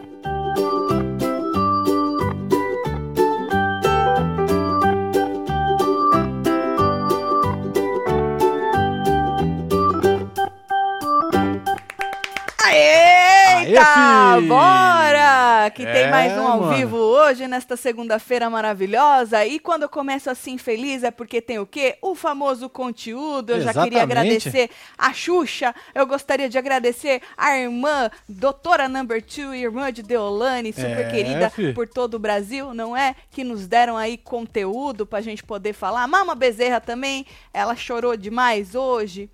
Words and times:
thank 0.00 0.26
you 0.26 0.39
Que 15.80 15.86
tem 15.92 16.02
É, 16.04 16.10
mais 16.10 16.32
um 16.36 16.46
ao 16.46 16.60
mano. 16.60 16.74
vivo 16.76 16.96
hoje, 16.96 17.46
nesta 17.48 17.76
segunda-feira 17.76 18.50
maravilhosa. 18.50 19.44
E 19.46 19.58
quando 19.58 19.84
eu 19.84 19.88
começo 19.88 20.28
assim 20.28 20.58
feliz 20.58 21.02
é 21.02 21.10
porque 21.10 21.40
tem 21.40 21.58
o 21.58 21.66
quê? 21.66 21.96
O 22.02 22.14
famoso 22.14 22.68
conteúdo. 22.68 23.50
Eu 23.50 23.60
já 23.62 23.72
queria 23.72 23.98
Exatamente. 23.98 23.98
agradecer 24.00 24.70
a 24.98 25.12
Xuxa. 25.12 25.74
Eu 25.94 26.06
gostaria 26.06 26.48
de 26.48 26.58
agradecer 26.58 27.22
a 27.36 27.56
irmã, 27.56 28.10
doutora 28.28 28.88
Number 28.88 29.22
Two, 29.22 29.54
irmã 29.54 29.90
de 29.92 30.02
Deolane, 30.02 30.72
super 30.72 31.06
É, 31.06 31.10
querida 31.10 31.48
fi. 31.50 31.72
por 31.72 31.88
todo 31.88 32.14
o 32.14 32.18
Brasil, 32.18 32.74
não 32.74 32.96
é? 32.96 33.14
Que 33.30 33.42
nos 33.42 33.66
deram 33.66 33.96
aí 33.96 34.18
conteúdo 34.18 35.06
pra 35.06 35.20
gente 35.20 35.42
poder 35.42 35.72
falar. 35.72 36.06
Mama 36.06 36.34
Bezerra 36.34 36.80
também, 36.80 37.24
ela 37.54 37.74
chorou 37.74 38.16
demais 38.16 38.74
hoje 38.74 39.30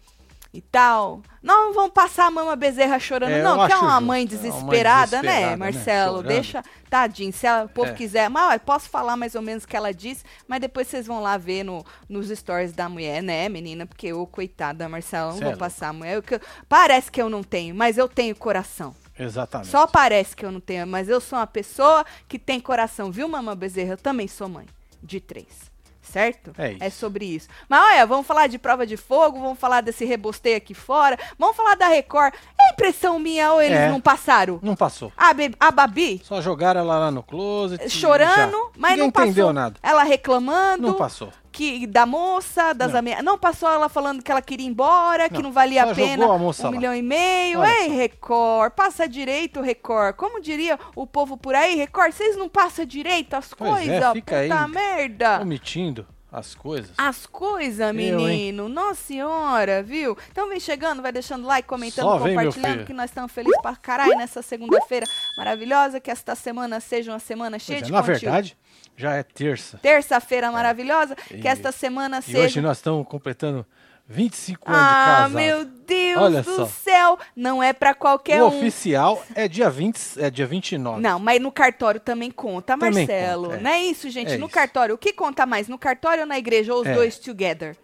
e 0.56 0.60
tal. 0.62 1.20
Não 1.42 1.73
vamos 1.74 1.92
passar 1.92 2.27
a 2.27 2.30
Mama 2.30 2.56
Bezerra 2.56 2.98
chorando, 2.98 3.30
É, 3.33 3.42
não, 3.42 3.55
que 3.66 3.73
é 3.73 3.74
acho 3.74 3.84
uma 3.84 3.84
mãe 3.84 3.91
É 3.91 3.92
uma 3.92 4.01
mãe 4.01 4.27
desesperada, 4.27 5.16
né, 5.23 5.29
desesperada, 5.29 5.51
né? 5.51 5.56
Marcelo? 5.56 6.16
Chorando. 6.16 6.29
Deixa, 6.29 6.65
tadinho, 6.91 7.32
se 7.32 7.46
ela- 7.46 7.65
o 7.65 7.69
povo 7.69 7.91
É. 7.91 7.95
quiser. 7.95 8.29
Mas 8.30 8.55
ó, 8.55 8.59
posso 8.59 8.88
falar 8.88 9.16
mais 9.16 9.34
ou 9.34 9.42
menos 9.42 9.65
o 9.65 9.69
que 9.69 9.77
ela 9.77 9.92
disse, 9.92 10.24
mas 10.48 10.60
depois 10.60 10.88
vocês 10.88 11.06
vão 11.06 11.20
lá 11.20 11.37
ver 11.37 11.62
no, 11.62 11.84
nos 12.09 12.29
stories 12.29 12.73
da 12.73 12.88
mulher, 12.88 13.23
né, 13.23 13.48
menina? 13.48 13.87
Porque 13.87 14.09
eu, 14.09 14.27
coitada, 14.27 14.88
Marcelo, 14.88 15.32
não 15.32 15.38
Cê 15.38 15.45
é 15.45 15.48
vou 15.48 15.56
passar 15.56 15.88
a 15.88 15.92
mulher. 15.92 16.16
Eu 16.16 16.41
parece 16.68 17.10
que 17.10 17.20
eu 17.20 17.29
não 17.29 17.43
tenho, 17.43 17.74
mas 17.74 17.98
eu 17.98 18.09
tenho 18.09 18.35
coração. 18.35 18.95
Exatamente. 19.18 19.70
Só 19.70 19.87
parece 19.87 20.35
que 20.35 20.45
eu 20.45 20.51
não 20.52 20.60
tenho, 20.60 20.87
mas 20.87 21.09
eu 21.09 21.20
sou 21.20 21.38
uma 21.38 21.46
pessoa 21.46 22.04
que 22.29 22.38
tem 22.38 22.60
coração, 22.60 23.10
viu, 23.13 23.29
Mamãe 23.29 23.57
Bezerra? 23.57 23.93
Eu 23.93 23.96
também 23.98 24.26
sou 24.29 24.48
mãe 24.48 24.66
de 25.02 25.20
três. 25.20 25.74
Certo? 26.10 26.52
É 26.57 26.73
isso. 26.73 26.85
É 26.85 26.90
sobre 26.90 27.24
isso. 27.24 27.49
Mas 27.68 27.80
olha, 27.93 28.07
vamos 28.07 28.26
falar 28.26 28.46
de 28.46 28.59
prova 28.59 28.87
de 28.87 28.96
fogo, 28.96 29.40
vamos 29.40 29.59
falar 29.59 29.80
desse 29.80 30.04
rebosteio 30.04 30.57
aqui 30.57 30.73
fora, 30.74 31.18
vamos 31.38 31.57
falar 31.57 31.74
da 31.74 31.88
Record. 31.88 32.32
É 32.59 32.73
impressão 32.73 33.18
minha 33.18 33.52
ou 33.52 33.60
eles 33.60 33.76
É. 33.79 33.88
não 33.90 34.01
passaram? 34.01 34.59
Não 34.63 34.74
passou. 34.76 35.13
A, 35.16 35.32
a 35.60 35.71
Babi 35.71 36.21
Só 36.24 36.40
jogaram 36.40 36.80
ela 36.80 36.98
lá 36.98 37.10
no 37.10 37.23
closet. 37.23 37.88
chorando, 37.90 38.52
já. 38.52 38.71
mas 38.79 38.90
Ninguém 38.93 38.96
não 39.04 39.10
passou. 39.10 39.26
entendeu 39.29 39.52
nada. 39.52 39.76
Ela 39.82 40.02
reclamando 40.04 40.82
Não 40.87 40.95
passou. 40.95 41.30
Que 41.57 41.87
da 41.87 42.04
moça, 42.04 42.74
das 42.74 42.93
Não. 42.93 42.99
ameaças. 42.99 43.24
Não 43.24 43.38
passou 43.38 43.66
ela 43.71 43.88
falando 43.88 44.23
que 44.23 44.30
ela 44.30 44.43
queria 44.43 44.66
ir 44.66 44.68
embora, 44.68 45.26
que 45.29 45.37
Não, 45.37 45.45
não 45.45 45.52
valia 45.52 45.85
só 45.85 45.90
a 45.93 45.95
pena 45.95 46.26
a 46.35 46.38
moça 46.38 46.63
um 46.63 46.71
lá. 46.71 46.71
milhão 46.76 46.95
e 46.95 47.01
meio. 47.01 47.60
Olha 47.60 47.71
Ei, 47.82 47.88
só. 47.88 47.95
Record, 47.95 48.73
passa 48.74 49.09
direito, 49.09 49.63
Record. 49.63 50.16
Como 50.16 50.38
diria 50.43 50.79
o 50.95 51.07
povo 51.07 51.38
por 51.38 51.54
aí, 51.54 51.74
Record, 51.74 52.13
vocês 52.13 52.37
não 52.37 52.46
passam 52.46 52.85
direito 52.85 53.32
as 53.35 53.51
é, 53.52 53.57
coisas? 53.57 54.02
aí. 54.04 54.21
Puta 54.21 54.68
merda. 54.68 55.40
Omitindo 55.40 56.07
as 56.30 56.54
coisas. 56.54 56.90
As 56.98 57.24
coisas, 57.24 57.88
Eu, 57.88 57.95
menino. 57.95 58.68
Nossa 58.68 59.01
senhora, 59.04 59.82
viu? 59.82 60.15
Então 60.30 60.51
vem 60.51 60.60
chegando, 60.60 61.01
vai 61.01 61.10
deixando 61.10 61.46
like, 61.46 61.66
comentando, 61.66 62.04
Só 62.04 62.18
vem, 62.18 62.35
compartilhando, 62.37 62.73
filho. 62.74 62.87
que 62.87 62.93
nós 62.93 63.09
estamos 63.09 63.32
felizes 63.32 63.59
pra 63.63 63.74
caralho 63.76 64.19
nessa 64.19 64.43
segunda-feira 64.43 65.06
maravilhosa. 65.38 65.98
Que 66.00 66.10
esta 66.10 66.34
semana 66.34 66.81
seja 66.81 67.12
uma 67.12 67.19
semana 67.19 67.59
cheia 67.59 67.78
Pois 67.78 67.82
é, 67.82 67.87
de 67.87 67.93
na 67.93 68.00
conteúdo. 68.03 68.20
verdade, 68.20 68.56
já 68.97 69.15
é 69.15 69.22
terça. 69.22 69.78
Terça-feira 69.78 70.50
maravilhosa, 70.50 71.15
que 71.16 71.34
E- 71.37 71.49
esta 71.49 71.71
semana 71.72 72.19
E 72.21 72.22
seja. 72.22 72.39
hoje 72.41 72.61
nós 72.61 72.78
estamos 72.78 73.06
completando 73.06 73.66
25 74.09 74.71
anos 74.71 74.81
de 74.81 74.87
Ah, 74.88 75.05
casado. 75.16 75.34
meu 75.34 75.65
Deus 75.65 76.22
Olha 76.22 76.43
do 76.43 76.55
só. 76.56 76.66
céu! 76.66 77.19
Não 77.34 77.61
é 77.62 77.72
pra 77.72 77.93
qualquer 77.93 78.41
o 78.41 78.47
um. 78.47 78.49
oficial 78.59 79.22
é 79.34 79.49
dia 79.49 79.69
20, 79.69 79.99
é 80.19 80.31
dia 80.31 80.47
29. 80.47 81.00
Não, 81.00 81.19
mas 81.19 81.41
no 81.43 81.50
cartório 81.50 81.99
também 82.00 82.31
conta, 82.31 82.75
Também 82.76 82.93
Marcelo. 83.06 83.44
conta, 83.47 83.56
é. 83.56 83.60
Não 83.60 83.70
é 83.70 83.81
isso, 83.82 84.09
gente? 84.09 84.32
É 84.32 84.38
no 84.38 84.47
isso. 84.47 84.54
cartório, 84.54 84.94
o 84.94 84.99
que 84.99 85.12
conta 85.12 85.44
mais? 85.44 85.66
No 85.69 85.76
cartório 85.76 86.20
ou 86.22 86.26
na 86.26 86.38
igreja? 86.38 86.72
Ou 86.72 86.82
os 86.82 86.87
É. 86.87 86.94
dois 86.94 87.19
together? 87.19 87.76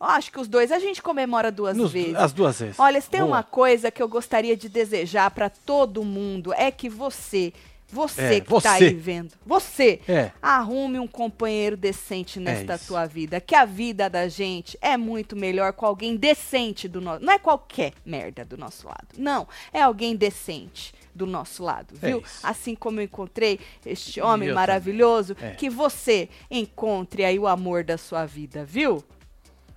Eu 0.00 0.06
acho 0.06 0.30
que 0.30 0.38
os 0.40 0.46
dois 0.48 0.70
a 0.70 0.78
gente 0.78 1.00
comemora 1.02 1.50
duas 1.50 1.76
Nos- 1.76 1.92
vezes. 1.92 2.14
as 2.14 2.32
duas 2.32 2.60
vezes. 2.60 2.78
Olha, 2.78 3.00
se 3.00 3.08
tem 3.10 3.20
Boa. 3.20 3.32
uma 3.36 3.42
coisa 3.42 3.90
que 3.90 4.00
eu 4.02 4.08
gostaria 4.08 4.56
de 4.56 4.68
desejar 4.68 5.30
pra 5.30 5.48
todo 5.48 6.04
mundo 6.04 6.52
é 6.54 6.70
que 6.70 6.88
você, 6.88 7.52
você 7.90 8.22
É, 8.22 8.40
que 8.40 8.46
tá 8.46 8.50
você. 8.60 8.68
aí 8.68 8.94
vendo, 8.94 9.32
você 9.46 10.00
É. 10.08 10.30
arrume 10.42 10.98
um 10.98 11.06
companheiro 11.06 11.76
decente 11.76 12.38
nesta 12.38 12.74
isso. 12.74 12.88
tua 12.88 13.06
vida. 13.06 13.40
Que 13.40 13.54
a 13.54 13.64
vida 13.64 14.08
da 14.10 14.28
gente 14.28 14.76
é 14.80 14.96
muito 14.96 15.34
melhor 15.34 15.72
com 15.72 15.86
alguém 15.86 16.16
decente 16.16 16.86
do 16.88 17.00
nosso. 17.00 17.24
Não 17.24 17.32
é 17.32 17.38
qualquer 17.38 17.92
merda 18.04 18.44
do 18.44 18.56
nosso 18.56 18.86
lado. 18.86 19.08
Não, 19.16 19.46
é 19.72 19.80
alguém 19.80 20.14
decente 20.14 20.92
do 21.14 21.26
nosso 21.26 21.64
lado, 21.64 21.94
É 22.00 22.06
viu? 22.08 22.22
assim 22.44 22.76
como 22.76 23.00
eu 23.00 23.04
encontrei 23.04 23.58
este 23.84 24.20
homem 24.20 24.50
eu 24.50 24.54
maravilhoso. 24.54 25.36
É. 25.42 25.50
que 25.52 25.68
você 25.68 26.28
encontre 26.50 27.24
aí 27.24 27.38
o 27.38 27.46
amor 27.48 27.82
da 27.82 27.98
sua 27.98 28.24
vida, 28.24 28.64
viu? 28.64 29.02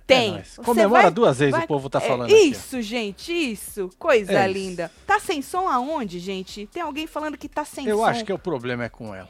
É 0.02 0.14
Tem. 0.14 0.42
Você 0.44 0.62
Comemora 0.62 1.02
vai- 1.04 1.10
duas 1.10 1.38
vezes, 1.38 1.52
vai- 1.52 1.64
o 1.64 1.66
povo 1.68 1.88
tá 1.88 1.98
é, 1.98 2.08
falando 2.08 2.26
aqui, 2.26 2.34
ó. 2.34 2.38
Isso, 2.44 2.82
gente, 2.82 3.32
isso. 3.32 3.88
Coisa 3.98 4.32
É 4.32 4.44
isso. 4.44 4.52
linda. 4.52 4.90
Tá 5.06 5.18
sem 5.20 5.40
som 5.40 5.68
aonde, 5.68 6.18
gente? 6.18 6.66
Tem 6.66 6.82
alguém 6.82 7.06
falando 7.06 7.38
que 7.38 7.48
tá 7.48 7.64
sem 7.64 7.86
Eu 7.86 7.98
som. 7.98 8.04
acho 8.04 8.24
que 8.24 8.32
o 8.32 8.38
problema 8.38 8.84
é 8.84 8.88
com 8.88 9.14
ela. 9.14 9.28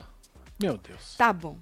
Meu 0.60 0.76
Deus. 0.78 1.14
Tá 1.16 1.32
bom. 1.32 1.56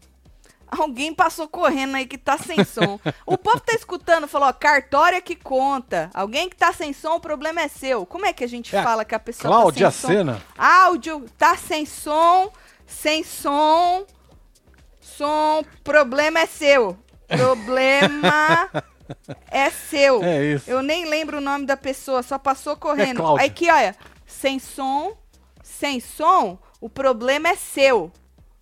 Alguém 0.68 1.12
passou 1.12 1.48
correndo 1.48 1.96
aí 1.96 2.06
que 2.06 2.16
tá 2.16 2.38
sem 2.38 2.64
som. 2.64 3.00
O 3.26 3.36
povo 3.36 3.58
tá 3.58 3.72
escutando, 3.74 4.28
falou, 4.28 4.48
ó, 4.48 4.52
cartório 4.52 5.16
é 5.18 5.20
que 5.20 5.34
conta. 5.34 6.08
Alguém 6.14 6.48
que 6.48 6.54
tá 6.56 6.72
sem 6.72 6.92
som, 6.92 7.16
o 7.16 7.20
problema 7.20 7.60
é 7.60 7.66
seu. 7.68 8.06
Como 8.06 8.24
é 8.24 8.32
que 8.32 8.44
a 8.44 8.46
gente 8.48 8.74
É 8.76 8.80
fala 8.82 9.04
que 9.04 9.14
a 9.14 9.18
pessoa 9.18 9.52
Cláudia 9.52 9.86
tá 9.88 9.90
sem 9.90 10.00
som? 10.00 10.08
Sena. 10.16 10.42
Áudio, 10.56 11.26
tá 11.36 11.56
sem 11.56 11.84
som, 11.84 12.52
sem 12.86 13.24
som, 13.24 14.06
som, 15.00 15.64
problema 15.82 16.38
é 16.40 16.46
seu. 16.46 16.96
Problema 17.26 18.70
é 19.50 19.70
seu. 19.70 20.22
É 20.22 20.44
isso. 20.44 20.70
Eu 20.70 20.82
nem 20.82 21.06
lembro 21.06 21.38
o 21.38 21.40
nome 21.40 21.66
da 21.66 21.76
pessoa, 21.76 22.22
só 22.22 22.38
passou 22.38 22.76
correndo. 22.76 23.18
Cláudia. 23.18 23.42
Aí 23.42 23.50
aqui, 23.50 23.70
olha, 23.70 23.94
sem 24.26 24.58
som, 24.58 25.16
sem 25.62 26.00
som, 26.00 26.58
o 26.80 26.88
problema 26.88 27.48
é 27.48 27.56
seu. 27.56 28.12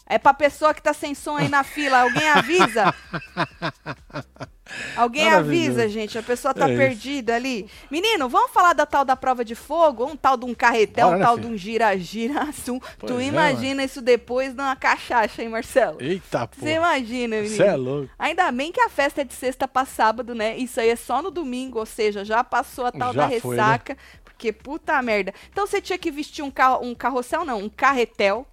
É 0.06 0.18
pra 0.18 0.32
pessoa 0.32 0.72
que 0.72 0.82
tá 0.82 0.94
sem 0.94 1.14
som 1.14 1.36
aí 1.36 1.48
na 1.48 1.62
fila. 1.62 2.00
Alguém 2.00 2.28
avisa? 2.30 2.94
Alguém 4.96 5.28
avisa, 5.28 5.88
gente. 5.88 6.18
A 6.18 6.22
pessoa 6.22 6.52
tá 6.54 6.68
É 6.68 6.76
perdida 6.76 7.34
ali. 7.34 7.68
Menino, 7.90 8.28
vamos 8.28 8.50
falar 8.50 8.72
da 8.72 8.84
tal 8.86 9.04
da 9.04 9.16
prova 9.16 9.44
de 9.44 9.54
fogo? 9.54 10.04
Um 10.06 10.16
tal 10.16 10.36
de 10.36 10.44
um 10.44 10.54
carretel, 10.54 11.06
Bora, 11.06 11.16
um 11.16 11.20
né, 11.20 11.24
tal 11.26 11.38
de 11.38 11.46
um 11.46 11.56
gira-gira. 11.56 12.48
Tu 12.64 12.80
Pois 12.98 13.20
é, 13.20 13.24
imagina 13.24 13.84
isso 13.84 14.02
depois 14.02 14.54
numa 14.54 14.76
cachaça, 14.76 15.42
hein, 15.42 15.48
Marcelo? 15.48 15.96
Eita, 16.00 16.46
pô. 16.46 16.56
Você 16.60 16.74
imagina, 16.74 17.36
menino? 17.36 17.56
Você 17.56 17.62
é 17.62 17.76
louco. 17.76 18.10
Ainda 18.18 18.50
bem 18.52 18.70
que 18.72 18.80
a 18.80 18.88
festa 18.88 19.22
é 19.22 19.24
de 19.24 19.34
sexta 19.34 19.66
pra 19.66 19.84
sábado, 19.84 20.34
né? 20.34 20.56
Isso 20.56 20.80
aí 20.80 20.90
é 20.90 20.96
só 20.96 21.22
no 21.22 21.30
domingo, 21.30 21.78
ou 21.78 21.86
seja, 21.86 22.24
já 22.24 22.42
passou 22.44 22.86
a 22.86 22.92
tal 22.92 23.12
Já 23.12 23.26
da 23.28 23.40
foi, 23.40 23.56
né? 23.56 23.62
ressaca. 23.62 23.96
Porque 24.24 24.52
puta 24.52 25.00
merda. 25.02 25.32
Então 25.50 25.66
você 25.66 25.80
tinha 25.80 25.98
que 25.98 26.10
vestir 26.10 26.42
um, 26.42 26.50
carro, 26.50 26.84
um 26.84 26.94
carrossel, 26.94 27.44
não, 27.44 27.58
um 27.58 27.68
carretel. 27.68 28.46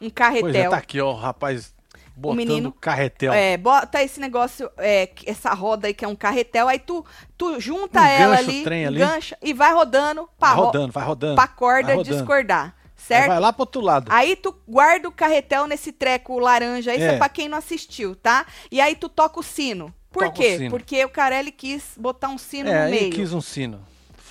Um 0.00 0.08
Pois 0.08 0.10
é, 0.10 0.10
carretel. 0.10 0.70
tá 0.70 0.76
aqui, 0.76 1.00
ó, 1.00 1.12
rapaz 1.12 1.74
botando 2.18 2.36
menino, 2.36 2.72
carretel. 2.72 3.32
É, 3.32 3.56
bota 3.56 4.02
esse 4.02 4.18
negócio, 4.20 4.70
é, 4.78 5.10
essa 5.26 5.54
roda 5.54 5.86
aí 5.86 5.94
que 5.94 6.04
é 6.04 6.08
um 6.08 6.16
carretel, 6.16 6.66
aí 6.68 6.78
tu, 6.78 7.04
tu 7.36 7.60
junta 7.60 8.00
Engancha 8.00 8.22
ela 8.22 8.34
o 8.34 8.38
ali, 8.38 8.64
trem 8.64 8.86
ali. 8.86 8.96
engancha 9.02 9.38
e 9.42 9.52
vai 9.52 9.72
rodando 9.72 10.28
pra, 10.38 10.48
vai 10.48 10.56
ro- 10.56 10.64
rodando, 10.66 10.92
vai 10.92 11.04
rodando. 11.04 11.34
pra 11.36 11.46
corda 11.48 11.86
vai 11.88 11.96
rodando. 11.96 12.16
discordar, 12.16 12.64
Aí 12.84 12.92
certo? 12.96 13.28
Vai 13.28 13.40
lá 13.40 13.52
pro 13.52 13.62
outro 13.62 13.80
lado. 13.80 14.10
Aí 14.12 14.34
tu 14.36 14.54
guarda 14.66 15.08
o 15.08 15.12
carretel 15.12 15.66
nesse 15.66 15.92
treco 15.92 16.38
laranja, 16.38 16.92
isso 16.94 17.04
é, 17.04 17.14
É. 17.14 17.18
pra 17.18 17.28
quem 17.28 17.48
não 17.48 17.56
assistiu, 17.58 18.14
tá? 18.16 18.44
E 18.70 18.80
aí 18.80 18.94
tu 18.96 19.08
toca 19.08 19.38
o 19.40 19.42
sino. 19.42 19.94
Por 20.10 20.24
Toca 20.24 20.38
o 20.38 20.42
quê? 20.42 20.56
sino. 20.58 20.70
Porque 20.70 21.04
o 21.04 21.08
Carelli 21.10 21.52
quis 21.52 21.84
botar 21.96 22.28
um 22.28 22.38
sino 22.38 22.68
é, 22.70 22.84
no 22.84 22.90
meio. 22.90 23.12
quis 23.12 23.32
um 23.32 23.42
sino. 23.42 23.80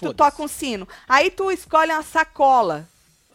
Tu 0.01 0.11
toca 0.13 0.41
um 0.43 0.47
sino. 0.47 0.87
Aí 1.07 1.29
tu 1.31 1.49
escolhe 1.51 1.91
uma 1.91 2.01
sacola, 2.03 2.87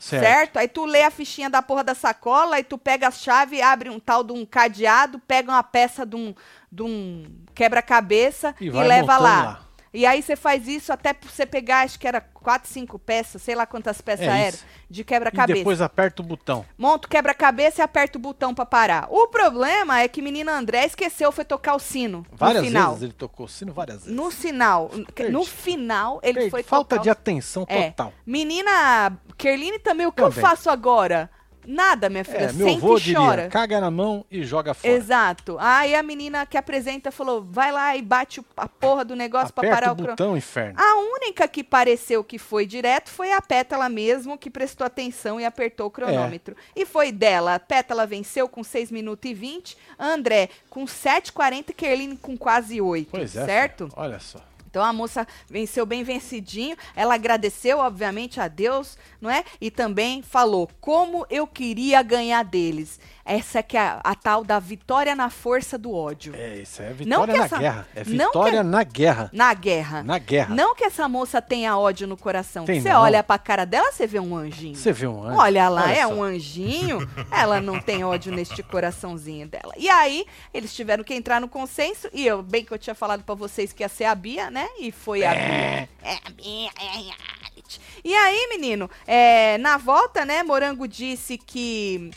Certo. 0.02 0.24
certo. 0.24 0.56
Aí 0.56 0.66
tu 0.66 0.84
lê 0.84 1.04
a 1.04 1.12
fichinha 1.12 1.48
da 1.48 1.62
porra 1.62 1.84
da 1.84 1.94
sacola, 1.94 2.56
aí 2.56 2.64
tu 2.64 2.76
pega 2.76 3.06
a 3.06 3.10
chave, 3.12 3.62
abre 3.62 3.88
um 3.88 4.00
tal 4.00 4.24
de 4.24 4.32
um 4.32 4.44
cadeado, 4.44 5.20
pega 5.20 5.52
uma 5.52 5.62
peça 5.62 6.04
de 6.04 6.16
um, 6.16 6.34
de 6.72 6.82
um 6.82 7.24
quebra-cabeça 7.54 8.52
E 8.60 8.66
e, 8.66 8.70
leva 8.70 9.16
lá. 9.16 9.42
lá. 9.44 9.60
E 9.94 10.06
aí 10.06 10.22
você 10.22 10.34
faz 10.36 10.66
isso 10.66 10.90
até 10.90 11.14
você 11.20 11.44
pegar, 11.44 11.80
acho 11.82 11.98
que 11.98 12.08
era 12.08 12.18
quatro, 12.20 12.66
cinco 12.70 12.98
peças, 12.98 13.42
sei 13.42 13.54
lá 13.54 13.66
quantas 13.66 14.00
peças 14.00 14.26
É 14.26 14.46
eram, 14.46 14.58
de 14.88 15.02
E 15.02 15.04
quebra-cabeça. 15.04 15.58
depois 15.58 15.80
aperta 15.82 16.22
o 16.22 16.24
botão. 16.24 16.64
Monta 16.78 17.06
o 17.06 17.10
quebra-cabeça 17.10 17.82
e 17.82 17.84
aperta 17.84 18.16
o 18.16 18.20
botão 18.20 18.54
pra 18.54 18.64
parar. 18.64 19.06
O 19.10 19.28
problema 19.28 20.00
é 20.00 20.08
que 20.08 20.22
menina 20.22 20.52
André 20.56 20.86
esqueceu, 20.86 21.30
foi 21.30 21.44
tocar 21.44 21.74
o 21.74 21.78
sino 21.78 22.24
Várias 22.32 22.62
no 22.62 22.68
final. 22.68 22.88
vezes 22.92 23.02
ele 23.02 23.12
tocou 23.12 23.44
o 23.44 23.48
sino, 23.48 23.72
várias 23.72 23.98
vezes. 24.04 24.16
No 24.16 24.30
sinal, 24.32 24.90
Perdi. 25.14 25.30
no 25.32 25.44
final 25.44 26.20
ele 26.22 26.34
Perdi. 26.34 26.50
foi 26.50 26.62
Falta 26.62 26.96
tocar 26.96 27.02
de 27.02 27.10
atenção 27.10 27.66
É. 27.68 27.90
total. 27.90 28.12
Menina 28.24 29.12
Kerline 29.36 29.78
também, 29.78 30.06
o 30.06 30.12
que 30.12 30.22
eu 30.22 30.30
Também. 30.30 30.42
faço 30.42 30.70
agora? 30.70 31.30
Nada, 31.66 32.08
minha 32.08 32.24
filha. 32.24 32.46
É, 32.46 32.52
meu 32.52 32.66
Senta 32.66 32.84
avô 32.84 32.98
diria, 32.98 33.18
chora. 33.18 33.48
caga 33.48 33.80
na 33.80 33.90
mão 33.90 34.24
e 34.30 34.42
joga 34.44 34.74
fora. 34.74 34.92
Exato. 34.92 35.56
Aí 35.60 35.94
a 35.94 36.02
menina 36.02 36.44
que 36.44 36.56
apresenta 36.56 37.10
falou: 37.12 37.42
vai 37.48 37.70
lá 37.70 37.96
e 37.96 38.02
bate 38.02 38.40
o- 38.40 38.44
a 38.56 38.68
porra 38.68 39.04
do 39.04 39.14
negócio 39.14 39.52
pra 39.54 39.62
Aperta 39.68 39.74
parar 39.76 39.88
o 39.90 39.92
o 39.92 39.96
cronômetro. 39.96 40.24
botão, 40.24 40.36
inferno. 40.36 40.74
A 40.80 40.96
única 40.98 41.46
que 41.46 41.62
pareceu 41.62 42.24
que 42.24 42.38
foi 42.38 42.66
direto 42.66 43.10
foi 43.10 43.32
a 43.32 43.40
Pétala 43.40 43.88
mesmo, 43.88 44.36
que 44.36 44.50
prestou 44.50 44.86
atenção 44.86 45.40
e 45.40 45.44
apertou 45.44 45.86
o 45.86 45.90
cronômetro. 45.90 46.56
É. 46.76 46.80
E 46.82 46.86
foi 46.86 47.12
dela. 47.12 47.54
A 47.54 47.60
Pétala 47.60 48.06
venceu 48.06 48.48
com 48.48 48.64
6 48.64 48.90
minutos 48.90 49.30
e 49.30 49.34
20, 49.34 49.76
André 49.98 50.48
com 50.68 50.84
7,40 50.84 51.70
e 51.70 51.74
Kerline 51.74 52.16
com 52.16 52.36
quase 52.36 52.80
8. 52.80 53.08
Pois 53.10 53.36
é. 53.36 53.44
certo? 53.44 53.88
Olha 53.96 54.18
só. 54.18 54.38
Então 54.72 54.82
a 54.82 54.90
moça 54.90 55.26
venceu 55.50 55.84
bem 55.84 56.02
vencidinho. 56.02 56.74
Ela 56.96 57.12
agradeceu, 57.14 57.78
obviamente, 57.78 58.40
a 58.40 58.48
Deus, 58.48 58.96
não 59.20 59.28
é? 59.28 59.44
E 59.60 59.70
também 59.70 60.22
falou 60.22 60.66
como 60.80 61.26
eu 61.28 61.46
queria 61.46 62.00
ganhar 62.02 62.42
deles. 62.42 62.98
Essa 63.24 63.62
que 63.62 63.76
é 63.76 63.80
a, 63.80 64.00
a 64.02 64.14
tal 64.16 64.42
da 64.42 64.58
vitória 64.58 65.14
na 65.14 65.28
força 65.30 65.76
do 65.78 65.94
ódio. 65.94 66.34
É, 66.34 66.56
isso 66.56 66.80
é 66.82 66.88
Não 66.88 66.94
vitória 67.20 67.36
na 67.36 67.44
essa- 67.44 67.58
guerra. 67.58 67.88
É 67.94 68.02
vitória 68.02 68.62
na 68.64 68.82
guerra. 68.82 69.30
Na 69.32 69.54
guerra. 69.54 70.02
Na 70.02 70.18
guerra. 70.18 70.54
Não 70.54 70.74
que 70.74 70.84
essa 70.84 71.06
moça 71.08 71.40
tenha 71.42 71.76
ódio 71.78 72.06
no 72.08 72.16
coração. 72.16 72.64
Tem 72.64 72.80
Você 72.80 72.88
não. 72.88 73.00
olha 73.02 73.22
pra 73.22 73.38
cara 73.38 73.64
dela, 73.66 73.92
você 73.92 74.06
vê 74.06 74.18
um 74.18 74.34
anjinho. 74.34 74.74
Você 74.74 74.90
viu 74.90 75.12
um 75.14 75.22
anjo? 75.22 75.38
Olha 75.38 75.68
lá, 75.68 75.82
Olha 75.84 75.92
é 75.92 76.02
só. 76.06 76.14
um 76.14 76.22
anjinho. 76.22 76.98
Ela 77.30 77.60
não 77.60 77.78
tem 77.78 78.02
ódio 78.02 78.32
neste 78.32 78.60
coraçãozinho 78.62 79.46
dela. 79.46 79.72
E 79.76 79.88
aí, 79.88 80.24
eles 80.52 80.74
tiveram 80.74 81.04
que 81.04 81.14
entrar 81.14 81.40
no 81.40 81.48
consenso. 81.48 82.08
E 82.12 82.26
eu, 82.26 82.42
bem 82.42 82.64
que 82.64 82.72
eu 82.72 82.78
tinha 82.78 82.94
falado 82.94 83.22
pra 83.22 83.34
vocês 83.36 83.72
que 83.72 83.84
ia 83.84 83.88
ser 83.88 84.04
a 84.06 84.14
Bia, 84.16 84.50
né? 84.50 84.61
E 84.78 84.92
foi 84.92 85.24
a. 85.24 85.34
É 85.34 85.88
é 86.02 86.14
a 86.14 86.94
reality. 86.96 87.80
E 88.04 88.14
aí, 88.14 88.48
menino, 88.50 88.90
é, 89.06 89.58
na 89.58 89.76
volta, 89.76 90.24
né, 90.24 90.42
Morango 90.42 90.86
disse 90.88 91.38
que. 91.38 92.10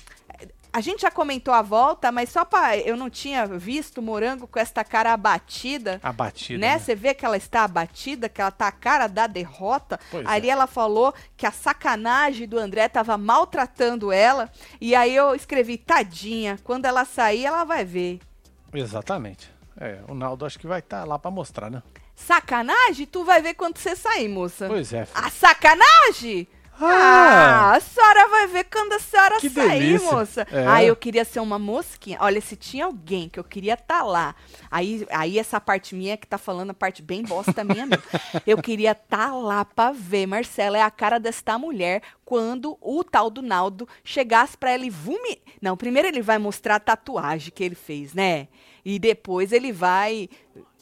A 0.74 0.82
gente 0.82 1.04
já 1.04 1.10
comentou 1.12 1.54
a 1.54 1.62
volta, 1.62 2.12
mas 2.12 2.30
só 2.30 2.44
pra. 2.44 2.78
Eu 2.78 2.98
não 2.98 3.10
tinha 3.10 3.46
visto 3.46 4.02
Morango 4.02 4.46
com 4.46 4.60
esta 4.60 4.84
cara 4.84 5.14
abatida 5.14 6.02
Abatida. 6.04 6.60
né? 6.60 6.74
né? 6.74 6.80
Você 6.80 6.94
vê 6.94 7.14
que 7.14 7.26
ela 7.26 7.38
está 7.38 7.64
abatida, 7.64 8.28
que 8.28 8.42
ela 8.42 8.52
tá 8.52 8.68
a 8.68 8.74
cara 8.74 9.08
da 9.08 9.26
derrota. 9.26 9.98
Pois 10.12 10.28
Ali 10.28 10.50
é. 10.50 10.52
ela 10.52 10.68
falou 10.68 11.14
que 11.38 11.46
a 11.46 11.52
sacanagem 11.52 12.46
do 12.46 12.60
André 12.60 12.90
tava 12.90 13.18
maltratando 13.18 14.12
ela. 14.12 14.52
E 14.82 14.94
aí 14.94 15.16
eu 15.16 15.34
escrevi, 15.34 15.78
tadinha, 15.78 16.60
quando 16.62 16.84
ela 16.84 17.06
sair, 17.06 17.46
ela 17.46 17.64
vai 17.64 17.86
ver. 17.86 18.20
Exatamente. 18.74 19.50
É, 19.80 20.00
o 20.10 20.14
Naldo 20.14 20.46
acho 20.46 20.60
que 20.60 20.68
vai 20.68 20.80
estar 20.80 21.06
lá 21.06 21.18
pra 21.18 21.32
mostrar, 21.32 21.70
né? 21.72 21.82
Sacanagem? 22.16 23.06
Tu 23.06 23.24
vai 23.24 23.42
ver 23.42 23.54
quando 23.54 23.78
você 23.78 23.96
sair, 23.96 24.28
moça. 24.28 24.68
Pois 24.68 24.92
é. 24.94 25.06
filho. 25.06 25.26
A 25.26 25.30
sacanagem? 25.30 26.48
Ah! 26.80 27.72
Ah, 27.72 27.76
a 27.76 27.80
senhora 27.80 28.28
vai 28.28 28.48
ver 28.48 28.66
quando 28.66 28.94
a 28.94 29.00
senhora 29.00 29.40
sair, 29.40 29.50
delícia. 29.50 30.12
moça. 30.12 30.48
É. 30.52 30.68
Ah, 30.68 30.84
eu 30.84 30.96
queria 30.96 31.24
ser 31.24 31.40
uma 31.40 31.58
mosquinha. 31.58 32.18
Olha, 32.20 32.42
se 32.42 32.56
tinha 32.56 32.86
alguém 32.86 33.30
que 33.30 33.40
eu 33.40 33.44
queria 33.44 33.76
estar 33.76 34.04
lá. 34.04 34.36
Aí, 34.70 35.08
aí 35.10 35.40
essa 35.40 35.60
parte 35.62 35.96
minha 35.96 36.18
que 36.18 36.28
tá 36.28 36.38
falando, 36.38 36.72
a 36.72 36.74
parte 36.74 37.02
bem 37.02 37.24
bosta 37.24 37.64
minha 37.64 37.86
mesmo. 37.86 38.04
Eu 38.46 38.62
queria 38.62 38.92
estar 38.92 39.34
lá 39.34 39.64
pra 39.64 39.92
ver. 39.92 40.26
Marcela 40.26 40.78
é 40.78 40.82
a 40.82 40.92
cara 40.92 41.18
desta 41.18 41.58
mulher 41.58 42.02
quando 42.26 42.78
o 42.82 43.04
tal 43.04 43.30
do 43.30 43.42
Naldo 43.42 43.88
chegasse 44.04 44.58
pra 44.58 44.72
ela 44.72 44.86
e 44.86 44.90
vumi... 44.90 45.42
Não, 45.62 45.78
primeiro 45.78 46.08
ele 46.08 46.22
vai 46.22 46.38
mostrar 46.38 46.76
a 46.76 46.80
tatuagem 46.80 47.52
que 47.54 47.64
ele 47.64 47.76
fez, 47.76 48.14
né? 48.14 48.48
E 48.84 49.00
depois 49.00 49.52
ele 49.52 49.72
vai 49.72 50.30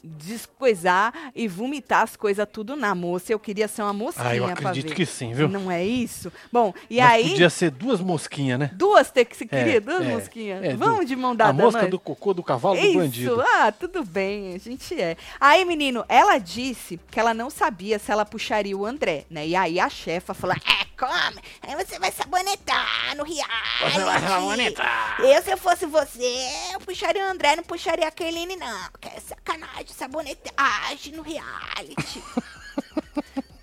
descoisar 0.04 1.12
e 1.34 1.48
vomitar 1.48 2.02
as 2.02 2.16
coisas 2.16 2.46
tudo 2.52 2.76
na 2.76 2.94
moça. 2.94 3.32
Eu 3.32 3.38
queria 3.38 3.66
ser 3.68 3.82
uma 3.82 3.92
mosquinha 3.92 4.28
Ah, 4.28 4.36
eu 4.36 4.44
acredito 4.46 4.88
ver. 4.88 4.94
que 4.94 5.06
sim, 5.06 5.32
viu? 5.32 5.48
Não 5.48 5.70
é 5.70 5.84
isso? 5.84 6.32
Bom, 6.52 6.72
e 6.90 6.98
Mas 7.00 7.10
aí. 7.12 7.30
Podia 7.30 7.50
ser 7.50 7.70
duas 7.70 8.00
mosquinhas, 8.00 8.58
né? 8.58 8.70
Duas 8.74 9.10
ter 9.10 9.24
que 9.24 9.36
se 9.36 9.44
É, 9.44 9.46
queria, 9.46 9.80
duas 9.80 10.04
é, 10.04 10.08
mosquinhas. 10.12 10.64
é, 10.64 10.74
Vamos 10.76 11.00
du- 11.00 11.04
de 11.06 11.16
mão 11.16 11.34
dada, 11.34 11.50
A 11.50 11.52
mosca 11.52 11.82
nós? 11.82 11.90
do 11.90 11.98
cocô 11.98 12.34
do 12.34 12.42
cavalo 12.42 12.76
do 12.76 12.84
Isso, 12.86 12.98
bandido. 12.98 13.40
ah, 13.40 13.72
tudo 13.72 14.04
bem, 14.04 14.54
a 14.54 14.58
gente 14.58 15.00
é. 15.00 15.16
Aí, 15.40 15.64
menino, 15.64 16.04
ela 16.08 16.38
disse 16.38 17.00
que 17.10 17.18
ela 17.18 17.32
não 17.34 17.48
sabia 17.50 17.98
se 17.98 18.10
ela 18.12 18.24
puxaria 18.24 18.76
o 18.76 18.84
André, 18.84 19.24
né? 19.30 19.46
E 19.46 19.56
aí 19.56 19.80
a 19.80 19.88
chefa 19.88 20.34
falou: 20.34 20.56
É, 20.56 20.84
come, 20.98 21.40
aí 21.62 21.74
você 21.76 21.98
vai 21.98 22.10
sabonetar 22.12 23.14
no 23.16 23.24
reality. 23.24 23.92
Você 23.92 24.04
vai 24.04 24.20
sabonetar. 24.20 25.16
Eu, 25.20 25.42
se 25.42 25.50
eu 25.50 25.56
fosse 25.58 25.86
você, 25.86 26.36
eu 26.72 26.80
puxaria 26.80 27.26
o 27.26 27.30
André, 27.30 27.56
não 27.56 27.62
puxaria 27.64 28.08
a 28.08 28.10
Kerline, 28.10 28.56
não. 28.56 28.88
Que 29.00 29.08
é 29.08 29.20
sacanagem, 29.20 29.86
sabonetagem 29.88 31.12
no 31.14 31.22
reality. 31.22 32.22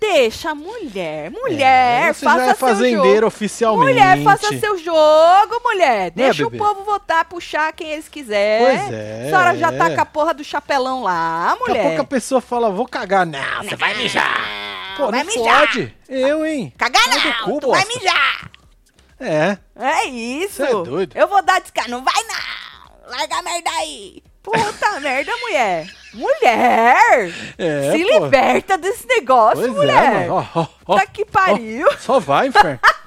Deixa 0.00 0.50
a 0.50 0.54
mulher, 0.54 1.30
mulher, 1.30 2.08
É, 2.08 2.12
você 2.12 2.24
faça 2.24 2.38
já 2.38 2.42
é 2.42 2.46
seu 2.48 2.56
fazendeiro 2.56 3.14
jogo. 3.14 3.26
oficialmente. 3.28 3.92
Mulher, 3.92 4.22
faça 4.24 4.58
seu 4.58 4.76
jogo, 4.76 5.60
mulher. 5.62 6.06
Né, 6.06 6.10
Deixa 6.16 6.44
o 6.44 6.50
bebê? 6.50 6.64
povo 6.64 6.82
votar, 6.82 7.24
puxar 7.26 7.72
quem 7.72 7.92
eles 7.92 8.08
quiserem. 8.08 8.66
Pois 8.80 8.92
é. 8.92 9.20
A 9.22 9.24
senhora 9.26 9.56
já 9.56 9.70
tá 9.70 9.94
com 9.94 10.00
a 10.00 10.04
porra 10.06 10.34
do 10.34 10.42
chapelão 10.42 11.04
lá, 11.04 11.50
Daqui 11.50 11.62
a 11.62 11.68
mulher. 11.68 11.82
pouco 11.86 12.00
a 12.00 12.04
pessoa 12.04 12.40
fala, 12.40 12.68
vou 12.68 12.84
cagar. 12.88 13.24
Não, 13.24 13.62
você 13.62 13.76
vai 13.76 13.94
mijar. 13.94 14.40
Pô, 14.96 15.10
vai 15.10 15.24
não 15.24 15.34
mijar. 15.34 15.66
pode. 15.66 15.96
Eu, 16.08 16.44
hein? 16.46 16.72
Cagar 16.78 17.02
do 17.10 17.18
não, 17.18 17.32
cu, 17.44 17.60
tu 17.60 17.70
vai 17.70 17.84
bosta. 17.84 17.98
mijar. 17.98 18.50
É. 19.20 19.58
É 19.76 20.04
isso. 20.06 20.56
Cê 20.56 20.62
é 20.64 20.70
doido. 20.72 21.16
Eu 21.16 21.28
vou 21.28 21.42
dar 21.42 21.60
descarga. 21.60 21.90
Não 21.90 22.02
vai 22.04 22.22
não. 22.24 23.10
Larga 23.10 23.36
a 23.36 23.42
merda 23.42 23.70
aí. 23.70 24.22
Puta 24.42 24.98
merda, 25.00 25.32
mulher. 25.36 25.86
Mulher. 26.14 27.32
É, 27.58 27.92
Se 27.92 28.02
pô. 28.04 28.24
liberta 28.24 28.76
desse 28.78 29.06
negócio, 29.06 29.60
Pois 29.60 29.72
mulher. 29.72 29.96
é, 30.24 30.28
mano. 30.28 30.46
Ó, 30.54 30.60
ó, 30.60 30.66
ó, 30.86 30.96
Tá 30.98 31.06
que 31.06 31.24
pariu. 31.24 31.88
Só 31.98 32.18
vai, 32.18 32.48
inferno. 32.48 32.80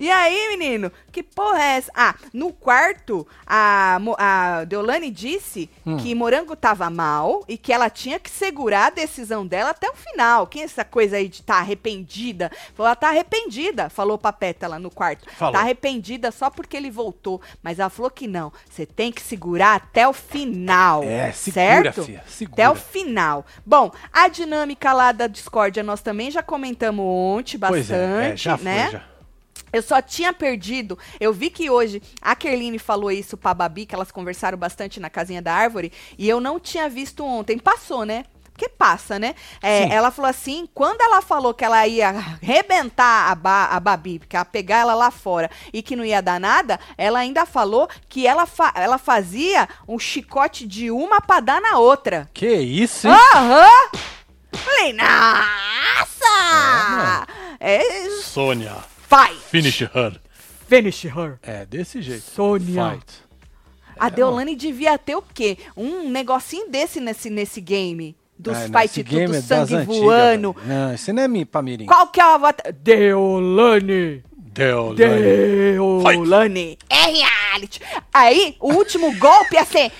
E 0.00 0.10
aí, 0.10 0.56
menino, 0.56 0.90
que 1.12 1.22
porra 1.22 1.62
é 1.62 1.76
essa? 1.76 1.92
Ah, 1.94 2.14
no 2.32 2.52
quarto, 2.52 3.26
a, 3.46 3.98
Mo- 4.00 4.16
a 4.18 4.64
Deolane 4.64 5.10
disse 5.10 5.68
Hum. 5.86 5.96
que 5.98 6.14
Morango 6.14 6.56
tava 6.56 6.88
mal 6.90 7.44
e 7.46 7.58
que 7.58 7.72
ela 7.72 7.90
tinha 7.90 8.18
que 8.18 8.30
segurar 8.30 8.86
a 8.86 8.90
decisão 8.90 9.46
dela 9.46 9.70
até 9.70 9.90
o 9.90 9.94
final. 9.94 10.46
Quem 10.46 10.62
é 10.62 10.64
essa 10.64 10.84
coisa 10.84 11.16
aí 11.18 11.28
de 11.28 11.42
tá 11.42 11.56
arrependida? 11.56 12.50
Falou, 12.74 12.86
ela 12.88 12.96
tá 12.96 13.08
arrependida, 13.10 13.90
falou 13.90 14.16
pra 14.16 14.32
Pétala 14.32 14.78
no 14.78 14.90
quarto. 14.90 15.28
Falou. 15.34 15.52
Tá 15.54 15.60
arrependida 15.60 16.30
só 16.30 16.48
porque 16.48 16.76
ele 16.76 16.90
voltou. 16.90 17.40
Mas 17.62 17.78
ela 17.78 17.90
falou 17.90 18.10
que 18.10 18.26
não, 18.26 18.52
você 18.70 18.86
tem 18.86 19.12
que 19.12 19.20
segurar 19.20 19.74
até 19.76 20.08
o 20.08 20.12
final. 20.12 21.02
É, 21.04 21.30
segura, 21.32 21.62
certo? 21.92 22.04
fia, 22.04 22.24
segura. 22.26 22.54
Até 22.62 22.70
o 22.70 22.74
final. 22.74 23.44
Bom, 23.66 23.90
a 24.12 24.28
dinâmica 24.28 24.92
lá 24.94 25.12
da 25.12 25.26
discórdia 25.26 25.82
nós 25.82 26.00
também 26.00 26.30
já 26.30 26.42
comentamos 26.42 27.04
ontem 27.04 27.58
bastante, 27.58 27.86
Pois 27.88 27.90
é, 27.90 28.30
é, 28.32 28.36
já 28.36 28.56
foi, 28.56 28.64
né? 28.64 28.88
já. 28.90 29.02
Eu 29.72 29.82
só 29.82 30.00
tinha 30.02 30.32
perdido. 30.32 30.98
Eu 31.18 31.32
vi 31.32 31.50
que 31.50 31.70
hoje 31.70 32.02
a 32.20 32.34
Kerline 32.34 32.78
falou 32.78 33.10
isso 33.10 33.36
pra 33.36 33.54
Babi, 33.54 33.86
que 33.86 33.94
elas 33.94 34.10
conversaram 34.10 34.58
bastante 34.58 35.00
na 35.00 35.10
casinha 35.10 35.42
da 35.42 35.54
árvore, 35.54 35.92
e 36.18 36.28
eu 36.28 36.40
não 36.40 36.58
tinha 36.58 36.88
visto 36.88 37.24
ontem. 37.24 37.58
Passou, 37.58 38.04
né? 38.04 38.24
Porque 38.60 38.68
passa, 38.68 39.18
né? 39.18 39.34
É, 39.62 39.88
ela 39.88 40.10
falou 40.10 40.28
assim: 40.28 40.68
quando 40.74 41.00
ela 41.00 41.22
falou 41.22 41.54
que 41.54 41.64
ela 41.64 41.86
ia 41.86 42.10
arrebentar 42.10 43.30
a, 43.30 43.34
ba 43.34 43.64
a 43.66 43.80
Babi, 43.80 44.20
que 44.28 44.36
ia 44.36 44.44
pegar 44.44 44.80
ela 44.80 44.94
lá 44.94 45.10
fora 45.10 45.50
e 45.72 45.82
que 45.82 45.96
não 45.96 46.04
ia 46.04 46.20
dar 46.20 46.38
nada, 46.38 46.78
ela 46.98 47.20
ainda 47.20 47.46
falou 47.46 47.88
que 48.06 48.26
ela, 48.26 48.44
fa 48.44 48.70
ela 48.76 48.98
fazia 48.98 49.66
um 49.88 49.98
chicote 49.98 50.66
de 50.66 50.90
uma 50.90 51.22
pra 51.22 51.40
dar 51.40 51.58
na 51.58 51.78
outra. 51.78 52.28
Que 52.34 52.52
isso, 52.54 53.08
hein? 53.08 53.14
Aham! 53.34 53.90
Falei, 54.52 54.92
nossa! 54.92 56.26
É, 57.58 57.80
Sônia, 58.22 58.76
fight! 59.10 59.36
finish 59.50 59.80
her. 59.82 60.12
Finish 60.68 61.04
her. 61.06 61.38
É, 61.42 61.66
desse 61.66 62.00
jeito. 62.00 62.22
Sônia. 62.34 62.92
Fight. 62.92 63.12
A 63.98 64.08
Deolane 64.08 64.54
devia 64.56 64.96
ter 64.96 65.16
o 65.16 65.20
quê? 65.22 65.58
Um 65.76 66.08
negocinho 66.08 66.70
desse 66.70 67.00
nesse, 67.00 67.28
nesse 67.28 67.60
game. 67.60 68.16
Dos 68.38 68.56
não, 68.56 68.80
fight 68.80 69.04
tudo, 69.04 69.10
game 69.14 69.36
é 69.36 69.40
sangue 69.42 69.74
antigas, 69.74 69.96
voando. 69.98 70.52
velho. 70.54 70.66
Não, 70.66 70.94
isso 70.94 71.12
não 71.12 71.22
é 71.22 71.28
mi- 71.28 71.44
pra 71.44 71.60
mirim. 71.60 71.84
Qual 71.84 72.06
que 72.06 72.18
é 72.20 72.24
o 72.24 72.30
avatar? 72.30 72.72
Deolane. 72.72 74.22
Deolane. 74.32 74.96
Deolane. 74.96 76.78
É 76.88 77.04
reality. 77.06 77.80
Aí, 78.12 78.56
o 78.58 78.72
último 78.72 79.14
golpe 79.18 79.54
ia 79.56 79.64
ser... 79.66 79.92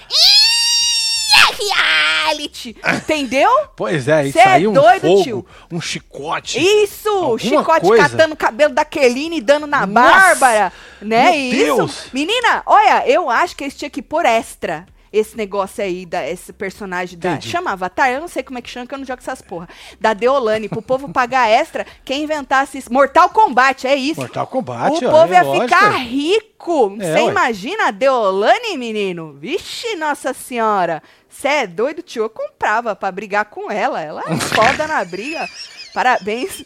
"Ih, 1.58 1.70
É 1.70 2.24
reality. 2.30 2.76
Entendeu? 2.96 3.50
Pois 3.76 4.06
é, 4.08 4.24
isso 4.24 4.32
Cê 4.34 4.38
é 4.40 4.48
aí 4.48 4.66
um 4.68 4.72
doido, 4.72 5.00
fogo, 5.00 5.22
tio. 5.22 5.46
um 5.72 5.80
chicote. 5.80 6.58
Isso! 6.58 7.38
Chicote 7.38 7.86
coisa. 7.86 8.08
catando 8.08 8.34
o 8.34 8.36
cabelo 8.36 8.74
da 8.74 8.84
Keline 8.84 9.38
e 9.38 9.40
dando 9.40 9.66
na 9.66 9.86
Nossa! 9.86 10.10
Bárbara. 10.10 10.72
Né? 11.00 11.30
Meu 11.30 11.34
Isso. 11.34 11.56
Deus! 11.76 12.04
Menina, 12.12 12.62
olha, 12.66 13.06
eu 13.08 13.28
acho 13.30 13.56
que 13.56 13.64
eles 13.64 13.74
tinham 13.76 13.90
que 13.90 14.02
pôr 14.02 14.24
extra. 14.24 14.86
Esse 15.12 15.36
negócio 15.36 15.82
aí, 15.82 16.06
da, 16.06 16.24
esse 16.30 16.52
personagem 16.52 17.18
da. 17.18 17.30
Entendi. 17.32 17.48
Chama 17.48 17.72
Avatar? 17.72 18.10
Eu 18.10 18.20
não 18.20 18.28
sei 18.28 18.44
como 18.44 18.60
é 18.60 18.62
que 18.62 18.70
chama, 18.70 18.86
que 18.86 18.94
eu 18.94 18.98
não 18.98 19.04
jogo 19.04 19.18
essas 19.20 19.42
porra. 19.42 19.68
Da 20.00 20.14
Deolane, 20.14 20.68
pro 20.68 20.80
povo 20.80 21.08
pagar 21.12 21.48
extra. 21.50 21.84
Quem 22.04 22.22
inventasse 22.22 22.78
isso? 22.78 22.92
Mortal 22.92 23.28
Kombat, 23.30 23.88
é 23.88 23.96
isso. 23.96 24.20
Mortal 24.20 24.46
Kombat, 24.46 25.04
o 25.04 25.08
ó, 25.08 25.10
povo 25.10 25.32
é 25.32 25.36
ia 25.38 25.42
lógico. 25.42 25.64
ficar 25.66 25.90
rico. 25.96 26.96
É, 27.00 27.04
Você 27.04 27.22
ué. 27.24 27.28
imagina 27.28 27.88
a 27.88 27.90
Deolane, 27.90 28.76
menino? 28.78 29.32
Vixe, 29.32 29.96
nossa 29.96 30.32
senhora. 30.32 31.02
Você 31.30 31.48
é 31.48 31.66
doido, 31.66 32.02
tio? 32.02 32.24
Eu 32.24 32.30
comprava 32.30 32.94
pra 32.96 33.10
brigar 33.12 33.44
com 33.46 33.70
ela. 33.70 34.00
Ela 34.02 34.22
é 34.28 34.36
foda 34.36 34.86
na 34.86 35.04
briga. 35.04 35.48
Parabéns. 35.94 36.64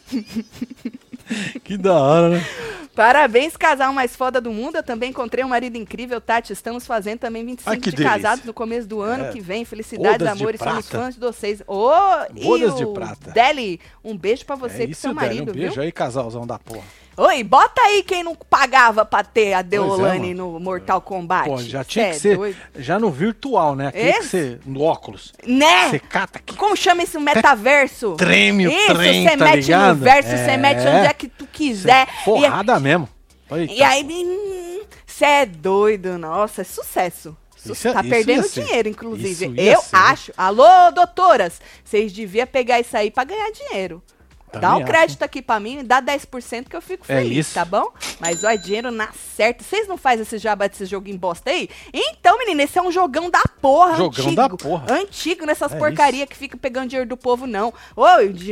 Que 1.63 1.75
da 1.77 1.93
hora, 1.93 2.29
né? 2.29 2.45
Parabéns, 2.95 3.57
casal 3.57 3.91
mais 3.91 4.15
foda 4.15 4.39
do 4.39 4.51
mundo. 4.51 4.75
Eu 4.77 4.83
também 4.83 5.09
encontrei 5.09 5.43
um 5.43 5.49
marido 5.49 5.75
incrível, 5.75 6.21
Tati. 6.21 6.53
Estamos 6.53 6.85
fazendo 6.85 7.19
também 7.19 7.43
25 7.43 7.69
Ai, 7.69 7.77
que 7.77 7.89
de 7.89 7.95
delícia. 7.97 8.13
casados 8.21 8.45
no 8.45 8.53
começo 8.53 8.87
do 8.87 9.01
ano 9.01 9.25
É. 9.25 9.31
que 9.31 9.41
vem. 9.41 9.65
Felicidades, 9.65 10.19
de 10.19 10.27
amores, 10.27 10.61
somos 10.61 10.87
fãs 10.89 11.13
de 11.15 11.19
vocês. 11.19 11.61
Ô, 11.67 11.91
e 12.35 12.43
Bodas 12.43 12.75
de 12.75 12.85
o 12.85 12.93
prata. 12.93 13.31
Deli, 13.31 13.81
um 14.03 14.15
beijo 14.15 14.45
pra 14.45 14.55
você 14.55 14.73
é 14.73 14.83
e 14.83 14.83
pro 14.83 14.91
isso, 14.91 15.01
seu 15.01 15.13
marido, 15.13 15.51
Um 15.51 15.55
beijo 15.55 15.73
viu? 15.73 15.83
aí, 15.83 15.91
casalzão 15.91 16.45
da 16.45 16.59
porra. 16.59 16.85
Oi, 17.17 17.43
bota 17.43 17.81
aí 17.81 18.03
quem 18.03 18.23
não 18.23 18.35
pagava 18.35 19.05
pra 19.05 19.23
ter 19.23 19.53
a 19.53 19.61
Deolane 19.61 20.31
é, 20.31 20.33
no 20.33 20.59
Mortal 20.59 20.99
Kombat. 20.99 21.47
Pô, 21.47 21.57
já 21.59 21.81
Cê 21.83 21.89
tinha 21.89 22.05
é 22.07 22.11
que 22.11 22.19
ser. 22.19 22.35
doido. 22.35 22.57
Já 22.77 22.99
no 22.99 23.09
virtual, 23.09 23.73
né? 23.73 23.87
Aquele 23.87 24.13
que 24.13 24.23
você. 24.23 24.59
No 24.65 24.81
óculos. 24.81 25.31
Né? 25.47 25.89
Você 25.91 25.99
cata 25.99 26.39
aqui. 26.39 26.55
Como 26.57 26.75
chama 26.75 27.03
esse 27.03 27.17
metaverso? 27.17 28.15
Treme 28.17 28.67
o 28.67 28.71
Isso, 28.71 28.93
trem, 28.95 29.23
você 29.29 29.37
tá 29.37 29.45
mete 29.45 29.55
ligado? 29.65 29.95
no 29.97 30.03
verso, 30.03 30.29
você 30.29 30.35
É. 30.51 30.57
mete 30.57 30.79
onde 30.79 31.07
é 31.07 31.13
que 31.13 31.27
tu 31.29 31.47
quiser. 31.47 32.05
E- 32.21 32.25
Porrada 32.25 32.79
mesmo. 32.81 33.07
Eita. 33.49 33.73
E 33.73 33.81
aí, 33.81 34.81
você 35.07 35.23
é 35.25 35.45
doido, 35.45 36.17
nossa, 36.17 36.61
é 36.61 36.65
sucesso. 36.65 37.37
Su- 37.55 37.71
Isso 37.71 37.87
é- 37.87 37.93
tá 37.93 38.01
isso 38.01 38.09
perdendo 38.09 38.43
ser. 38.47 38.63
dinheiro, 38.63 38.89
inclusive. 38.89 39.45
Isso 39.45 39.55
Eu 39.61 39.81
ser. 39.81 39.95
acho. 39.95 40.33
Alô, 40.37 40.91
doutoras, 40.93 41.61
vocês 41.83 42.11
deviam 42.11 42.45
pegar 42.45 42.79
isso 42.81 42.95
aí 42.97 43.09
pra 43.09 43.23
ganhar 43.23 43.49
dinheiro. 43.51 44.03
Dá 44.59 44.69
Também 44.69 44.83
um 44.83 44.85
crédito 44.85 45.23
aqui 45.23 45.41
pra 45.41 45.59
mim, 45.59 45.83
dá 45.83 46.01
10% 46.01 46.69
que 46.69 46.75
eu 46.75 46.81
fico 46.81 47.05
É 47.07 47.17
feliz, 47.21 47.47
isso. 47.47 47.53
tá 47.53 47.65
bom? 47.65 47.91
Mas 48.19 48.43
ó, 48.43 48.49
é 48.49 48.57
dinheiro 48.57 48.91
na 48.91 49.09
certa. 49.35 49.63
Vocês 49.63 49.87
não 49.87 49.97
fazem 49.97 50.23
esse 50.23 50.37
jabá 50.37 50.67
desse 50.67 50.85
joguinho 50.85 51.17
bosta 51.17 51.49
aí? 51.49 51.69
Então, 51.93 52.37
menina, 52.37 52.63
esse 52.63 52.77
é 52.77 52.81
um 52.81 52.91
jogão 52.91 53.29
da 53.29 53.41
porra, 53.61 53.95
Jogão 53.97 54.25
antigo. 54.25 54.35
da 54.35 54.49
porra. 54.49 54.85
Antigo 54.93 55.45
nessas 55.45 55.71
É 55.73 55.77
porcaria 55.77 56.25
que 56.27 56.35
fica 56.35 56.57
pegando 56.57 56.89
dinheiro 56.89 57.07
do 57.09 57.17
povo, 57.17 57.45
não. 57.47 57.73
Ô, 57.95 58.05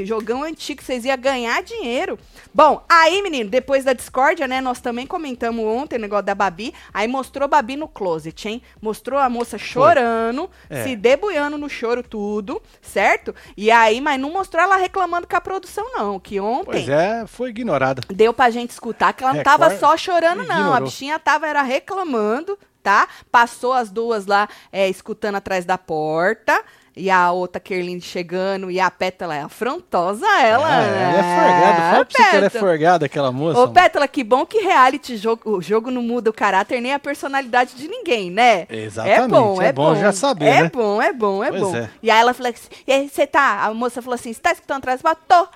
jogão 0.06 0.44
antigo, 0.44 0.82
vocês 0.84 1.06
iam 1.06 1.18
ganhar 1.18 1.62
dinheiro. 1.64 2.18
Bom, 2.54 2.84
aí, 2.90 3.22
menino, 3.22 3.50
depois 3.50 3.84
da 3.84 3.94
discórdia, 3.94 4.48
né, 4.48 4.62
nós 4.62 4.80
também 4.80 5.06
comentamos 5.08 5.66
ontem 5.66 5.98
o 5.98 6.00
negócio 6.02 6.26
da 6.26 6.36
Babi, 6.36 6.74
aí 6.94 7.08
mostrou 7.08 7.46
a 7.46 7.48
Babi 7.48 7.76
no 7.76 7.88
closet, 7.88 8.48
hein? 8.48 8.62
Mostrou 8.82 9.20
a 9.20 9.30
moça 9.30 9.58
chorando, 9.58 10.50
É. 10.70 10.84
se 10.84 10.96
debuiando 10.96 11.58
no 11.58 11.70
choro 11.70 12.04
tudo, 12.04 12.62
certo? 12.82 13.34
E 13.56 13.72
aí, 13.72 14.02
mas 14.02 14.20
não 14.20 14.32
mostrou 14.32 14.62
ela 14.64 14.76
reclamando 14.76 15.28
com 15.28 15.36
a 15.36 15.42
produção, 15.42 15.86
não, 15.96 16.20
que 16.20 16.40
ontem... 16.40 16.66
Pois 16.66 16.90
é, 16.90 17.26
foi 17.28 17.50
ignorada. 17.50 18.02
Deu 18.10 18.34
pra 18.34 18.50
gente 18.50 18.72
escutar 18.72 19.14
que 19.14 19.24
ela 19.24 19.34
não 19.34 19.40
Record 19.40 19.60
tava 19.60 19.78
só 19.78 19.96
chorando, 19.98 20.44
não. 20.44 20.56
A 20.56 20.60
ignorou. 20.60 20.82
bichinha 20.86 21.20
tava 21.20 21.48
era 21.48 21.62
reclamando, 21.62 22.58
tá? 22.82 23.08
Passou 23.32 23.74
as 23.74 23.90
duas 23.92 24.26
lá 24.26 24.48
é, 24.72 24.90
escutando 24.90 25.36
atrás 25.36 25.66
da 25.66 25.78
porta. 25.78 26.62
E 26.96 27.10
a 27.10 27.32
outra 27.32 27.60
Kerline 27.60 28.00
chegando. 28.00 28.70
E 28.70 28.80
a 28.80 28.92
Pétala 28.92 29.36
é 29.36 29.42
afrontosa, 29.42 30.28
ela. 30.40 30.68
Ah, 30.68 30.82
ela 30.84 31.18
é 31.18 31.24
forgada. 31.24 31.82
Fala 31.82 32.06
pra 32.06 32.14
você 32.24 32.30
que 32.30 32.36
ela 32.36 32.46
é 32.46 32.50
forgada, 32.52 33.06
aquela 33.08 33.32
moça. 33.32 33.60
Ô. 33.60 33.68
Pétala, 33.72 34.08
que 34.08 34.24
bom 34.24 34.46
que 34.46 34.60
reality 34.60 35.18
jogo, 35.18 35.58
o 35.58 35.60
jogo 35.60 35.90
não 35.90 36.04
muda 36.04 36.30
o 36.30 36.34
caráter 36.34 36.80
nem 36.82 36.94
a 36.94 37.00
personalidade 37.00 37.74
de 37.74 37.88
ninguém, 37.88 38.30
né? 38.30 38.68
Exatamente, 38.70 39.22
É 39.24 39.28
bom, 39.28 39.60
é, 39.60 39.68
é 39.70 39.74
bom 39.74 39.96
já 39.96 40.12
saber, 40.12 40.46
É 40.46 40.62
né? 40.64 40.70
bom, 40.72 41.02
é 41.02 41.12
bom, 41.12 41.44
é 41.44 41.50
Pois 41.50 41.62
bom. 41.64 41.76
é. 41.76 41.90
E 42.04 42.12
aí 42.12 42.20
ela 42.20 42.32
falou 42.32 42.52
assim: 42.52 42.68
e 42.86 42.94
aí 42.94 43.10
você 43.10 43.26
tá. 43.26 43.64
A 43.66 43.74
moça 43.74 44.00
falou 44.00 44.14
assim: 44.14 44.32
você 44.32 44.40
tá 44.40 44.52
escutando 44.52 44.78
atrás? 44.78 45.02
Tô. 45.28 45.48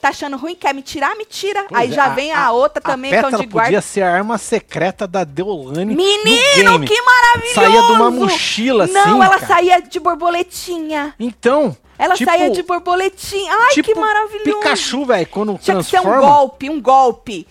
Tá 0.00 0.08
achando 0.08 0.36
ruim? 0.38 0.54
Quer 0.54 0.72
me 0.74 0.80
tirar? 0.82 1.14
Me 1.16 1.26
tira. 1.26 1.64
Pois 1.68 1.78
aí 1.80 1.90
é, 1.90 1.92
já 1.94 2.08
vem 2.08 2.32
a, 2.32 2.50
outra 2.52 2.80
também, 2.80 3.10
que 3.10 3.16
é 3.16 3.20
pétala 3.22 3.36
onde 3.38 3.46
guarda. 3.46 3.66
podia 3.68 3.82
ser 3.82 4.00
a 4.02 4.10
arma 4.10 4.38
secreta 4.38 5.06
da 5.06 5.24
Deolane 5.24 5.94
Menino, 5.94 6.80
que 6.86 7.02
maravilhoso! 7.02 7.54
Saía 7.54 7.82
de 7.82 7.92
uma 7.92 8.10
mochila 8.10 8.84
assim, 8.84 8.94
Não, 8.94 9.22
ela 9.22 9.34
cara. 9.38 9.46
saía 9.46 9.82
de 9.82 10.00
borboletinha. 10.00 11.14
Então, 11.20 11.76
Ela 11.98 12.14
tipo, 12.14 12.30
saía 12.30 12.50
de 12.50 12.62
borboletinha. 12.62 13.52
Ai, 13.54 13.74
tipo 13.74 13.92
que 13.92 14.00
maravilhoso! 14.00 14.58
Pikachu, 14.60 15.04
velho, 15.04 15.26
quando 15.26 15.58
Tinha 15.58 15.76
que 15.76 15.82
ser 15.84 15.98
um 15.98 16.02
transforma. 16.02 16.26
golpe, 16.26 16.70
um 16.70 16.80
golpe. 16.80 17.46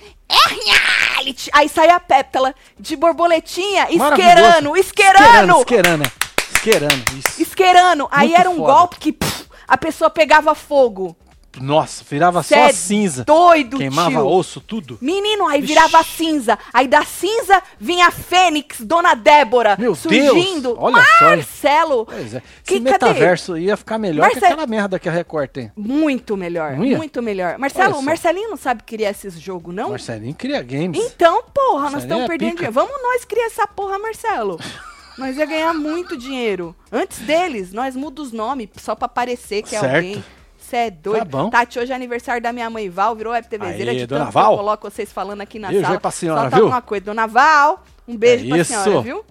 Aí 1.54 1.70
saía 1.70 1.96
a 1.96 2.00
pétala 2.00 2.56
de 2.80 2.96
borboletinha, 2.96 3.84
esquerando, 3.92 4.72
Maravilhoso. 4.72 4.78
esquerando, 4.78 6.12
Esquerando, 6.56 7.04
é. 7.14 7.20
Isso. 7.20 7.42
esquerando. 7.42 8.08
Aí 8.12 8.30
Muito 8.30 8.40
era 8.40 8.50
um 8.50 8.58
foda. 8.58 8.74
golpe 8.74 8.96
que 8.98 9.12
pff, 9.14 9.46
a 9.68 9.78
pessoa 9.78 10.10
pegava 10.10 10.54
fogo. 10.56 11.16
Nossa, 11.60 12.04
virava 12.08 12.44
Cê 12.44 12.56
só 12.56 12.62
é 12.62 12.72
cinza. 12.72 13.24
Doido, 13.26 13.78
Queimava 13.78 14.12
tio. 14.12 14.28
osso, 14.28 14.62
tudo. 14.62 14.98
Menino, 15.02 15.48
aí 15.48 15.62
Vixe. 15.62 15.74
virava 15.74 16.04
cinza. 16.04 16.58
Aí 16.74 16.88
da 16.88 17.04
cinza 17.04 17.62
vinha 17.80 18.08
a 18.08 18.12
Fênix, 18.12 18.82
Dona 18.82 19.16
Débora, 19.16 19.76
Meu 19.80 19.96
surgindo. 19.96 20.70
Deus, 20.74 20.78
olha 20.80 21.04
só. 21.18 21.26
Marcelo. 21.26 22.06
Pois 22.06 22.34
é. 22.36 22.42
Que- 22.64 22.76
Esse 22.76 22.84
cadê? 22.84 22.92
metaverso 23.08 23.58
ia 23.58 23.76
ficar 23.76 23.98
melhor 23.98 24.22
Marcelo- 24.24 24.40
que 24.42 24.46
aquela 24.54 24.68
merda 24.68 25.00
que 25.00 25.10
a 25.10 25.12
Record 25.12 25.50
tem. 25.50 25.72
Muito 25.76 26.38
melhor, 26.38 26.74
muito 26.78 27.22
melhor. 27.22 27.58
Marcelo, 27.58 27.94
o 27.94 27.96
só. 27.96 28.02
Marcelinho 28.04 28.50
não 28.52 28.58
sabe 28.58 28.84
criar 28.84 29.10
esses 29.10 29.40
jogos, 29.40 29.74
não? 29.74 29.90
Marcelinho 29.90 30.36
cria 30.36 30.62
games. 30.62 31.00
Então, 31.04 31.44
porra, 31.54 31.84
nós 31.86 31.94
Marcelinho 31.94 32.04
estamos 32.04 32.24
é 32.24 32.28
perdendo 32.28 32.50
pica. 32.52 32.58
dinheiro. 32.72 32.74
Vamos 32.74 33.02
nós 33.02 33.26
criar 33.26 33.46
essa 33.48 33.66
porra, 33.68 33.98
Marcelo. 34.00 34.60
nós 35.18 35.36
ia 35.36 35.46
ganhar 35.46 35.74
muito 35.74 36.16
dinheiro. 36.16 36.76
Antes 36.92 37.18
deles, 37.20 37.74
nós 37.74 37.96
muda 37.96 38.22
os 38.22 38.32
nomes 38.32 38.70
só 38.78 38.94
pra 38.96 39.08
parecer 39.10 39.64
que 39.64 39.76
é 39.76 39.80
Certo. 39.80 39.96
alguém. 39.96 40.24
Você 40.70 40.76
é 40.78 40.92
doido. 40.92 41.20
Tá 41.20 41.26
bom. 41.26 41.50
Tati, 41.50 41.80
hoje 41.80 41.92
é 41.92 41.96
aniversário 41.96 42.42
da 42.42 42.54
minha 42.54 42.70
mãe 42.70 42.90
Val, 42.90 43.16
virou 43.16 43.34
web 43.34 43.48
TVzeira 43.48 43.96
de 43.96 44.06
dona 44.06 44.26
tanto 44.26 44.32
que 44.34 44.38
eu 44.38 44.42
Val. 44.44 44.58
coloco 44.58 44.90
vocês 44.92 45.12
falando 45.12 45.42
aqui 45.42 45.58
na 45.58 45.70
Beijo 45.70 45.84
sala. 45.86 46.00
pra 46.00 46.12
senhora, 46.12 46.42
Só 46.44 46.50
tá 46.52 46.56
viu? 46.58 46.68
uma 46.68 46.82
coisa. 46.82 47.06
Dona 47.06 47.26
Val, 47.26 47.84
um 48.08 48.16
beijo 48.16 48.46
É 48.46 48.50
pra 48.50 48.58
isso. 48.60 48.72
senhora, 48.74 49.02
viu? 49.02 49.26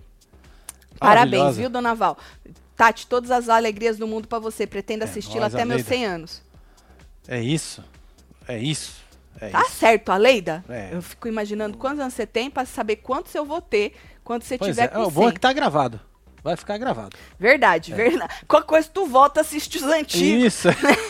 Parabéns, 0.98 1.56
viu, 1.56 1.70
Dona 1.70 1.94
Val? 1.94 2.18
Tati, 2.76 3.06
todas 3.06 3.30
as 3.30 3.48
alegrias 3.48 3.96
do 3.98 4.06
mundo 4.06 4.26
pra 4.26 4.38
você. 4.38 4.66
Pretendo 4.66 5.04
assisti-la 5.04 5.42
nóis, 5.42 5.54
até 5.54 5.64
meus 5.64 5.82
Aleida. 5.82 5.88
100 5.88 6.06
anos. 6.06 6.42
É 7.28 7.40
isso. 7.40 7.84
É 8.48 8.58
isso. 8.58 8.96
É 9.40 9.48
Tá 9.50 9.60
isso. 9.62 9.70
certo, 9.76 10.10
Aleida? 10.10 10.64
É. 10.68 10.88
Eu 10.92 11.02
fico 11.02 11.28
imaginando 11.28 11.76
quantos 11.76 12.00
anos 12.00 12.14
você 12.14 12.26
tem 12.26 12.50
pra 12.50 12.64
saber 12.64 12.96
quantos 12.96 13.32
eu 13.34 13.44
vou 13.44 13.60
ter 13.60 13.94
quando 14.24 14.42
você 14.42 14.58
Pois 14.58 14.70
tiver 14.70 14.84
é. 14.84 14.88
com 14.88 15.02
O 15.04 15.10
bom 15.10 15.22
é 15.22 15.26
100. 15.26 15.34
que 15.34 15.40
tá 15.40 15.52
gravado. 15.52 16.00
Vai 16.42 16.56
ficar 16.56 16.78
gravado. 16.78 17.16
Verdade, 17.38 17.92
verdade. 17.92 18.32
Qualquer 18.46 18.66
coisa 18.68 18.88
tu 18.92 19.06
volta, 19.06 19.40
assiste 19.40 19.76
os 19.76 19.82
antigos 19.84 20.44
Isso. 20.44 20.68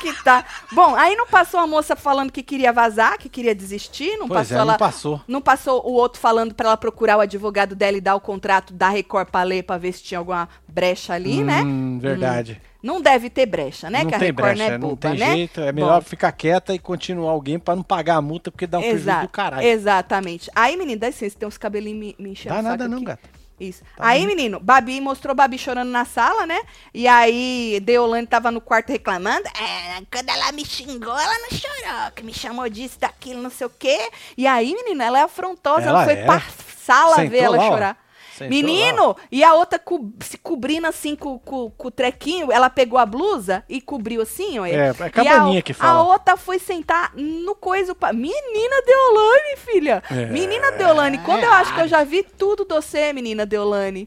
que 0.00 0.12
tá. 0.22 0.44
Bom, 0.72 0.94
aí 0.94 1.14
não 1.16 1.26
passou 1.26 1.60
a 1.60 1.66
moça 1.66 1.94
falando 1.96 2.30
que 2.32 2.42
queria 2.42 2.72
vazar, 2.72 3.18
que 3.18 3.28
queria 3.28 3.54
desistir, 3.54 4.16
não 4.16 4.28
Pois 4.28 4.40
passou 4.40 4.56
é, 4.56 4.60
ela. 4.60 4.72
não 4.72 4.78
passou. 4.78 5.20
Não 5.28 5.40
passou 5.40 5.86
o 5.86 5.92
outro 5.92 6.20
falando 6.20 6.54
pra 6.54 6.68
ela 6.68 6.76
procurar 6.76 7.16
o 7.16 7.20
advogado 7.20 7.74
dela 7.74 7.96
e 7.96 8.00
dar 8.00 8.14
o 8.14 8.20
contrato 8.20 8.72
da 8.72 8.88
Record 8.88 9.28
pra 9.28 9.42
ler 9.42 9.62
pra 9.64 9.78
ver 9.78 9.92
se 9.92 10.02
tinha 10.02 10.18
alguma 10.18 10.48
brecha 10.66 11.12
ali, 11.14 11.42
né? 11.42 11.62
Hum, 11.62 11.98
verdade. 12.00 12.60
Não 12.80 13.00
deve 13.00 13.28
ter 13.28 13.44
brecha, 13.44 13.90
né? 13.90 14.02
não 14.04 14.08
que 14.08 14.14
a 14.14 14.18
tem 14.18 14.28
Record 14.28 14.44
brecha, 14.56 14.68
não 14.68 14.74
é 14.74 14.78
não 14.78 14.88
boba, 14.90 15.00
tem 15.00 15.18
né? 15.18 15.34
jeito. 15.34 15.60
É 15.60 15.72
melhor 15.72 16.00
Bom, 16.00 16.06
ficar 16.08 16.30
quieta 16.32 16.72
e 16.72 16.78
continuar 16.78 17.32
alguém 17.32 17.58
pra 17.58 17.74
não 17.74 17.82
pagar 17.82 18.16
a 18.16 18.22
multa, 18.22 18.50
porque 18.52 18.66
dá 18.68 18.78
um 18.78 18.82
prejuízo 18.82 19.04
Exato, 19.04 19.26
do 19.26 19.28
caralho. 19.30 19.66
Exatamente. 19.66 20.50
Aí, 20.54 20.76
menino, 20.76 21.00
dá 21.00 21.08
licença, 21.08 21.36
tem 21.36 21.48
uns 21.48 21.58
cabelinhos 21.58 21.98
me, 21.98 22.16
me 22.18 22.30
enchendo 22.30 22.54
Dá 22.54 22.62
nada 22.62 22.86
não, 22.86 22.98
aqui. 22.98 23.06
gata. 23.06 23.28
Isso. 23.60 23.82
Tá 23.96 24.06
aí, 24.06 24.20
bom. 24.20 24.26
menino, 24.26 24.60
Babi 24.60 25.00
mostrou 25.00 25.34
Babi 25.34 25.58
chorando 25.58 25.90
na 25.90 26.04
sala, 26.04 26.46
né? 26.46 26.60
E 26.94 27.08
aí, 27.08 27.80
Deolane 27.82 28.26
tava 28.26 28.50
no 28.50 28.60
quarto 28.60 28.90
reclamando. 28.90 29.46
É, 29.48 30.00
quando 30.10 30.28
ela 30.28 30.52
me 30.52 30.64
xingou, 30.64 31.18
ela 31.18 31.38
não 31.38 31.50
chorou, 31.50 32.12
que 32.14 32.22
me 32.22 32.32
chamou 32.32 32.68
disso, 32.68 32.98
daquilo, 33.00 33.42
não 33.42 33.50
sei 33.50 33.66
o 33.66 33.70
quê. 33.70 34.10
E 34.36 34.46
aí, 34.46 34.72
menina, 34.74 35.04
ela 35.04 35.18
é 35.18 35.22
afrontosa, 35.22 35.88
ela, 35.88 36.02
Ela 36.02 36.04
foi 36.04 36.14
é. 36.14 36.24
pra 36.24 36.42
sala 36.78 37.16
Sentou 37.16 37.30
ver 37.30 37.38
ela 37.38 37.56
lá, 37.56 37.94
ó. 37.94 38.07
Menino, 38.46 39.16
e 39.32 39.42
a 39.42 39.54
outra 39.54 39.78
co- 39.78 40.10
se 40.20 40.38
cobrindo 40.38 40.86
assim 40.86 41.16
com, 41.16 41.38
com, 41.38 41.70
com 41.70 41.88
o 41.88 41.90
trequinho, 41.90 42.52
ela 42.52 42.68
pegou 42.70 42.98
a 42.98 43.06
blusa 43.06 43.64
e 43.68 43.80
cobriu 43.80 44.22
assim, 44.22 44.58
ó. 44.58 44.66
É, 44.66 44.90
é 44.90 45.10
cabaninha 45.10 45.60
a, 45.60 45.62
que 45.62 45.72
A 45.72 45.74
fala. 45.74 46.02
outra 46.02 46.36
foi 46.36 46.58
sentar 46.58 47.12
no 47.16 47.54
coisa. 47.54 47.96
Menina 48.14 48.82
Deolane, 48.86 49.56
filha. 49.56 50.02
É. 50.10 50.26
Menina 50.26 50.72
Deolane, 50.72 51.18
quando 51.18 51.44
eu 51.44 51.52
acho 51.52 51.74
que 51.74 51.80
eu 51.80 51.88
já 51.88 52.04
vi 52.04 52.22
tudo 52.22 52.64
de 52.64 52.74
você, 52.74 53.12
menina 53.12 53.44
Deolane. 53.46 54.06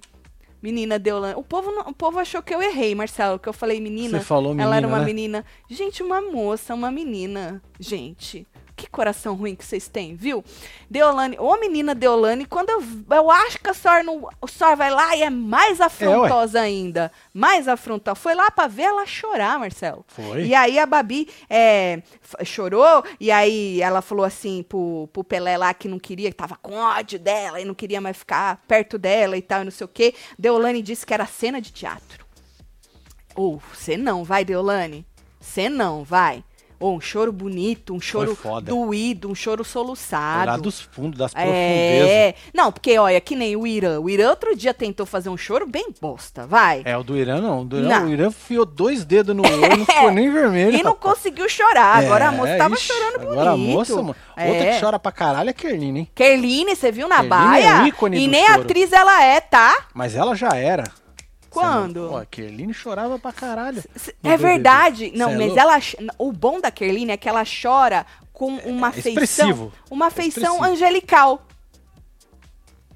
Menina 0.62 1.00
Deolane. 1.00 1.34
O 1.36 1.44
povo, 1.44 1.72
o 1.88 1.94
povo 1.94 2.20
achou 2.20 2.42
que 2.44 2.54
eu 2.54 2.62
errei, 2.62 2.94
Marcelo, 2.94 3.40
que 3.40 3.50
eu 3.50 3.54
falei 3.54 3.82
menina. 3.82 4.20
Você 4.20 4.26
falou 4.26 4.52
Ela 4.54 4.76
era 4.78 4.86
menina, 4.86 4.88
uma 4.88 5.00
né? 5.00 5.06
menina. 5.06 5.46
Gente, 5.68 6.04
uma 6.04 6.22
moça, 6.22 6.76
uma 6.76 6.92
menina. 6.92 7.60
Gente, 7.80 8.46
que 8.82 8.90
coração 8.90 9.36
ruim 9.36 9.56
que 9.56 9.64
vocês 9.64 9.88
têm, 9.88 10.16
viu? 10.16 10.44
Deolane, 10.90 11.38
ô 11.40 11.56
menina 11.58 11.94
Deolane, 11.94 12.46
quando 12.46 12.72
eu, 12.72 12.84
eu 13.12 13.30
acho 13.30 13.60
que 13.60 13.70
a 13.70 13.74
senhora, 13.74 14.02
não, 14.04 14.28
a 14.42 14.48
senhora 14.48 14.76
vai 14.76 14.90
lá 14.90 15.16
e 15.16 15.22
é 15.22 15.30
mais 15.30 15.80
afrontosa 15.80 16.60
ainda. 16.60 17.12
Mais 17.32 17.68
afrontosa. 17.68 18.16
Foi 18.16 18.34
lá 18.34 18.50
pra 18.50 18.68
ver 18.68 18.84
ela 18.84 19.06
chorar, 19.06 19.60
Marcelo. 19.60 20.04
Foi. 20.08 20.46
E 20.46 20.56
aí 20.56 20.80
a 20.80 20.86
Babi 20.88 21.30
é, 21.48 22.02
chorou, 22.44 23.04
e 23.20 23.32
aí 23.32 23.80
ela 23.82 24.02
falou 24.02 24.26
assim 24.26 24.64
pro, 24.64 25.08
pro 25.14 25.24
Pelé 25.24 25.58
lá 25.58 25.74
que 25.76 25.88
não 25.88 26.00
queria, 26.00 26.32
que 26.32 26.38
tava 26.38 26.56
com 26.56 26.74
ódio 26.74 27.20
dela 27.20 27.62
e 27.62 27.66
não 27.66 27.76
queria 27.76 28.02
mais 28.02 28.18
ficar 28.18 28.64
perto 28.68 28.98
dela 28.98 29.38
e 29.38 29.44
tal, 29.44 29.62
e 29.62 29.66
não 29.66 29.72
sei 29.72 29.86
o 29.86 29.88
quê. 29.88 30.16
Deolane 30.40 30.82
disse 30.82 31.06
que 31.06 31.14
era 31.14 31.28
cena 31.28 31.62
de 31.62 31.72
teatro. 31.72 32.26
Ou, 33.36 33.62
você 33.74 33.96
não, 33.96 34.24
vai, 34.24 34.44
Deolane? 34.44 35.06
Você 35.40 35.70
não, 35.70 36.04
vai. 36.04 36.44
Ou 36.82 36.96
um 36.98 37.00
choro 37.00 37.32
bonito, 37.32 37.94
um 37.94 38.02
choro 38.02 38.38
doído, 38.64 39.30
um 39.30 39.36
choro 39.36 39.64
soluçado. 39.64 40.48
Lá 40.48 40.58
dos 40.58 40.82
fundos, 40.82 41.18
das 41.20 41.34
profundezas. 41.34 42.10
É. 42.10 42.36
Não, 42.54 42.72
porque 42.72 42.98
olha, 42.98 43.22
que 43.22 43.36
nem 43.36 43.56
o 43.56 43.66
Irã. 43.68 44.00
O 44.00 44.10
Irã 44.10 44.30
outro 44.32 44.56
dia 44.56 44.74
tentou 44.74 45.06
fazer 45.06 45.30
um 45.30 45.38
choro 45.38 45.68
bem 45.68 45.88
bosta, 46.02 46.46
vai. 46.48 46.82
É, 46.84 46.98
o 46.98 47.04
do 47.04 47.16
Irã 47.16 47.40
não. 47.40 47.62
O, 47.62 47.66
do 47.66 47.78
Irã, 47.80 47.88
Não. 47.88 48.08
o 48.08 48.10
Irã 48.12 48.28
enfiou 48.28 48.66
dois 48.66 49.06
dedos 49.06 49.36
no 49.36 49.44
olho, 49.46 49.78
não 49.78 49.86
ficou 49.86 50.12
nem 50.12 50.32
vermelho. 50.32 50.76
E 50.78 50.84
não 50.84 50.94
rapaz. 50.94 51.16
conseguiu 51.18 51.48
chorar. 51.48 51.98
Agora 52.04 52.30
a 52.30 52.34
É, 52.34 52.36
moça 52.36 52.58
tava 52.58 52.74
ixi, 52.76 52.88
chorando 52.88 53.14
bonito. 53.20 53.32
Agora 53.34 53.52
a 53.52 53.58
moça, 53.58 53.96
mano. 53.96 54.16
Outra 54.36 54.44
É. 54.66 54.74
que 54.74 54.80
chora 54.82 54.98
pra 55.00 55.12
caralho 55.12 55.50
é 55.50 55.54
Kerline, 55.54 56.00
hein? 56.00 56.10
Kerline, 56.16 56.76
você 56.76 56.92
viu 56.92 57.08
na 57.08 57.18
Kerline 57.18 57.30
baia? 57.30 57.66
é 57.68 57.84
o 57.84 57.88
ícone 57.88 58.18
e 58.18 58.28
nem 58.28 58.48
choro. 58.48 58.62
atriz 58.62 58.92
ela 58.92 59.24
é, 59.24 59.40
tá? 59.40 59.86
Mas 59.94 60.16
ela 60.16 60.36
já 60.36 60.50
era. 60.56 60.84
Quando? 61.52 62.10
Pô, 62.10 62.18
a 62.18 62.26
Kerline 62.26 62.74
chorava 62.74 63.20
pra 63.20 63.32
caralho. 63.32 63.84
É 64.24 64.38
verdade. 64.38 65.12
Não, 65.16 65.32
é 65.32 65.36
mas 65.38 65.56
ela. 65.58 65.78
O 66.18 66.32
bom 66.32 66.60
da 66.60 66.72
Kerline 66.72 67.12
é 67.12 67.18
que 67.18 67.28
ela 67.30 67.44
chora 67.44 68.06
com 68.34 68.56
uma 68.56 68.88
É 68.88 68.92
feição. 68.94 69.12
expressivo. 69.12 69.74
Uma 69.90 70.08
É 70.08 70.10
feição 70.10 70.56
expressivo. 70.56 70.64
angelical, 70.66 71.46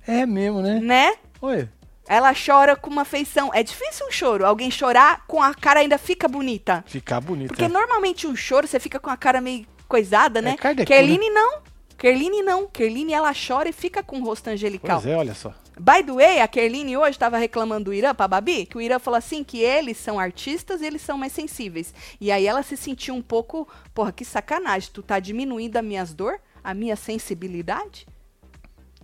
É 0.08 0.26
mesmo, 0.26 0.62
né? 0.62 0.80
né? 0.80 1.14
Oi. 1.42 1.68
Ela 2.08 2.34
chora 2.34 2.76
com 2.76 2.90
uma 2.90 3.04
feição. 3.04 3.52
É 3.54 3.64
difícil 3.64 4.06
um 4.08 4.12
choro. 4.12 4.46
Alguém 4.46 4.70
chorar 4.72 5.26
com 5.28 5.42
a 5.42 5.54
cara 5.54 5.80
ainda 5.80 5.98
fica 5.98 6.28
bonita. 6.28 6.84
Ficar 6.88 7.20
bonito. 7.20 7.48
Porque 7.50 7.66
é. 7.66 7.68
normalmente 7.68 8.28
um 8.28 8.36
choro 8.36 8.68
você 8.68 8.80
fica 8.80 9.00
com 9.00 9.10
a 9.10 9.18
cara 9.18 9.42
meio 9.42 9.66
coisada, 9.88 10.42
né? 10.42 10.56
Kardec, 10.56 10.88
Kerline 10.88 11.30
não. 11.32 11.62
Kerline 11.98 12.42
não. 12.44 12.68
Kerline 12.68 13.12
ela 13.14 13.34
chora 13.34 13.68
e 13.70 13.74
fica 13.74 14.04
com 14.04 14.20
o 14.20 14.24
rosto 14.24 14.48
angelical. 14.50 15.02
Pois 15.02 15.12
é, 15.12 15.18
olha 15.18 15.34
só. 15.34 15.54
By 15.80 16.04
the 16.04 16.14
way, 16.14 16.40
a 16.40 16.48
Kerline 16.48 16.96
hoje 16.96 17.12
estava 17.12 17.38
reclamando 17.38 17.86
do 17.86 17.94
Irã 17.94 18.16
pra 18.16 18.28
Babi, 18.28 18.66
que 18.66 18.78
o 18.78 18.82
Irã 18.82 18.98
falou 18.98 19.18
assim 19.18 19.44
que 19.44 19.60
eles 19.60 19.98
são 19.98 20.20
artistas 20.20 20.82
e 20.82 20.86
eles 20.86 21.02
são 21.02 21.18
mais 21.18 21.34
sensíveis. 21.34 21.94
E 22.20 22.32
aí 22.32 22.48
ela 22.48 22.64
se 22.64 22.78
sentiu 22.78 23.14
um 23.14 23.22
pouco, 23.22 23.68
porra, 23.94 24.12
que 24.12 24.24
sacanagem, 24.24 24.90
tu 24.94 25.04
tá 25.04 25.20
diminuindo 25.20 25.78
as 25.78 25.84
minhas 25.84 26.14
dor, 26.14 26.40
a 26.64 26.74
minha 26.74 26.96
sensibilidade? 26.96 28.08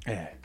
É. 0.05 0.40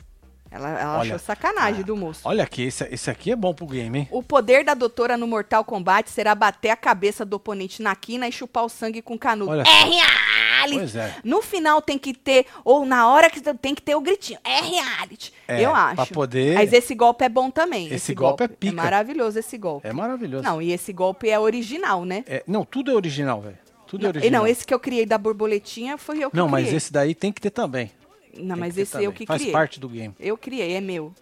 Ela, 0.50 0.69
ela 0.81 0.99
Olha, 0.99 1.15
achou 1.15 1.19
sacanagem 1.19 1.81
ah, 1.83 1.85
do 1.85 1.97
moço. 1.97 2.21
Olha 2.25 2.45
aqui, 2.45 2.62
esse, 2.62 2.85
esse 2.91 3.11
aqui 3.11 3.33
é 3.33 3.37
bom 3.37 3.53
pro 3.53 3.67
game, 3.67 3.99
hein? 4.00 4.09
O 4.11 4.23
poder 4.23 4.65
da 4.65 4.75
doutora 4.75 5.17
no 5.17 5.26
Mortal 5.26 5.65
Kombat 5.65 6.09
será 6.11 6.35
bater 6.35 6.71
a 6.71 6.76
cabeça 6.76 7.25
do 7.25 7.37
oponente 7.37 7.83
na 7.83 7.95
quina 7.97 8.29
e 8.29 8.33
chupar 8.33 8.65
o 8.65 8.69
sangue 8.69 9.03
com 9.03 9.19
canudo. 9.19 9.50
Olha 9.50 9.62
É 9.62 9.85
reality! 9.85 10.79
Pois 10.79 10.97
é. 10.97 11.15
No 11.25 11.43
final 11.43 11.83
tem 11.83 11.99
que 11.99 12.15
ter, 12.15 12.47
ou 12.65 12.85
na 12.87 13.09
hora 13.09 13.29
que 13.29 13.41
tem 13.55 13.75
que 13.75 13.83
ter 13.83 13.95
o 13.95 14.00
gritinho. 14.00 14.38
É 14.45 14.61
reality. 14.61 15.33
É, 15.49 15.62
eu 15.62 15.75
acho. 15.75 15.97
pra 15.97 16.07
poder- 16.07 16.55
Mas 16.55 16.73
esse 16.73 16.95
golpe 16.95 17.25
é 17.25 17.29
bom 17.29 17.50
também. 17.50 17.93
Esse 17.93 18.15
golpe 18.15 18.45
é 18.45 18.49
pica. 18.49 18.73
maravilhoso 18.75 19.38
esse 19.38 19.59
golpe. 19.59 19.87
É 19.87 19.93
maravilhoso. 19.93 20.45
Não, 20.45 20.62
e 20.62 20.73
esse 20.73 20.93
golpe 20.93 21.29
é 21.29 21.38
original, 21.38 22.05
né? 22.05 22.25
É, 22.26 22.43
não, 22.47 22.65
tudo 22.65 22.91
é 22.91 22.95
original, 22.95 23.41
velho. 23.41 23.59
Tudo 23.87 24.03
é 24.07 24.09
Não, 24.09 24.15
e 24.15 24.19
original. 24.19 24.43
não, 24.43 24.49
esse 24.49 24.65
que 24.67 24.75
eu 24.75 24.81
criei 24.81 25.07
da 25.07 25.17
borboletinha 25.19 25.97
foi 25.99 26.19
eu 26.25 26.31
que 26.31 26.37
Não, 26.37 26.49
criei. 26.49 26.65
mas 26.65 26.73
esse 26.75 26.93
daí 26.93 27.15
tem 27.15 27.33
que 27.33 27.41
ter 27.41 27.50
também. 27.50 27.91
Não, 28.37 28.55
Tem 28.55 28.61
mas 28.61 28.78
esse 28.78 28.97
eu 28.97 29.02
também. 29.11 29.12
que 29.12 29.26
Faz 29.26 29.40
criei. 29.40 29.52
parte 29.52 29.81
do 29.81 29.88
game. 29.88 30.14
Eu 30.19 30.37
criei, 30.37 30.75
é 30.75 30.81
meu. 30.81 31.12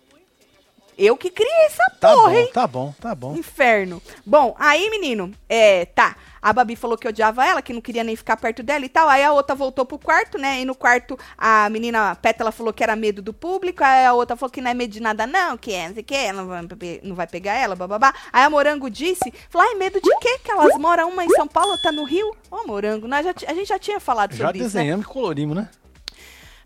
Eu 0.96 1.16
que 1.16 1.28
criei 1.28 1.66
essa 1.66 1.82
Tá 1.98 2.12
porra, 2.14 2.30
bom, 2.30 2.36
hein? 2.36 2.50
tá 2.54 2.66
bom, 2.68 2.94
tá 3.00 3.14
bom. 3.16 3.34
Inferno. 3.36 4.00
Bom, 4.24 4.54
aí, 4.56 4.88
menino, 4.90 5.32
é, 5.48 5.86
tá. 5.86 6.14
A 6.40 6.52
Babi 6.52 6.76
falou 6.76 6.96
que 6.96 7.08
odiava 7.08 7.44
ela, 7.44 7.60
que 7.60 7.72
não 7.72 7.80
queria 7.80 8.04
nem 8.04 8.14
ficar 8.14 8.36
perto 8.36 8.62
dela 8.62 8.84
e 8.84 8.88
tal. 8.88 9.08
Aí 9.08 9.24
a 9.24 9.32
outra 9.32 9.56
voltou 9.56 9.84
pro 9.84 9.98
quarto, 9.98 10.38
né? 10.38 10.60
E 10.60 10.64
no 10.64 10.72
quarto 10.74 11.18
a 11.36 11.68
menina 11.68 12.12
a 12.12 12.14
Pétala 12.14 12.52
falou 12.52 12.72
que 12.72 12.84
era 12.84 12.94
medo 12.94 13.20
do 13.22 13.32
público. 13.32 13.82
Aí 13.82 14.04
a 14.04 14.12
outra 14.12 14.36
falou 14.36 14.52
que 14.52 14.60
não 14.60 14.70
é 14.70 14.74
medo 14.74 14.92
de 14.92 15.00
nada, 15.00 15.26
não, 15.26 15.56
que 15.56 15.72
é, 15.72 15.88
não 15.88 15.94
sei 15.94 16.02
o 16.02 16.06
que, 16.06 16.32
não 16.32 16.46
vai, 16.46 16.62
não 17.02 17.16
vai 17.16 17.26
pegar 17.26 17.54
ela, 17.54 17.74
bababá. 17.74 18.14
Aí 18.32 18.44
a 18.44 18.50
Morango 18.50 18.88
disse, 18.88 19.32
falou, 19.50 19.66
ai, 19.68 19.74
medo 19.74 20.00
de 20.00 20.16
quê? 20.20 20.38
Que 20.44 20.52
elas 20.52 20.76
moram 20.78 21.08
uma 21.10 21.24
em 21.24 21.30
São 21.30 21.48
Paulo, 21.48 21.72
outra 21.72 21.90
no 21.90 22.04
Rio. 22.04 22.30
Ó, 22.52 22.64
Morango, 22.68 23.08
nós 23.08 23.24
já, 23.24 23.34
a 23.48 23.54
gente 23.54 23.66
já 23.66 23.78
tinha 23.80 23.98
falado 23.98 24.32
Já 24.36 24.46
sobre 24.46 24.58
isso, 24.60 24.68
né? 24.76 24.82
desenhamos 24.82 25.06
e 25.06 25.08
colorimos, 25.08 25.56
né? 25.56 25.68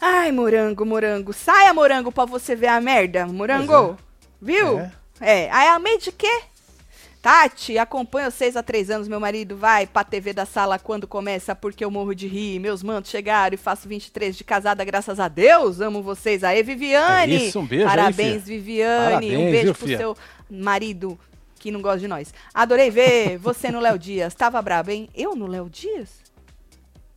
Ai, 0.00 0.30
morango, 0.32 0.84
morango. 0.86 1.32
Saia, 1.32 1.74
morango, 1.74 2.12
pra 2.12 2.24
você 2.24 2.54
ver 2.54 2.68
a 2.68 2.80
merda. 2.80 3.26
Morango. 3.26 3.96
Viu? 4.40 4.78
É. 4.78 4.92
É. 5.20 5.50
Aí 5.50 5.68
a 5.68 5.78
meio 5.78 5.98
de 5.98 6.12
quê? 6.12 6.42
Tati, 7.20 7.76
acompanho 7.76 8.30
vocês 8.30 8.56
há 8.56 8.62
três 8.62 8.90
anos. 8.90 9.08
Meu 9.08 9.18
marido 9.18 9.56
vai 9.56 9.86
pra 9.88 10.04
TV 10.04 10.32
da 10.32 10.46
sala 10.46 10.78
quando 10.78 11.06
começa, 11.06 11.54
porque 11.54 11.84
eu 11.84 11.90
morro 11.90 12.14
de 12.14 12.28
rir. 12.28 12.60
Meus 12.60 12.80
mantos 12.82 13.10
chegaram 13.10 13.54
e 13.54 13.58
faço 13.58 13.88
23 13.88 14.36
de 14.36 14.44
casada, 14.44 14.84
graças 14.84 15.18
a 15.18 15.26
Deus. 15.26 15.80
Amo 15.80 16.00
vocês. 16.00 16.44
Aí, 16.44 16.62
Viviane. 16.62 17.34
É 17.34 17.36
isso, 17.48 17.58
um 17.58 17.66
beijo 17.66 17.84
aí, 17.84 17.90
Parabéns, 17.90 18.44
fia. 18.44 18.56
Viviane. 18.56 19.10
Parabéns, 19.10 19.32
um 19.40 19.50
beijo 19.50 19.64
viu, 19.64 19.74
pro 19.74 19.86
fia? 19.86 19.98
seu 19.98 20.16
marido 20.48 21.18
que 21.58 21.72
não 21.72 21.82
gosta 21.82 21.98
de 21.98 22.06
nós. 22.06 22.32
Adorei 22.54 22.88
ver 22.88 23.36
você 23.42 23.72
no 23.72 23.80
Léo 23.80 23.98
Dias. 23.98 24.32
Tava 24.32 24.62
braba, 24.62 24.92
hein? 24.92 25.10
Eu 25.12 25.34
no 25.34 25.48
Léo 25.48 25.68
Dias? 25.68 26.22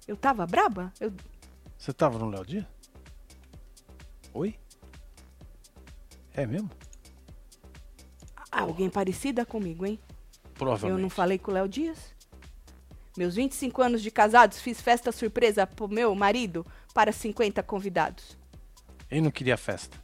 Eu 0.08 0.18
tava 0.18 0.48
braba? 0.48 0.92
Eu 1.00 1.14
Você 1.78 1.94
tava 1.94 2.18
no 2.18 2.28
Léo 2.28 2.44
Dia? 2.44 2.68
Oi? 4.34 4.56
É 6.34 6.46
mesmo? 6.46 6.70
Alguém 8.52 8.90
parecida 8.90 9.46
comigo, 9.46 9.86
hein? 9.86 10.00
Eu 10.44 10.52
Provavelmente. 10.56 11.02
não 11.02 11.10
falei 11.10 11.38
com 11.38 11.52
o 11.52 11.54
Léo 11.54 11.68
Dias? 11.68 11.98
Meus 13.18 13.36
25 13.36 13.82
anos 13.82 14.02
de 14.02 14.10
casados, 14.12 14.62
fiz 14.62 14.80
festa 14.80 15.12
surpresa 15.12 15.68
pro 15.68 15.88
meu 15.88 16.14
marido 16.16 16.66
para 16.94 17.12
50 17.12 17.62
convidados. 17.64 18.38
Ele 19.10 19.22
não 19.22 19.32
queria 19.32 19.58
festa. 19.58 19.98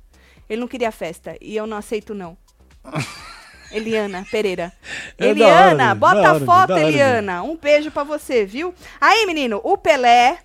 Ele 0.50 0.62
não 0.62 0.68
queria 0.68 0.92
festa 0.92 1.38
e 1.40 1.56
eu 1.56 1.66
não 1.66 1.78
aceito, 1.78 2.14
não. 2.14 2.38
Eliana 3.72 4.26
Pereira. 4.30 4.72
É 5.18 5.28
Eliana, 5.28 5.86
hora, 5.86 5.96
bota 5.96 6.22
da 6.22 6.30
a 6.30 6.34
hora, 6.34 6.46
foto, 6.46 6.74
hora, 6.74 6.84
Eliana. 6.84 7.44
Um 7.44 7.58
beijo 7.58 7.92
pra 7.92 8.04
você, 8.04 8.46
viu? 8.46 8.74
Aí, 9.00 9.26
menino, 9.26 9.60
o 9.64 9.78
Pelé. 9.78 10.40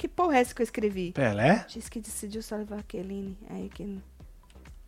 Que 0.00 0.08
porra 0.08 0.38
é 0.38 0.40
essa 0.40 0.54
que 0.54 0.62
eu 0.62 0.64
escrevi? 0.64 1.12
Pelé? 1.12 1.66
Diz 1.68 1.90
que 1.90 2.00
decidiu 2.00 2.42
só 2.42 2.56
levar 2.56 2.78
a 2.78 2.82
Keline. 2.82 3.36
Aí 3.50 3.68
que. 3.68 3.98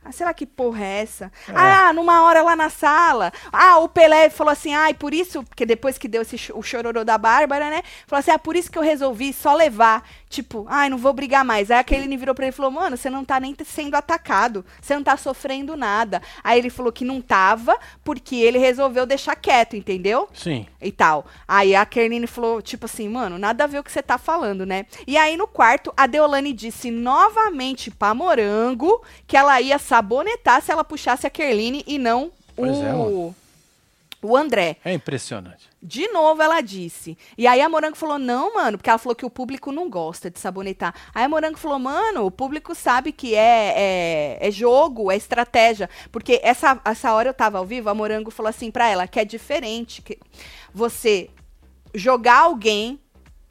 Ah, 0.02 0.10
será 0.10 0.32
que 0.32 0.46
porra 0.46 0.82
é 0.82 1.02
essa? 1.02 1.30
É. 1.46 1.52
Ah, 1.54 1.92
numa 1.92 2.22
hora 2.22 2.42
lá 2.42 2.56
na 2.56 2.70
sala. 2.70 3.30
Ah, 3.52 3.76
o 3.78 3.90
Pelé 3.90 4.30
falou 4.30 4.50
assim, 4.50 4.72
ai, 4.72 4.94
por 4.94 5.12
isso, 5.12 5.44
porque 5.44 5.66
depois 5.66 5.98
que 5.98 6.08
deu 6.08 6.22
esse 6.22 6.50
o 6.54 6.62
chororô 6.62 7.04
da 7.04 7.18
Bárbara, 7.18 7.68
né? 7.68 7.82
Falou 8.06 8.20
assim, 8.20 8.30
ah, 8.30 8.38
por 8.38 8.56
isso 8.56 8.72
que 8.72 8.78
eu 8.78 8.82
resolvi 8.82 9.34
só 9.34 9.54
levar. 9.54 10.02
Tipo, 10.32 10.64
ai, 10.66 10.88
não 10.88 10.96
vou 10.96 11.12
brigar 11.12 11.44
mais. 11.44 11.70
Aí 11.70 11.78
aquele 11.78 12.16
virou 12.16 12.34
pra 12.34 12.46
ele 12.46 12.54
e 12.54 12.56
falou, 12.56 12.70
mano, 12.70 12.96
você 12.96 13.10
não 13.10 13.22
tá 13.22 13.38
nem 13.38 13.54
sendo 13.66 13.94
atacado. 13.94 14.64
Você 14.80 14.94
não 14.94 15.02
tá 15.02 15.14
sofrendo 15.14 15.76
nada. 15.76 16.22
Aí 16.42 16.58
ele 16.58 16.70
falou 16.70 16.90
que 16.90 17.04
não 17.04 17.20
tava, 17.20 17.78
porque 18.02 18.36
ele 18.36 18.56
resolveu 18.56 19.04
deixar 19.04 19.36
quieto, 19.36 19.76
entendeu? 19.76 20.26
Sim. 20.32 20.66
e 20.80 20.90
tal. 20.90 21.26
Aí 21.46 21.76
a 21.76 21.84
Kernine 21.84 22.26
falou, 22.26 22.62
tipo 22.62 22.86
assim, 22.86 23.10
mano, 23.10 23.38
nada 23.38 23.64
a 23.64 23.66
ver 23.66 23.80
o 23.80 23.84
que 23.84 23.92
você 23.92 24.02
tá 24.02 24.16
falando, 24.16 24.64
né? 24.64 24.86
E 25.06 25.18
aí 25.18 25.36
no 25.36 25.46
quarto, 25.46 25.92
a 25.94 26.06
Deolane 26.06 26.54
disse 26.54 26.90
novamente 26.90 27.90
pra 27.90 28.14
Morango 28.14 29.02
que 29.26 29.36
ela 29.36 29.60
ia 29.60 29.78
sabonetar 29.78 30.62
se 30.62 30.72
ela 30.72 30.82
puxasse 30.82 31.26
a 31.26 31.30
Kerline 31.30 31.84
e 31.86 31.98
não 31.98 32.32
Pois 32.56 32.78
é, 32.78 32.94
o, 32.94 32.98
mano. 32.98 33.36
O 34.22 34.36
André. 34.36 34.76
É 34.84 34.92
impressionante. 34.92 35.68
De 35.82 36.06
novo 36.08 36.40
ela 36.40 36.60
disse. 36.60 37.18
E 37.36 37.46
aí 37.46 37.60
a 37.60 37.68
Morango 37.68 37.96
falou, 37.96 38.18
não, 38.18 38.54
mano, 38.54 38.78
porque 38.78 38.88
ela 38.88 38.98
falou 38.98 39.16
que 39.16 39.26
o 39.26 39.30
público 39.30 39.72
não 39.72 39.90
gosta 39.90 40.30
de 40.30 40.38
sabonetar. 40.38 40.94
Aí 41.12 41.24
a 41.24 41.28
Morango 41.28 41.58
falou, 41.58 41.78
mano, 41.78 42.24
o 42.24 42.30
público 42.30 42.74
sabe 42.74 43.10
que 43.10 43.34
é, 43.34 43.74
é, 43.76 44.48
é 44.48 44.50
jogo, 44.50 45.10
é 45.10 45.16
estratégia. 45.16 45.90
Porque 46.12 46.40
essa, 46.42 46.80
essa 46.84 47.12
hora 47.12 47.30
eu 47.30 47.34
tava 47.34 47.58
ao 47.58 47.66
vivo, 47.66 47.90
a 47.90 47.94
Morango 47.94 48.30
falou 48.30 48.48
assim 48.48 48.70
pra 48.70 48.88
ela, 48.88 49.08
que 49.08 49.18
é 49.18 49.24
diferente 49.24 50.00
que 50.02 50.18
você 50.72 51.28
jogar 51.94 52.38
alguém 52.38 53.00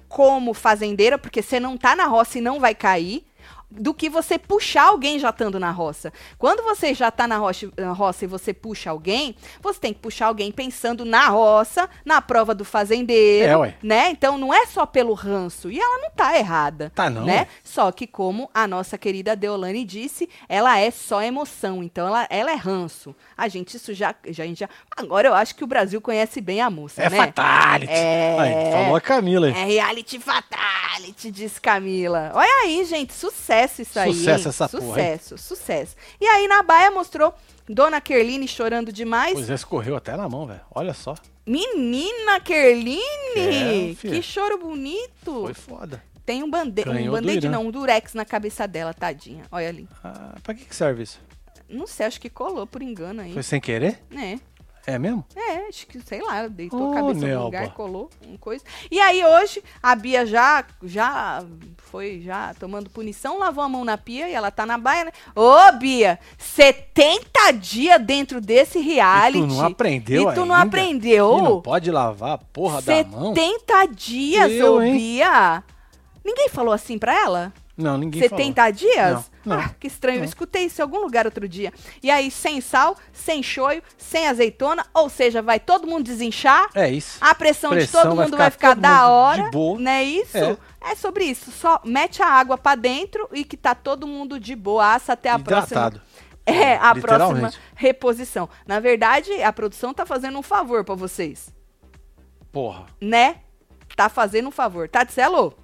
como 0.07 0.53
fazendeira, 0.53 1.17
porque 1.17 1.41
você 1.41 1.59
não 1.59 1.77
tá 1.77 1.95
na 1.95 2.05
roça 2.05 2.37
e 2.37 2.41
não 2.41 2.59
vai 2.59 2.75
cair, 2.75 3.25
do 3.71 3.93
que 3.93 4.09
você 4.09 4.37
puxar 4.37 4.87
alguém 4.89 5.17
já 5.17 5.29
estando 5.29 5.59
na 5.59 5.71
roça. 5.71 6.11
Quando 6.37 6.61
você 6.63 6.93
já 6.93 7.09
tá 7.09 7.25
na 7.27 7.37
roça, 7.37 7.71
na 7.77 7.93
roça 7.93 8.25
e 8.25 8.27
você 8.27 8.53
puxa 8.53 8.89
alguém, 8.89 9.33
você 9.61 9.79
tem 9.79 9.93
que 9.93 9.99
puxar 9.99 10.27
alguém 10.27 10.51
pensando 10.51 11.05
na 11.05 11.29
roça, 11.29 11.89
na 12.05 12.21
prova 12.21 12.53
do 12.53 12.65
fazendeiro, 12.65 13.51
É, 13.51 13.57
ué. 13.57 13.75
né? 13.81 14.09
Então 14.11 14.37
não 14.37 14.53
é 14.53 14.65
só 14.65 14.85
pelo 14.85 15.13
ranço. 15.13 15.71
E 15.71 15.79
ela 15.79 15.99
não 15.99 16.11
tá 16.11 16.37
errada. 16.37 16.91
Tá 16.93 17.09
não, 17.09 17.23
Né? 17.23 17.47
Só 17.63 17.91
que 17.91 18.05
como 18.05 18.49
a 18.53 18.67
nossa 18.67 18.97
querida 18.97 19.35
Deolane 19.35 19.85
disse, 19.85 20.27
ela 20.49 20.77
é 20.77 20.91
só 20.91 21.21
emoção. 21.21 21.81
Então 21.81 22.07
ela, 22.07 22.27
ela 22.29 22.51
é 22.51 22.55
ranço. 22.55 23.15
A 23.37 23.47
gente 23.47 23.77
isso 23.77 23.93
já, 23.93 24.13
já, 24.27 24.43
a 24.43 24.47
gente 24.47 24.59
já. 24.59 24.69
Agora 24.97 25.29
eu 25.29 25.33
acho 25.33 25.55
que 25.55 25.63
o 25.63 25.67
Brasil 25.67 26.01
conhece 26.01 26.41
bem 26.41 26.59
a 26.61 26.69
moça, 26.69 27.01
É 27.01 27.09
né? 27.09 27.17
fatality. 27.17 27.93
É. 27.93 28.37
Aí, 28.39 28.71
falou 28.83 28.95
a 28.97 29.01
Camila. 29.01 29.47
É 29.49 29.63
reality 29.65 30.19
fatality, 30.19 31.31
diz 31.31 31.57
Camila. 31.57 32.31
Olha 32.33 32.63
aí, 32.63 32.83
gente, 32.85 33.13
sucesso 33.13 33.60
isso 33.63 33.99
aí. 33.99 34.13
Sucesso 34.13 34.43
hein? 34.43 34.49
essa 34.49 34.69
porra, 34.69 35.01
hein? 35.01 35.17
Sucesso, 35.19 35.37
sucesso. 35.37 35.95
E 36.19 36.25
aí 36.25 36.47
na 36.47 36.63
baia 36.63 36.91
mostrou 36.91 37.33
Dona 37.67 38.01
Kerline 38.01 38.47
chorando 38.47 38.91
demais. 38.91 39.33
Pois 39.33 39.49
é, 39.49 39.53
escorreu 39.53 39.95
até 39.95 40.15
na 40.15 40.27
mão, 40.27 40.45
velho. 40.45 40.61
Olha 40.73 40.93
só. 40.93 41.15
Menina 41.45 42.39
Kerline! 42.43 43.01
É, 43.35 43.95
que 43.95 44.21
choro 44.21 44.57
bonito! 44.57 45.41
Foi 45.41 45.53
foda. 45.53 46.03
Tem 46.25 46.43
um 46.43 46.49
band-aid, 46.49 47.09
um 47.09 47.29
Irã. 47.29 47.49
não, 47.49 47.67
um 47.67 47.71
durex 47.71 48.13
na 48.13 48.23
cabeça 48.23 48.67
dela, 48.67 48.93
tadinha. 48.93 49.43
Olha 49.51 49.67
ali. 49.67 49.87
Ah, 50.03 50.35
pra 50.43 50.53
que, 50.53 50.65
que 50.65 50.75
serve 50.75 51.03
isso? 51.03 51.19
Não 51.67 51.87
sei, 51.87 52.05
acho 52.05 52.21
que 52.21 52.29
colou 52.29 52.67
por 52.67 52.81
engano 52.81 53.21
aí. 53.21 53.33
Foi 53.33 53.43
sem 53.43 53.59
querer? 53.59 53.99
É. 54.15 54.37
É 54.85 54.97
mesmo? 54.97 55.23
É, 55.35 55.67
acho 55.67 55.85
que, 55.85 55.99
sei 56.01 56.21
lá, 56.21 56.47
deitou 56.47 56.89
Ô, 56.89 56.91
a 56.91 56.95
cabeça 56.95 57.19
no 57.19 57.27
Nelba. 57.27 57.43
lugar, 57.45 57.73
colou, 57.73 58.09
uma 58.25 58.37
coisa. 58.39 58.63
E 58.89 58.99
aí 58.99 59.23
hoje, 59.23 59.63
a 59.81 59.95
Bia 59.95 60.25
já, 60.25 60.65
já 60.83 61.43
foi, 61.77 62.21
já 62.21 62.53
tomando 62.59 62.89
punição, 62.89 63.37
lavou 63.37 63.63
a 63.63 63.69
mão 63.69 63.85
na 63.85 63.97
pia 63.97 64.27
e 64.27 64.33
ela 64.33 64.49
tá 64.49 64.65
na 64.65 64.77
baia, 64.79 65.05
né? 65.05 65.11
Ô, 65.35 65.71
Bia, 65.77 66.17
70 66.37 67.51
dias 67.53 68.01
dentro 68.01 68.41
desse 68.41 68.79
reality. 68.79 69.37
E 69.37 69.41
tu 69.41 69.47
não 69.47 69.65
aprendeu 69.65 70.31
E 70.31 70.33
tu 70.33 70.45
não 70.45 70.55
ainda? 70.55 70.67
aprendeu? 70.67 71.37
E 71.37 71.41
não 71.41 71.61
pode 71.61 71.91
lavar 71.91 72.31
a 72.33 72.37
porra 72.37 72.81
da 72.81 73.03
mão? 73.03 73.35
70 73.35 73.85
dias, 73.87 74.51
Eu, 74.51 74.75
ô 74.75 74.81
hein? 74.81 74.93
Bia. 74.97 75.63
Ninguém 76.25 76.49
falou 76.49 76.73
assim 76.73 76.97
pra 76.97 77.13
ela? 77.15 77.53
Não, 77.77 77.97
ninguém 77.97 78.21
70 78.21 78.71
dias? 78.71 79.31
Não, 79.45 79.55
não, 79.55 79.59
ah, 79.59 79.69
que 79.79 79.87
estranho. 79.87 80.17
Eu 80.17 80.19
não. 80.19 80.25
escutei 80.25 80.65
isso 80.65 80.81
em 80.81 80.83
algum 80.83 80.99
lugar 80.99 81.25
outro 81.25 81.47
dia. 81.47 81.73
E 82.03 82.11
aí, 82.11 82.29
sem 82.29 82.61
sal, 82.61 82.95
sem 83.13 83.41
shoyu, 83.41 83.81
sem 83.97 84.27
azeitona, 84.27 84.85
ou 84.93 85.09
seja, 85.09 85.41
vai 85.41 85.59
todo 85.59 85.87
mundo 85.87 86.03
desinchar. 86.03 86.71
falou. 86.71 86.87
É 86.87 86.91
isso. 86.91 87.17
A 87.21 87.33
pressão, 87.33 87.71
de 87.71 87.77
Pressão 87.77 88.03
todo 88.03 88.15
vai 88.15 88.25
mundo 88.25 88.33
ficar 88.33 88.43
vai 88.43 88.51
ficar 88.51 88.73
da 88.75 89.07
hora. 89.07 89.43
de 89.43 89.51
boa. 89.51 89.79
Não 89.79 89.91
é 89.91 90.03
isso? 90.03 90.37
É. 90.37 90.57
É. 90.81 90.95
sobre 90.95 91.23
isso. 91.25 91.51
Só 91.51 91.81
mete 91.83 92.21
a 92.21 92.27
água 92.27 92.57
pra 92.57 92.75
dentro 92.75 93.27
e 93.31 93.43
que 93.43 93.57
tá 93.57 93.73
todo 93.73 94.05
mundo 94.05 94.39
de 94.39 94.55
boaça 94.55 95.13
até 95.13 95.29
a 95.29 95.39
próxima. 95.39 95.87
Hidratado. 95.87 96.01
É, 96.45 96.75
a 96.77 96.95
próxima 96.95 97.51
reposição. 97.75 98.49
Na 98.65 98.79
verdade, 98.79 99.31
a 99.43 99.53
produção 99.53 99.93
tá 99.93 100.05
fazendo 100.05 100.37
um 100.37 100.41
favor 100.41 100.83
pra 100.83 100.95
vocês. 100.95 101.53
Porra. 102.51 102.85
Né? 102.99 103.37
Tá 103.95 104.09
fazendo 104.09 104.47
um 104.47 104.51
favor. 104.51 104.89
Tatselo? 104.89 105.55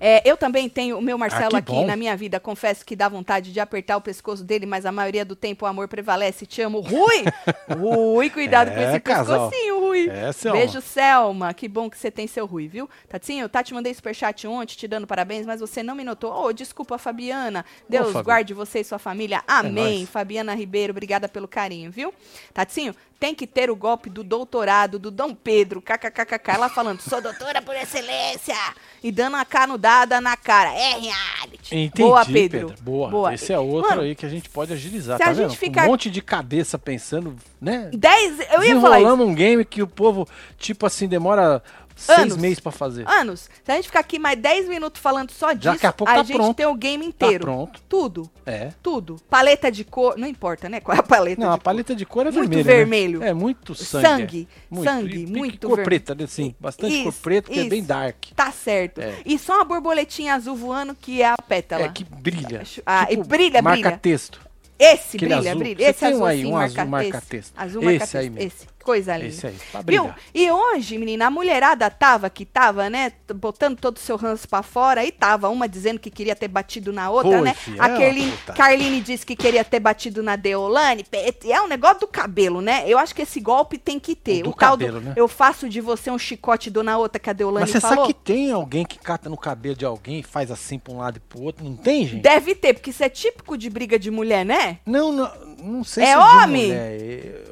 É, 0.00 0.22
eu 0.28 0.34
também 0.36 0.66
tenho 0.68 0.96
o 0.98 1.02
meu 1.02 1.18
Marcelo 1.18 1.54
Ah, 1.56 1.58
aqui 1.58 1.72
bom. 1.72 1.86
na 1.86 1.94
minha 1.94 2.16
vida. 2.16 2.40
Confesso 2.40 2.84
que 2.86 2.96
dá 2.96 3.06
vontade 3.08 3.52
de 3.52 3.60
apertar 3.60 3.98
o 3.98 4.00
pescoço 4.00 4.42
dele, 4.42 4.64
mas 4.64 4.86
a 4.86 4.90
maioria 4.92 5.24
do 5.26 5.36
tempo 5.36 5.66
o 5.66 5.68
amor 5.68 5.88
prevalece. 5.88 6.46
Te 6.46 6.62
amo. 6.62 6.80
Rui! 6.80 7.24
Rui, 7.78 8.30
cuidado 8.30 8.70
com 8.72 8.78
É, 8.80 8.90
esse 8.90 9.00
casal. 9.00 9.50
pescocinho, 9.50 9.80
Rui. 9.80 10.08
É, 10.08 10.32
Selma. 10.32 10.58
Beijo, 10.58 10.80
Selma. 10.80 11.52
Que 11.52 11.68
bom 11.68 11.90
que 11.90 11.98
você 11.98 12.10
tem 12.10 12.26
seu 12.26 12.46
Rui, 12.46 12.66
viu? 12.66 12.88
Tatinho, 13.08 13.48
tá 13.48 13.62
te 13.62 13.74
mandei 13.74 13.92
superchat 13.92 14.46
ontem, 14.46 14.74
te 14.74 14.88
dando 14.88 15.06
parabéns, 15.06 15.44
mas 15.44 15.60
você 15.60 15.82
não 15.82 15.94
me 15.94 16.02
notou. 16.02 16.32
Oh, 16.32 16.52
desculpa, 16.52 16.96
Fabiana. 16.96 17.64
Deus 17.88 18.10
Fabi. 18.12 18.24
guarde 18.24 18.54
você 18.54 18.80
e 18.80 18.84
sua 18.84 18.98
família. 18.98 19.42
Amém. 19.46 19.98
nóis. 19.98 20.08
Fabiana 20.08 20.54
Ribeiro, 20.54 20.92
obrigada 20.92 21.28
pelo 21.28 21.46
carinho, 21.46 21.90
viu? 21.90 22.14
Tatinho, 22.54 22.94
tem 23.18 23.34
que 23.34 23.46
ter 23.46 23.70
o 23.70 23.76
golpe 23.76 24.08
do 24.08 24.24
doutorado 24.24 24.98
do 24.98 25.10
Dom 25.10 25.34
Pedro, 25.34 25.82
kkkk, 25.82 26.50
ela 26.50 26.70
falando, 26.70 27.00
sou 27.02 27.20
doutora 27.20 27.60
por 27.60 27.76
excelência, 27.76 28.54
e 29.02 29.10
dando 29.10 29.36
a 29.36 29.44
canudada 29.44 30.20
na 30.20 30.36
cara. 30.36 30.70
É 30.72 30.98
reality. 30.98 31.74
Entendi, 31.76 32.02
Boa, 32.02 32.24
Pedro. 32.24 32.74
Boa. 32.80 33.34
Esse 33.34 33.52
é 33.52 33.58
outro 33.58 33.90
Mano, 33.90 34.02
aí 34.02 34.14
que 34.14 34.26
a 34.26 34.28
gente 34.28 34.48
pode 34.48 34.72
agilizar, 34.72 35.16
se 35.18 35.24
tá 35.24 35.30
a 35.30 35.34
gente 35.34 35.48
vendo? 35.48 35.56
ficar- 35.56 35.84
Um 35.84 35.88
monte 35.88 36.10
de 36.10 36.20
cabeça 36.20 36.78
pensando, 36.78 37.34
né? 37.60 37.90
Dez, 37.94 38.38
eu 38.52 38.62
ia 38.64 38.80
falar 38.80 39.00
isso. 39.00 39.10
Um 39.14 39.34
game 39.34 39.64
que 39.64 39.82
o 39.82 39.86
povo, 39.86 40.28
tipo 40.58 40.84
assim, 40.86 41.06
demora 41.08 41.62
seis 41.96 42.18
Anos. 42.20 42.36
meses 42.36 42.60
pra 42.60 42.72
fazer. 42.72 43.06
Anos, 43.08 43.48
se 43.64 43.70
a 43.70 43.74
gente 43.76 43.86
ficar 43.86 44.00
aqui 44.00 44.18
mais 44.18 44.38
10 44.38 44.68
minutos 44.68 45.00
falando 45.00 45.30
só 45.30 45.52
disso, 45.52 45.72
Daqui 45.72 45.86
a 45.86 45.92
pouco 45.92 46.12
tá 46.12 46.22
gente 46.22 46.36
pronto. 46.36 46.56
tem 46.56 46.66
o 46.66 46.74
game 46.74 47.04
Tá 47.12 47.26
inteiro. 47.26 47.44
pronto. 47.44 47.80
Tudo, 47.88 48.30
É. 48.46 48.72
tudo. 48.82 49.16
Paleta 49.28 49.70
de 49.70 49.84
cor, 49.84 50.16
não 50.16 50.26
importa, 50.26 50.68
né? 50.68 50.80
Qual 50.80 50.96
é 50.96 51.00
a 51.00 51.02
paleta 51.02 51.40
Não, 51.40 51.52
a 51.52 51.58
paleta 51.58 51.94
de 51.94 52.06
cor 52.06 52.26
é 52.26 52.30
Muito 52.30 52.48
vermelha. 52.48 52.64
né? 52.64 52.72
vermelho. 52.76 53.22
É 53.22 53.32
muito 53.34 53.74
sangue. 53.74 54.06
Sangue, 54.06 54.48
é. 54.50 54.74
Muito. 54.74 54.88
sangue, 54.90 55.16
E- 55.16 55.22
e 55.22 55.26
muito 55.26 55.68
cor 55.68 55.82
preta, 55.82 56.14
né? 56.14 56.24
Assim, 56.24 56.54
bastante 56.58 57.02
cor 57.02 57.08
Isso, 57.12 57.20
preta, 57.20 57.50
que 57.50 57.60
é 57.60 57.64
bem 57.64 57.78
isso. 57.80 57.88
dark. 57.88 58.16
Tá 58.34 58.50
certo. 58.50 59.00
É. 59.00 59.14
E 59.26 59.38
só 59.38 59.56
uma 59.56 59.64
borboletinha 59.64 60.34
azul 60.34 60.56
voando 60.56 60.94
que 60.94 61.20
é 61.22 61.26
a 61.30 61.36
pétala. 61.36 61.84
É 61.84 61.88
que 61.88 62.04
brilha. 62.04 62.62
Ah, 62.86 63.06
e 63.10 63.16
brilha, 63.16 63.60
marca 63.62 63.82
brilha. 63.82 63.98
texto. 63.98 64.40
Esse 64.78 65.18
Aquele 65.18 65.34
brilha, 65.34 65.50
azul. 65.50 65.60
brilha. 65.62 65.90
Esse 65.90 66.00
tem 66.00 66.08
azul 66.08 66.22
um 66.22 66.24
aí, 66.24 66.46
um 66.46 66.52
marca, 66.52 66.80
azul 66.80 66.90
marca 66.90 67.18
esse. 67.18 67.26
texto. 67.26 67.52
Azul 67.54 67.82
Esse 67.82 67.98
marca 67.98 68.18
aí 68.18 68.30
texto. 68.30 68.32
mesmo. 68.32 68.46
Esse. 68.46 68.66
Coisa 68.82 69.16
linda. 69.16 69.28
Esse 69.28 69.46
aí, 69.46 69.56
pra 69.70 69.80
Viu? 69.82 70.04
brilhar. 70.04 70.18
E 70.34 70.50
hoje, 70.50 70.98
menina, 70.98 71.26
a 71.26 71.30
mulherada 71.30 71.90
tava 71.90 72.30
que 72.30 72.44
tava, 72.44 72.88
né, 72.88 73.12
botando 73.34 73.78
todo 73.78 73.96
o 73.96 74.00
seu 74.00 74.16
ranço 74.16 74.48
pra 74.48 74.62
fora, 74.62 75.04
e 75.04 75.12
tava 75.12 75.48
uma 75.48 75.68
dizendo 75.68 76.00
que 76.00 76.10
queria 76.10 76.34
ter 76.34 76.48
batido 76.48 76.92
na 76.92 77.10
outra, 77.10 77.30
Foi, 77.30 77.40
né? 77.42 77.54
fi, 77.54 77.72
é 77.78 77.80
a 77.80 77.86
uma 77.86 78.54
Carline, 78.54 79.00
disse 79.00 79.24
que 79.26 79.36
queria 79.36 79.64
ter 79.64 79.80
batido 79.80 80.22
na 80.22 80.36
Deolane. 80.36 81.04
É 81.44 81.60
um 81.60 81.68
negócio 81.68 82.00
do 82.00 82.06
cabelo, 82.06 82.60
né? 82.60 82.84
Eu 82.86 82.98
acho 82.98 83.14
que 83.14 83.22
esse 83.22 83.40
golpe 83.40 83.78
tem 83.78 83.98
que 83.98 84.14
ter. 84.16 84.40
O 84.40 84.44
do 84.44 84.52
tal 84.52 84.70
cabelo, 84.72 85.00
né? 85.00 85.12
eu 85.16 85.28
faço 85.28 85.68
de 85.68 85.80
você 85.80 86.10
um 86.10 86.18
chicote 86.18 86.70
dona 86.70 86.96
outra 86.98 87.18
que 87.18 87.28
a 87.28 87.32
Deolane 87.32 87.60
Mas 87.62 87.70
você 87.70 87.80
falou. 87.80 88.04
sabe 88.06 88.14
que 88.14 88.20
tem 88.20 88.50
alguém 88.50 88.84
que 88.84 88.98
cata 88.98 89.28
no 89.28 89.36
cabelo 89.36 89.76
de 89.76 89.84
alguém 89.84 90.20
e 90.20 90.22
faz 90.22 90.50
assim 90.50 90.78
pra 90.78 90.92
um 90.92 90.98
lado 90.98 91.18
e 91.18 91.20
pro 91.20 91.42
outro? 91.42 91.64
Não 91.64 91.76
tem, 91.76 92.06
gente? 92.06 92.22
Deve 92.22 92.54
ter, 92.54 92.74
porque 92.74 92.90
isso 92.90 93.04
é 93.04 93.08
típico 93.08 93.56
de 93.58 93.68
briga 93.68 93.98
de 93.98 94.10
mulher, 94.10 94.44
né? 94.44 94.78
Não, 94.86 95.12
não, 95.12 95.30
não 95.62 95.84
sei 95.84 96.04
É 96.04 96.06
se 96.08 96.12
de 96.12 96.18
homem? 96.18 96.72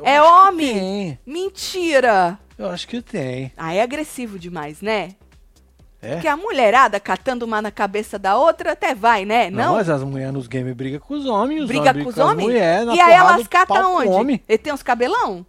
É 0.05 0.23
homem? 0.23 0.75
Tem. 0.75 1.19
Mentira! 1.27 2.39
Eu 2.59 2.69
acho 2.71 2.89
que 2.89 3.01
tem. 3.01 3.53
Ah, 3.57 3.73
é 3.73 3.83
agressivo 3.83 4.39
demais, 4.39 4.81
né? 4.81 5.11
É? 6.01 6.13
Porque 6.15 6.29
a 6.29 6.37
mulherada 6.37 7.01
catando 7.01 7.45
uma 7.45 7.61
na 7.61 7.71
cabeça 7.73 8.19
da 8.19 8.37
outra 8.37 8.73
até 8.73 8.95
vai, 8.95 9.25
né? 9.25 9.51
Não, 9.51 9.67
Não? 9.67 9.75
mas 9.75 9.89
as 9.91 10.03
mulheres 10.03 10.33
nos 10.33 10.47
games 10.47 10.75
brigam 10.75 11.01
com 11.01 11.15
os 11.15 11.27
homens, 11.27 11.63
os 11.63 11.67
Briga 11.69 11.91
homens 11.91 12.05
com 12.05 12.11
os 12.11 12.19
homens? 12.19 12.51
e 12.53 13.01
aí 13.01 13.13
elas 13.15 13.49
catam 13.49 13.97
onde? 13.97 14.41
Ele 14.49 14.59
tem 14.59 14.73
uns 14.73 14.83
cabelão? 14.83 15.45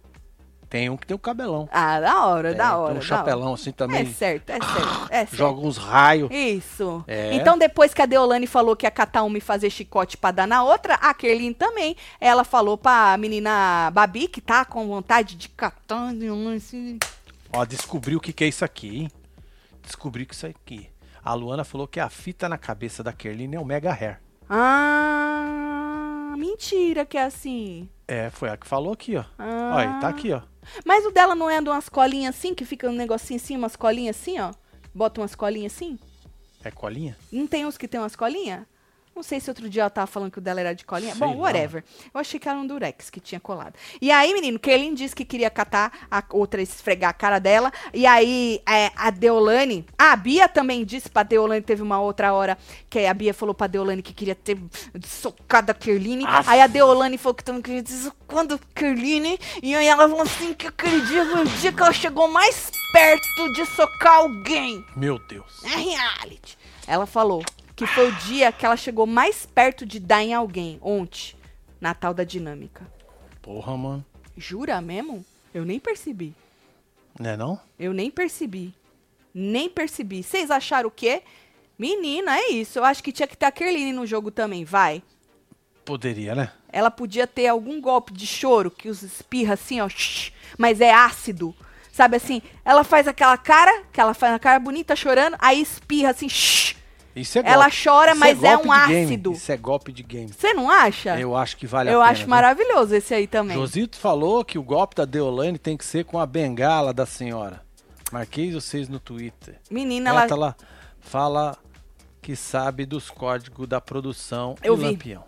Tem 0.70 0.88
um 0.88 0.96
que 0.96 1.04
tem 1.04 1.16
o 1.16 1.18
cabelão. 1.18 1.68
Ah, 1.72 1.98
da 1.98 2.26
hora, 2.26 2.52
É, 2.52 2.54
da 2.54 2.68
tem 2.68 2.76
hora. 2.78 2.92
um 2.92 2.98
da 2.98 3.00
chapelão 3.02 3.54
assim 3.54 3.72
também. 3.72 4.02
É 4.02 4.04
certo, 4.06 4.50
é 4.50 4.58
certo, 4.62 5.06
é 5.10 5.16
certo. 5.26 5.36
Joga 5.36 5.60
uns 5.66 5.76
raios. 5.76 6.30
Isso. 6.30 7.04
É. 7.08 7.34
Então, 7.34 7.58
depois 7.58 7.92
que 7.92 8.00
a 8.00 8.06
Deolane 8.06 8.46
falou 8.46 8.76
que 8.76 8.86
ia 8.86 8.90
catar 8.90 9.24
uma 9.24 9.36
e 9.36 9.40
fazer 9.40 9.68
chicote 9.68 10.16
pra 10.16 10.30
dar 10.30 10.46
na 10.46 10.62
outra, 10.62 10.94
a 10.94 11.12
Kerlin 11.12 11.52
também. 11.52 11.96
Ela 12.20 12.44
falou 12.44 12.78
pra 12.78 13.16
menina 13.18 13.90
Babi, 13.92 14.28
que 14.28 14.40
tá 14.40 14.64
com 14.64 14.86
vontade 14.86 15.34
de 15.34 15.48
catar. 15.48 16.12
assim. 16.56 17.00
Ó, 17.52 17.64
descobriu 17.64 18.18
o 18.18 18.20
que, 18.20 18.32
que 18.32 18.44
é 18.44 18.46
isso 18.46 18.64
aqui, 18.64 18.96
hein? 19.00 19.10
Descobriu 19.82 20.24
que 20.24 20.34
isso 20.34 20.46
aqui. 20.46 20.88
A 21.24 21.34
Luana 21.34 21.64
falou 21.64 21.88
que 21.88 21.98
a 21.98 22.08
fita 22.08 22.48
na 22.48 22.56
cabeça 22.56 23.02
da 23.02 23.12
Kerline 23.12 23.56
é 23.56 23.60
o 23.60 23.64
Mega 23.64 23.90
Hair. 23.92 24.20
Ah, 24.48 26.34
mentira 26.38 27.04
que 27.04 27.18
é 27.18 27.24
assim. 27.24 27.88
É, 28.06 28.30
foi 28.30 28.48
a 28.50 28.56
que 28.56 28.66
falou 28.68 28.92
aqui, 28.92 29.16
ó. 29.16 29.24
Ah. 29.38 29.72
Olha, 29.76 29.92
tá 30.00 30.08
aqui, 30.08 30.32
ó. 30.32 30.40
Mas 30.84 31.04
o 31.04 31.10
dela 31.10 31.34
não 31.34 31.48
é 31.48 31.60
de 31.60 31.68
umas 31.68 31.88
colinhas 31.88 32.36
assim, 32.36 32.54
que 32.54 32.64
fica 32.64 32.88
um 32.88 32.92
negocinho 32.92 33.40
assim, 33.40 33.56
umas 33.56 33.76
colinhas 33.76 34.16
assim, 34.16 34.38
ó? 34.38 34.52
Bota 34.94 35.20
umas 35.20 35.34
colinhas 35.34 35.74
assim? 35.74 35.98
É 36.62 36.70
colinha? 36.70 37.16
Não 37.32 37.46
tem 37.46 37.64
uns 37.64 37.78
que 37.78 37.88
tem 37.88 38.00
umas 38.00 38.16
colinhas? 38.16 38.64
Não 39.20 39.24
sei 39.24 39.38
se 39.38 39.50
outro 39.50 39.68
dia 39.68 39.82
ela 39.82 39.90
tava 39.90 40.06
falando 40.06 40.32
que 40.32 40.38
o 40.38 40.40
dela 40.40 40.60
era 40.60 40.74
de 40.74 40.82
colinha. 40.82 41.14
Sei 41.14 41.20
Bom, 41.20 41.36
lá. 41.36 41.42
whatever. 41.42 41.84
Eu 42.14 42.18
achei 42.18 42.40
que 42.40 42.48
era 42.48 42.56
um 42.56 42.66
durex 42.66 43.10
que 43.10 43.20
tinha 43.20 43.38
colado. 43.38 43.74
E 44.00 44.10
aí, 44.10 44.32
menino, 44.32 44.58
Kerlin 44.58 44.94
disse 44.94 45.14
que 45.14 45.26
queria 45.26 45.50
catar 45.50 46.06
a 46.10 46.24
outra, 46.30 46.62
esfregar 46.62 47.10
a 47.10 47.12
cara 47.12 47.38
dela. 47.38 47.70
E 47.92 48.06
aí, 48.06 48.62
é, 48.66 48.90
a 48.96 49.10
Deolane... 49.10 49.84
Ah, 49.98 50.12
a 50.12 50.16
Bia 50.16 50.48
também 50.48 50.86
disse 50.86 51.10
pra 51.10 51.22
Deolane, 51.22 51.60
teve 51.60 51.82
uma 51.82 52.00
outra 52.00 52.32
hora 52.32 52.56
que 52.88 53.00
a 53.00 53.12
Bia 53.12 53.34
falou 53.34 53.54
pra 53.54 53.66
Deolane 53.66 54.00
que 54.00 54.14
queria 54.14 54.34
ter 54.34 54.56
socado 55.04 55.70
a 55.70 55.74
Kerline. 55.74 56.24
Aí 56.46 56.62
a 56.62 56.66
Deolane 56.66 57.18
falou 57.18 57.34
que 57.34 57.44
também 57.44 57.60
queria 57.60 57.82
ter 57.82 57.92
socado 57.92 58.54
a 58.54 58.58
Kerline. 58.74 59.38
E 59.62 59.74
aí 59.74 59.86
ela 59.86 60.08
falou 60.08 60.22
assim 60.22 60.54
que 60.54 60.66
aquele 60.66 61.02
dia 61.02 61.26
foi 61.26 61.42
o 61.42 61.44
dia 61.44 61.72
que 61.72 61.82
ela 61.82 61.92
chegou 61.92 62.26
mais 62.26 62.70
perto 62.90 63.52
de 63.52 63.66
socar 63.66 64.20
alguém. 64.20 64.82
Meu 64.96 65.18
Deus. 65.18 65.62
É 65.62 65.76
reality. 65.76 66.56
Ela 66.86 67.04
falou 67.04 67.44
que 67.80 67.86
foi 67.86 68.10
o 68.10 68.12
dia 68.16 68.52
que 68.52 68.66
ela 68.66 68.76
chegou 68.76 69.06
mais 69.06 69.46
perto 69.46 69.86
de 69.86 69.98
dar 69.98 70.22
em 70.22 70.34
alguém, 70.34 70.78
ontem, 70.82 71.34
na 71.80 71.94
tal 71.94 72.12
da 72.12 72.24
dinâmica. 72.24 72.86
Porra, 73.40 73.74
mano. 73.74 74.04
Jura 74.36 74.82
mesmo? 74.82 75.24
Eu 75.54 75.64
nem 75.64 75.80
percebi. 75.80 76.34
Né 77.18 77.38
não? 77.38 77.58
Eu 77.78 77.94
nem 77.94 78.10
percebi. 78.10 78.74
Nem 79.32 79.70
percebi. 79.70 80.22
Vocês 80.22 80.50
acharam 80.50 80.88
o 80.88 80.92
quê? 80.92 81.22
Menina, 81.78 82.36
é 82.36 82.50
isso. 82.50 82.78
Eu 82.78 82.84
acho 82.84 83.02
que 83.02 83.12
tinha 83.12 83.26
que 83.26 83.34
ter 83.34 83.46
a 83.46 83.50
Kerline 83.50 83.94
no 83.94 84.04
jogo 84.04 84.30
também, 84.30 84.62
vai. 84.62 85.02
Poderia, 85.82 86.34
né? 86.34 86.52
Ela 86.70 86.90
podia 86.90 87.26
ter 87.26 87.46
algum 87.46 87.80
golpe 87.80 88.12
de 88.12 88.26
choro 88.26 88.70
que 88.70 88.90
os 88.90 89.02
espirra 89.02 89.54
assim, 89.54 89.80
ó, 89.80 89.88
shh, 89.88 90.32
mas 90.58 90.82
é 90.82 90.92
ácido. 90.92 91.54
Sabe 91.90 92.18
assim? 92.18 92.42
Ela 92.62 92.84
faz 92.84 93.08
aquela 93.08 93.38
cara, 93.38 93.84
que 93.90 93.98
ela 93.98 94.12
faz 94.12 94.34
uma 94.34 94.38
cara 94.38 94.58
bonita 94.58 94.94
chorando, 94.94 95.38
aí 95.40 95.62
espirra 95.62 96.10
assim, 96.10 96.28
shh. 96.28 96.78
Isso 97.14 97.38
é 97.38 97.42
Ela 97.44 97.64
golpe. 97.64 97.82
chora, 97.84 98.10
Isso 98.12 98.20
mas 98.20 98.42
é 98.42 98.54
golpe 98.54 98.68
um 98.68 98.72
ácido. 98.72 99.32
Isso 99.32 99.50
é 99.52 99.56
golpe 99.56 99.92
de 99.92 100.02
game. 100.02 100.28
Você 100.32 100.52
não 100.54 100.70
acha? 100.70 101.18
Eu 101.20 101.36
acho 101.36 101.56
que 101.56 101.66
vale 101.66 101.90
Eu 101.90 102.00
a 102.00 102.04
pena. 102.04 102.12
acho 102.12 102.20
viu? 102.22 102.30
maravilhoso 102.30 102.94
esse 102.94 103.12
aí 103.12 103.26
também. 103.26 103.56
Josito 103.56 103.96
falou 103.98 104.44
que 104.44 104.58
o 104.58 104.62
golpe 104.62 104.94
da 104.94 105.04
Deolane 105.04 105.58
tem 105.58 105.76
que 105.76 105.84
ser 105.84 106.04
com 106.04 106.18
a 106.20 106.26
bengala 106.26 106.92
da 106.94 107.04
senhora. 107.06 107.62
Marquei 108.12 108.52
vocês 108.52 108.88
no 108.88 108.98
Twitter. 109.00 109.56
Menina, 109.70 110.10
ela. 110.10 110.24
Ela 110.30 110.56
fala 111.00 111.56
que 112.22 112.36
sabe 112.36 112.84
dos 112.86 113.10
códigos 113.10 113.66
da 113.66 113.80
produção 113.80 114.54
Eu 114.62 114.74
e 114.74 114.78
vi. 114.78 114.84
Lampião. 114.84 115.24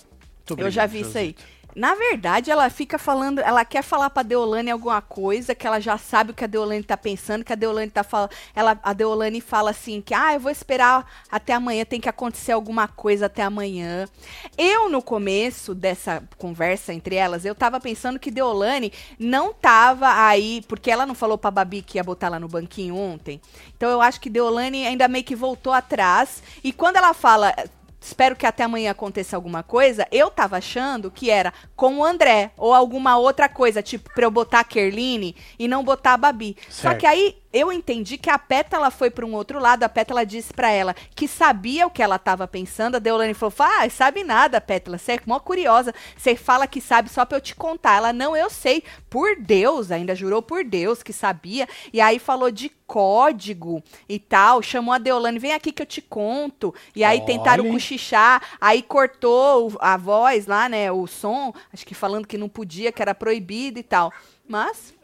Muito 0.48 0.62
Eu 0.62 0.70
já 0.70 0.86
vi 0.86 1.00
isso 1.00 1.16
aí. 1.16 1.34
Na 1.74 1.94
verdade, 1.94 2.50
ela 2.50 2.68
fica 2.68 2.98
falando, 2.98 3.38
ela 3.40 3.64
quer 3.64 3.82
falar 3.82 4.10
pra 4.10 4.22
Deolane 4.22 4.70
alguma 4.70 5.00
coisa, 5.00 5.54
que 5.54 5.66
ela 5.66 5.80
já 5.80 5.96
sabe 5.96 6.30
o 6.30 6.34
que 6.34 6.44
a 6.44 6.46
Deolane 6.46 6.82
tá 6.82 6.96
pensando, 6.96 7.44
que 7.44 7.52
a 7.52 7.56
Deolane 7.56 7.90
tá 7.90 8.04
falando. 8.04 8.30
Ela, 8.54 8.78
a 8.82 8.92
Deolane 8.92 9.40
fala 9.40 9.70
assim: 9.70 10.02
que 10.02 10.12
ah, 10.12 10.34
eu 10.34 10.40
vou 10.40 10.50
esperar 10.50 11.06
até 11.30 11.54
amanhã, 11.54 11.84
tem 11.84 12.00
que 12.00 12.08
acontecer 12.08 12.52
alguma 12.52 12.86
coisa 12.86 13.26
até 13.26 13.42
amanhã. 13.42 14.06
Eu, 14.58 14.90
no 14.90 15.02
começo 15.02 15.74
dessa 15.74 16.22
conversa 16.36 16.92
entre 16.92 17.14
elas, 17.14 17.44
eu 17.44 17.54
tava 17.54 17.80
pensando 17.80 18.18
que 18.18 18.30
Deolane 18.30 18.92
não 19.18 19.54
tava 19.54 20.26
aí, 20.26 20.62
porque 20.68 20.90
ela 20.90 21.06
não 21.06 21.14
falou 21.14 21.38
pra 21.38 21.50
Babi 21.50 21.80
que 21.80 21.96
ia 21.96 22.04
botar 22.04 22.28
lá 22.28 22.38
no 22.38 22.48
banquinho 22.48 22.96
ontem. 22.96 23.40
Então 23.74 23.88
eu 23.88 24.02
acho 24.02 24.20
que 24.20 24.28
Deolane 24.28 24.86
ainda 24.86 25.08
meio 25.08 25.24
que 25.24 25.34
voltou 25.34 25.72
atrás. 25.72 26.42
E 26.62 26.70
quando 26.72 26.96
ela 26.96 27.14
fala 27.14 27.54
espero 28.06 28.36
que 28.36 28.46
até 28.46 28.64
amanhã 28.64 28.90
aconteça 28.90 29.36
alguma 29.36 29.62
coisa, 29.62 30.06
eu 30.10 30.30
tava 30.30 30.56
achando 30.56 31.10
que 31.10 31.30
era 31.30 31.52
com 31.76 31.98
o 31.98 32.04
André 32.04 32.50
ou 32.56 32.74
alguma 32.74 33.16
outra 33.16 33.48
coisa, 33.48 33.82
tipo, 33.82 34.12
pra 34.14 34.24
eu 34.24 34.30
botar 34.30 34.60
a 34.60 34.64
Kerline 34.64 35.36
e 35.58 35.68
não 35.68 35.84
botar 35.84 36.14
a 36.14 36.16
Babi. 36.16 36.56
Certo. 36.68 36.72
Só 36.74 36.94
que 36.94 37.06
aí 37.06 37.41
eu 37.52 37.70
entendi 37.70 38.16
que 38.16 38.30
a 38.30 38.38
Pétala 38.38 38.90
foi 38.90 39.10
para 39.10 39.26
um 39.26 39.34
outro 39.34 39.58
lado, 39.58 39.82
a 39.82 39.88
Pétala 39.88 40.24
disse 40.24 40.52
para 40.52 40.70
ela 40.70 40.94
que 41.14 41.28
sabia 41.28 41.86
o 41.86 41.90
que 41.90 42.02
ela 42.02 42.18
tava 42.18 42.48
pensando, 42.48 42.96
a 42.96 42.98
Deolane 42.98 43.34
falou, 43.34 43.54
ah, 43.58 43.88
sabe 43.90 44.24
nada, 44.24 44.60
Pétala, 44.60 44.98
você 44.98 45.12
é 45.12 45.20
mó 45.26 45.38
curiosa, 45.38 45.94
você 46.16 46.34
fala 46.34 46.66
que 46.66 46.80
sabe 46.80 47.08
só 47.08 47.24
pra 47.24 47.36
eu 47.36 47.40
te 47.40 47.54
contar. 47.54 47.96
Ela, 47.96 48.12
não, 48.12 48.36
eu 48.36 48.48
sei, 48.48 48.82
por 49.10 49.36
Deus, 49.36 49.90
ainda 49.90 50.14
jurou 50.14 50.40
por 50.40 50.64
Deus 50.64 51.02
que 51.02 51.12
sabia, 51.12 51.68
e 51.92 52.00
aí 52.00 52.18
falou 52.18 52.50
de 52.50 52.70
código 52.86 53.82
e 54.08 54.18
tal, 54.18 54.62
chamou 54.62 54.94
a 54.94 54.98
Deolane, 54.98 55.38
vem 55.38 55.52
aqui 55.52 55.72
que 55.72 55.82
eu 55.82 55.86
te 55.86 56.00
conto, 56.02 56.74
e 56.94 57.04
aí 57.04 57.18
Olha. 57.18 57.26
tentaram 57.26 57.70
cochichar, 57.70 58.42
aí 58.60 58.82
cortou 58.82 59.76
a 59.80 59.96
voz 59.96 60.46
lá, 60.46 60.68
né, 60.68 60.90
o 60.90 61.06
som, 61.06 61.52
acho 61.72 61.86
que 61.86 61.94
falando 61.94 62.26
que 62.26 62.38
não 62.38 62.48
podia, 62.48 62.92
que 62.92 63.02
era 63.02 63.14
proibido 63.14 63.78
e 63.78 63.82
tal, 63.82 64.12
mas... 64.48 64.94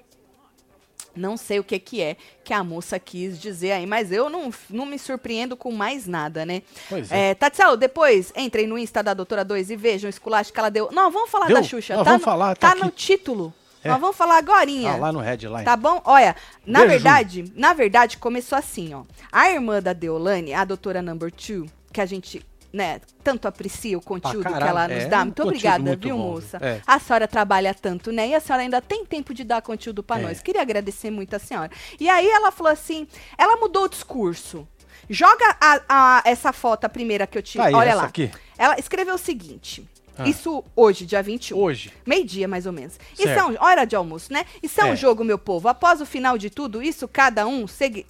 Não 1.18 1.37
sei 1.37 1.59
o 1.59 1.64
que 1.64 1.78
que 1.78 2.00
é 2.00 2.16
que 2.44 2.54
a 2.54 2.64
moça 2.64 2.98
quis 2.98 3.38
dizer 3.38 3.72
aí, 3.72 3.87
mas 3.87 4.11
eu 4.11 4.31
não, 4.31 4.50
não 4.70 4.87
me 4.87 4.98
surpreendo 4.98 5.57
com 5.57 5.72
mais 5.72 6.07
nada, 6.07 6.46
né? 6.46 6.62
Pois 6.88 7.11
é. 7.12 7.31
É, 7.31 7.35
Tatielo, 7.35 7.76
depois 7.76 8.33
entrem 8.37 8.66
no 8.66 8.78
Insta 8.78 9.02
da 9.02 9.12
Doutora 9.12 9.44
2 9.44 9.70
e 9.70 9.76
vejam 9.76 10.09
o 10.09 10.11
esculacho 10.11 10.52
que 10.52 10.59
ela 10.59 10.70
deu. 10.70 10.88
Não, 10.92 11.11
vamos 11.11 11.31
falar 11.31 11.46
Deu? 11.46 11.57
da 11.57 11.62
Xuxa. 11.62 11.94
Nós 11.94 12.04
tá 12.04 12.11
vamos 12.11 12.24
no, 12.24 12.24
falar, 12.24 12.57
tá 12.57 12.74
tá 12.74 12.85
no 12.85 12.90
título. 12.90 13.52
É. 13.83 13.88
Nós 13.88 14.00
vamos 14.00 14.16
falar 14.16 14.38
agorinha. 14.38 14.92
Ah, 14.92 14.96
lá 14.96 15.12
no 15.12 15.20
headline. 15.20 15.64
Tá 15.64 15.76
bom? 15.76 16.00
Olha, 16.04 16.35
na 16.66 16.81
Beijo. 16.81 16.92
verdade, 16.92 17.52
na 17.54 17.72
verdade, 17.72 18.18
começou 18.18 18.59
assim, 18.59 18.92
ó. 18.94 19.02
A 19.31 19.50
irmã 19.50 19.81
da 19.81 19.92
Deolane, 19.92 20.52
a 20.52 20.64
doutora 20.64 21.00
Number 21.00 21.31
Two, 21.31 21.66
que 21.92 22.00
a 22.00 22.07
gente, 22.07 22.44
né, 22.72 23.00
tanto 23.24 23.48
aprecia 23.48 23.96
o 23.96 24.00
conteúdo 24.00 24.42
que 24.46 24.62
ela 24.62 24.87
nos 24.88 25.04
é, 25.04 25.07
dá. 25.07 25.18
um 25.18 25.24
Muito 25.24 25.37
conteúdo 25.37 25.48
obrigada, 25.48 25.83
muito 25.85 26.02
viu, 26.02 26.16
bom, 26.16 26.33
moça? 26.33 26.59
é. 26.61 26.81
A 26.87 26.98
senhora 26.98 27.26
trabalha 27.26 27.72
tanto, 27.74 28.12
né? 28.12 28.28
E 28.28 28.35
a 28.35 28.40
senhora 28.40 28.62
ainda 28.62 28.81
tem 28.81 29.04
tempo 29.04 29.33
de 29.33 29.42
dar 29.44 29.62
conteúdo 29.62 30.02
pra 30.02 30.18
É. 30.18 30.22
nós. 30.22 30.40
Queria 30.42 30.61
agradecer 30.62 31.11
muito 31.11 31.35
a 31.35 31.38
senhora. 31.38 31.70
E 31.98 32.09
aí 32.09 32.28
ela 32.28 32.50
falou 32.52 32.72
assim, 32.72 33.07
ela 33.38 33.57
mudou 33.57 33.85
o 33.85 33.88
discurso. 33.88 34.66
Joga 35.09 35.57
a- 35.61 35.81
a- 35.88 36.22
essa 36.26 36.52
foto, 36.52 36.85
a 36.85 36.88
primeira 36.88 37.26
que 37.26 37.38
eu 37.38 37.42
te... 37.42 37.57
Tá 37.57 37.70
Olha 37.72 37.94
lá. 37.94 38.04
aqui. 38.04 38.31
Ela 38.59 38.78
escreveu 38.78 39.14
o 39.14 39.18
seguinte... 39.18 39.88
Ah. 40.20 40.28
Isso 40.28 40.64
hoje, 40.74 41.07
dia 41.07 41.22
21. 41.22 41.57
Hoje. 41.57 41.92
Meio-dia, 42.04 42.48
mais 42.48 42.66
ou 42.66 42.72
menos. 42.72 42.98
Isso 43.14 43.22
é 43.28 43.35
Certo. 43.35 43.50
um, 43.52 43.57
hora 43.64 43.85
de 43.85 43.94
almoço, 43.94 44.33
né? 44.33 44.44
Isso 44.61 44.81
é 44.81 44.85
um 44.85 44.96
jogo, 44.96 45.22
meu 45.22 45.38
povo. 45.38 45.68
Após 45.68 46.00
o 46.00 46.04
final 46.04 46.37
de 46.37 46.50
tudo 46.50 46.83
isso, 46.83 47.07
cada 47.07 47.46
um 47.46 47.68
segue. 47.68 48.04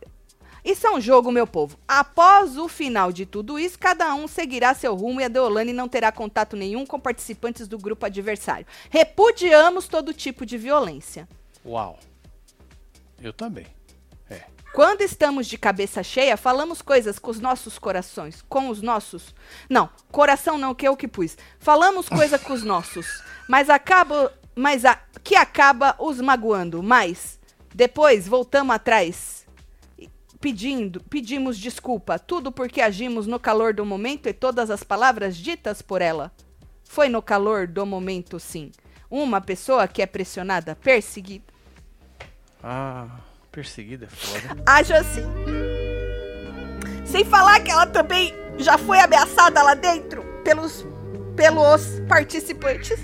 Isso 0.64 0.86
é 0.86 0.90
um 0.90 1.00
jogo, 1.00 1.30
meu 1.30 1.46
povo. 1.46 1.78
Após 1.86 2.56
o 2.56 2.68
final 2.68 3.12
de 3.12 3.24
tudo 3.24 3.58
isso, 3.58 3.78
cada 3.78 4.14
um 4.14 4.26
seguirá 4.26 4.74
seu 4.74 4.94
rumo 4.94 5.20
e 5.20 5.24
a 5.24 5.28
Deolane 5.28 5.72
não 5.72 5.88
terá 5.88 6.12
contato 6.12 6.56
nenhum 6.56 6.84
com 6.84 6.98
participantes 6.98 7.68
do 7.68 7.78
grupo 7.78 8.06
adversário. 8.06 8.66
Repudiamos 8.90 9.88
todo 9.88 10.12
tipo 10.12 10.44
de 10.44 10.58
violência. 10.58 11.28
Uau. 11.64 11.98
Eu 13.20 13.32
também. 13.32 13.66
Quando 14.72 15.00
estamos 15.00 15.46
de 15.46 15.56
cabeça 15.56 16.02
cheia, 16.02 16.36
falamos 16.36 16.82
coisas 16.82 17.18
com 17.18 17.30
os 17.30 17.40
nossos 17.40 17.78
corações. 17.78 18.44
Com 18.48 18.68
os 18.68 18.82
nossos. 18.82 19.34
Não, 19.68 19.88
coração 20.12 20.58
não, 20.58 20.74
que 20.74 20.86
eu 20.86 20.96
que 20.96 21.08
pus. 21.08 21.36
Falamos 21.58 22.08
coisa 22.08 22.38
com 22.38 22.52
os 22.52 22.62
nossos. 22.62 23.22
Mas 23.48 23.70
acaba. 23.70 24.32
Mas 24.54 24.84
a, 24.84 25.00
que 25.24 25.34
acaba 25.34 25.96
os 25.98 26.20
magoando. 26.20 26.82
Mas 26.82 27.38
depois 27.74 28.28
voltamos 28.28 28.74
atrás. 28.74 29.37
Pedindo, 30.40 31.00
pedimos 31.00 31.58
desculpa. 31.58 32.18
Tudo 32.18 32.52
porque 32.52 32.80
agimos 32.80 33.26
no 33.26 33.40
calor 33.40 33.74
do 33.74 33.84
momento 33.84 34.28
e 34.28 34.32
todas 34.32 34.70
as 34.70 34.84
palavras 34.84 35.36
ditas 35.36 35.82
por 35.82 36.00
ela. 36.00 36.32
Foi 36.84 37.08
no 37.08 37.20
calor 37.20 37.66
do 37.66 37.84
momento, 37.84 38.38
sim. 38.38 38.70
Uma 39.10 39.40
pessoa 39.40 39.88
que 39.88 40.00
é 40.00 40.06
pressionada, 40.06 40.76
perseguida. 40.76 41.52
Ah, 42.62 43.08
perseguida 43.50 44.06
é 44.06 44.08
foda. 44.08 44.62
Haja 44.64 44.98
assim. 44.98 45.24
Sem 47.04 47.24
falar 47.24 47.60
que 47.60 47.70
ela 47.70 47.86
também 47.86 48.32
já 48.58 48.78
foi 48.78 49.00
ameaçada 49.00 49.62
lá 49.62 49.74
dentro 49.74 50.22
pelos, 50.44 50.84
pelos 51.34 52.00
participantes. 52.08 52.98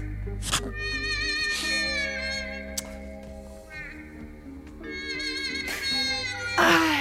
Ai. 6.56 6.93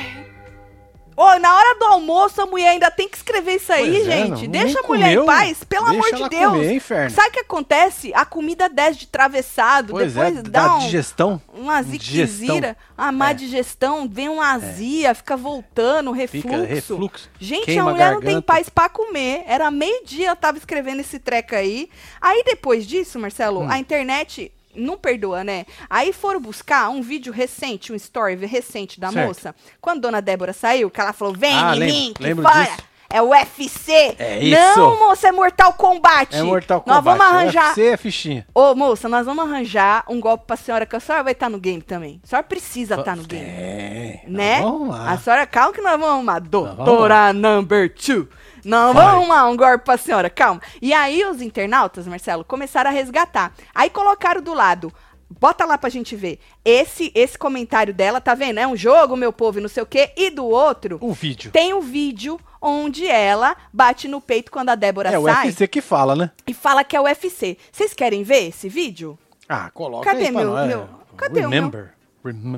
Ô, 1.16 1.40
na 1.40 1.56
hora 1.56 1.78
do 1.80 1.86
almoço 1.86 2.42
a 2.42 2.46
mulher 2.46 2.70
ainda 2.70 2.90
tem 2.92 3.08
que 3.08 3.18
escrever 3.18 3.56
isso 3.56 3.72
aí, 3.72 3.92
Pois 3.92 4.08
é, 4.08 4.12
gente. 4.28 4.48
nem 4.48 4.64
Deixa 4.64 4.80
a 4.80 4.84
mulher 4.88 5.06
comeu. 5.18 5.24
em 5.24 5.26
paz, 5.26 5.64
pelo 5.64 5.86
Deixa 5.90 6.08
amor 6.16 6.24
de 6.24 6.30
Deus. 6.30 6.52
comer, 6.54 6.74
inferno. 6.74 7.10
Sabe 7.12 7.28
o 7.30 7.32
que 7.32 7.40
acontece? 7.40 8.14
A 8.14 8.26
comida 8.26 8.68
desce 8.70 9.00
de 9.00 9.08
travessado, 9.08 9.94
Pois 9.94 10.14
depois 10.14 10.38
é, 10.38 10.42
dá 10.42 10.68
da 10.68 10.76
um, 10.76 10.80
digestão. 10.80 11.42
uma 11.54 11.82
ziquezira, 11.84 12.76
uma 12.98 13.12
má 13.12 13.30
É. 13.32 13.34
digestão, 13.34 14.08
vem 14.10 14.30
uma 14.30 14.54
azia, 14.54 15.14
fica 15.14 15.36
voltando, 15.38 16.12
refluxo. 16.12 16.48
Fica 16.50 16.66
refluxo. 16.66 17.30
Gente, 17.40 17.78
a 17.78 17.84
mulher 17.84 18.14
não 18.14 18.22
tem 18.22 18.42
paz 18.42 18.70
pra 18.70 18.90
comer. 18.90 19.44
Era 19.48 19.70
meio-dia, 19.72 20.28
ela 20.28 20.36
tava 20.36 20.58
escrevendo 20.58 21.00
esse 21.02 21.20
treco 21.20 21.56
aí. 21.56 21.90
Aí 22.22 22.44
depois 22.46 22.86
disso, 22.88 23.20
Marcelo, 23.20 23.62
Hum. 23.62 23.70
a 23.70 23.78
internet 23.78 24.52
não 24.76 24.98
perdoa, 24.98 25.44
né? 25.44 25.66
Aí 25.90 26.12
foram 26.14 26.40
buscar 26.40 26.90
um 26.90 27.02
vídeo 27.02 27.32
recente, 27.34 27.92
um 27.92 27.96
story 27.96 28.36
recente 28.46 29.00
da 29.00 29.12
Certo. 29.12 29.28
moça. 29.28 29.56
Quando 29.82 30.02
Dona 30.02 30.22
Débora 30.22 30.54
saiu, 30.54 30.90
que 30.90 31.00
ela 31.02 31.14
falou: 31.14 31.34
vem 31.34 31.54
Ah, 31.54 31.76
em 31.76 31.80
lembro- 31.80 31.96
mim, 31.96 32.14
lembro 32.20 32.44
fora. 32.44 32.64
disso. 32.66 32.78
É 33.10 33.22
o 33.22 33.30
UFC. 33.30 34.16
É 34.18 34.40
isso. 34.44 34.80
Não, 34.80 34.98
moça, 35.00 35.28
é 35.28 35.32
Mortal 35.32 35.72
Kombat. 35.74 36.36
É 36.36 36.42
Mortal 36.42 36.84
Nós 36.88 36.98
Kombat. 36.98 37.18
vamos 37.20 37.34
arranjar. 37.36 37.66
UFC 37.68 37.86
é 37.90 37.98
fichinha. 37.98 38.48
Ô, 38.56 38.74
moça, 38.74 39.08
nós 39.08 39.24
vamos 39.28 39.44
arranjar 39.46 40.04
um 40.10 40.20
golpe 40.20 40.46
pra 40.48 40.56
senhora, 40.56 40.84
que 40.84 40.96
a 40.96 41.00
senhora 41.00 41.24
vai 41.24 41.34
estar 41.34 41.48
no 41.48 41.60
game 41.60 41.80
também. 41.82 42.20
A 42.24 42.28
senhora 42.28 42.44
precisa 42.48 42.96
estar 42.96 43.16
no 43.16 43.22
game. 43.24 43.46
É. 43.46 44.22
Né? 44.28 44.62
Vamos 44.62 44.90
lá. 44.90 45.12
A 45.12 45.18
senhora, 45.20 45.46
calma 45.46 45.72
que 45.74 45.82
nós 45.82 45.92
vamos 45.92 46.08
arrumar. 46.10 46.40
Doutora 46.40 47.32
number 47.34 47.94
two. 47.94 48.28
Não 48.64 48.94
Vai. 48.94 49.06
vamos 49.06 49.20
arrumar 49.30 49.48
um 49.50 49.58
golpe 49.58 49.84
pra 49.86 49.98
senhora, 49.98 50.30
calma. 50.30 50.62
E 50.82 50.94
aí 50.94 51.24
os 51.26 51.42
internautas, 51.42 52.08
Marcelo, 52.08 52.44
começaram 52.46 52.90
a 52.90 52.94
resgatar. 52.94 53.54
Aí 53.76 53.90
colocaram 53.90 54.42
do 54.42 54.54
lado. 54.54 54.92
Bota 55.40 55.66
lá 55.66 55.78
pra 55.80 55.90
gente 55.90 56.16
ver. 56.16 56.40
Esse 56.64 57.12
esse 57.16 57.38
comentário 57.38 57.92
dela, 57.94 58.22
tá 58.22 58.36
vendo? 58.36 58.60
É 58.60 58.68
um 58.68 58.76
jogo, 58.76 59.16
meu 59.18 59.34
povo, 59.34 59.58
e 59.58 59.62
não 59.62 59.68
sei 59.70 59.82
o 59.82 59.86
quê. 59.86 60.12
E 60.16 60.30
do 60.30 60.46
outro, 60.46 61.00
O 61.02 61.12
vídeo. 61.12 61.50
tem 61.52 61.74
o 61.74 61.82
vídeo 61.82 62.40
onde 62.62 63.08
ela 63.08 63.58
bate 63.74 64.08
no 64.08 64.22
peito 64.22 64.52
quando 64.52 64.70
a 64.70 64.76
Débora 64.76 65.10
É 65.10 65.18
o 65.18 65.24
sai 65.26 65.48
UFC 65.48 65.68
que 65.68 65.82
fala, 65.82 66.16
né? 66.16 66.30
e 66.46 66.54
fala 66.54 66.84
que 66.84 66.96
é 66.96 67.02
o 67.02 67.06
UFC. 67.06 67.58
Vocês 67.72 67.94
querem 67.94 68.22
ver 68.24 68.50
esse 68.50 68.70
vídeo? 68.70 69.18
Ah, 69.50 69.72
coloca 69.74 70.06
Cadê 70.10 70.26
aí 70.28 70.32
meu- 70.32 70.54
meu- 70.68 70.90
cadê 71.18 71.46
o 71.46 71.50
meu? 71.50 71.90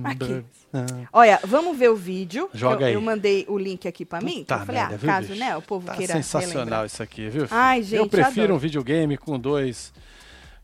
Aqui. 0.04 0.46
Ah. 0.74 0.86
Olha, 1.12 1.40
vamos 1.44 1.78
ver 1.78 1.90
o 1.90 1.96
vídeo. 1.96 2.50
Joga 2.54 2.84
eu, 2.84 2.88
aí. 2.88 2.94
eu 2.94 3.02
mandei 3.02 3.46
o 3.50 3.58
link 3.58 3.88
aqui 3.88 4.06
pra 4.06 4.22
mim. 4.22 4.40
Puta 4.40 4.56
eu 4.56 4.60
falei, 4.66 4.82
merda, 4.82 4.96
ah, 4.96 4.98
viu, 4.98 5.10
caso, 5.10 5.28
bicho? 5.30 5.40
né, 5.40 5.58
o 5.58 5.62
povo 5.62 5.86
Tá 5.88 5.96
queira 5.96 6.14
sensacional 6.14 6.54
relembrar. 6.54 6.86
isso 6.86 7.02
aqui, 7.04 7.22
viu? 7.30 7.48
filho? 7.48 7.60
Ai, 7.60 7.82
gente, 7.82 7.96
Eu 8.00 8.08
prefiro 8.08 8.42
adoro. 8.44 8.56
um 8.56 8.58
videogame 8.60 9.18
com 9.18 9.40
dois 9.40 9.94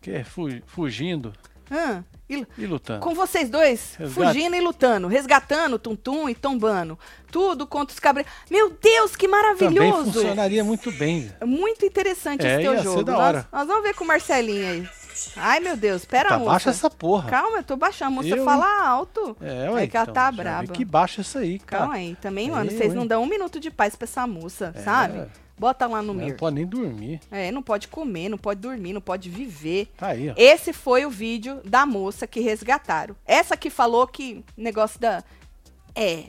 que 0.02 0.12
é 0.12 0.24
fu- 0.24 0.50
fugindo 0.66 1.32
Ah, 1.70 2.02
e- 2.30 2.46
e 2.58 2.66
lutando. 2.66 3.00
com 3.02 3.14
vocês 3.16 3.50
dois, 3.50 3.96
Resgate. 3.98 4.14
fugindo 4.34 4.56
e 4.56 4.62
lutando, 4.62 5.08
resgatando 5.08 5.80
tum-tum 5.80 6.28
e 6.30 6.36
tombando. 6.36 6.98
Tudo 7.32 7.66
contra 7.66 7.94
os 7.94 8.00
cabreiros. 8.00 8.32
Meu 8.50 8.70
Deus, 8.72 9.16
que 9.16 9.28
Também 9.28 9.42
maravilhoso! 9.42 10.12
funcionaria 10.14 10.64
muito 10.64 10.92
bem. 10.92 11.32
Muito 11.46 11.86
interessante 11.86 12.46
É, 12.46 12.54
esse 12.56 12.62
teu 12.64 12.84
jogo. 12.84 13.10
Nós, 13.12 13.46
nós 13.52 13.68
vamos 13.68 13.84
ver 13.84 13.94
com 13.96 14.04
o 14.04 14.08
Marcelinho 14.08 14.68
aí. 14.68 14.90
Ai, 15.36 15.60
meu 15.60 15.76
Deus, 15.78 16.06
pera, 16.06 16.30
Tá, 16.30 16.38
moça. 16.40 16.52
baixa 16.52 16.70
essa 16.70 16.90
porra. 16.90 17.30
Calma, 17.30 17.58
eu 17.58 17.64
tô 17.64 17.76
baixando. 17.76 18.12
A 18.12 18.16
moça 18.16 18.30
Eu, 18.30 18.44
fala 18.46 18.88
alto. 18.88 19.36
É, 19.42 19.70
ué, 19.70 19.84
É 19.84 19.88
que 19.88 19.96
ela 19.98 20.04
então, 20.04 20.14
tá 20.14 20.26
já 20.26 20.32
vi 20.32 20.38
braba. 20.38 20.74
Que 20.74 20.86
baixa 20.86 21.22
isso 21.22 21.38
aí, 21.38 21.60
cara. 21.60 21.84
Calma 21.84 21.96
aí, 21.96 22.16
também, 22.22 22.50
mano, 22.52 22.70
Eu, 22.72 22.78
vocês 22.78 22.94
não 22.94 23.06
dão 23.06 23.24
um 23.24 23.28
minuto 23.28 23.60
de 23.60 23.70
paz 23.72 23.96
pra 23.96 24.06
essa 24.06 24.26
moça, 24.28 24.72
É. 24.76 24.82
sabe? 24.82 25.28
Bota 25.58 25.86
lá 25.86 26.02
no 26.02 26.14
Não 26.14 26.26
mir. 26.26 26.36
pode 26.38 26.56
nem 26.56 26.66
dormir. 26.66 27.20
É, 27.30 27.52
não 27.52 27.62
pode 27.62 27.88
comer, 27.88 28.30
não 28.30 28.38
pode 28.38 28.60
dormir, 28.60 28.94
não 28.94 29.02
pode 29.02 29.30
viver. 29.30 29.92
Tá 29.96 30.08
aí, 30.08 30.30
ó. 30.32 30.34
Esse 30.36 30.74
foi 30.74 31.06
o 31.06 31.10
vídeo 31.10 31.62
da 31.64 31.86
moça 31.86 32.26
que 32.26 32.40
resgataram. 32.40 33.16
Essa 33.28 33.56
que 33.56 33.70
falou 33.70 34.08
que 34.08 34.44
negócio 34.58 35.00
da. 35.00 35.24
É. 35.94 36.24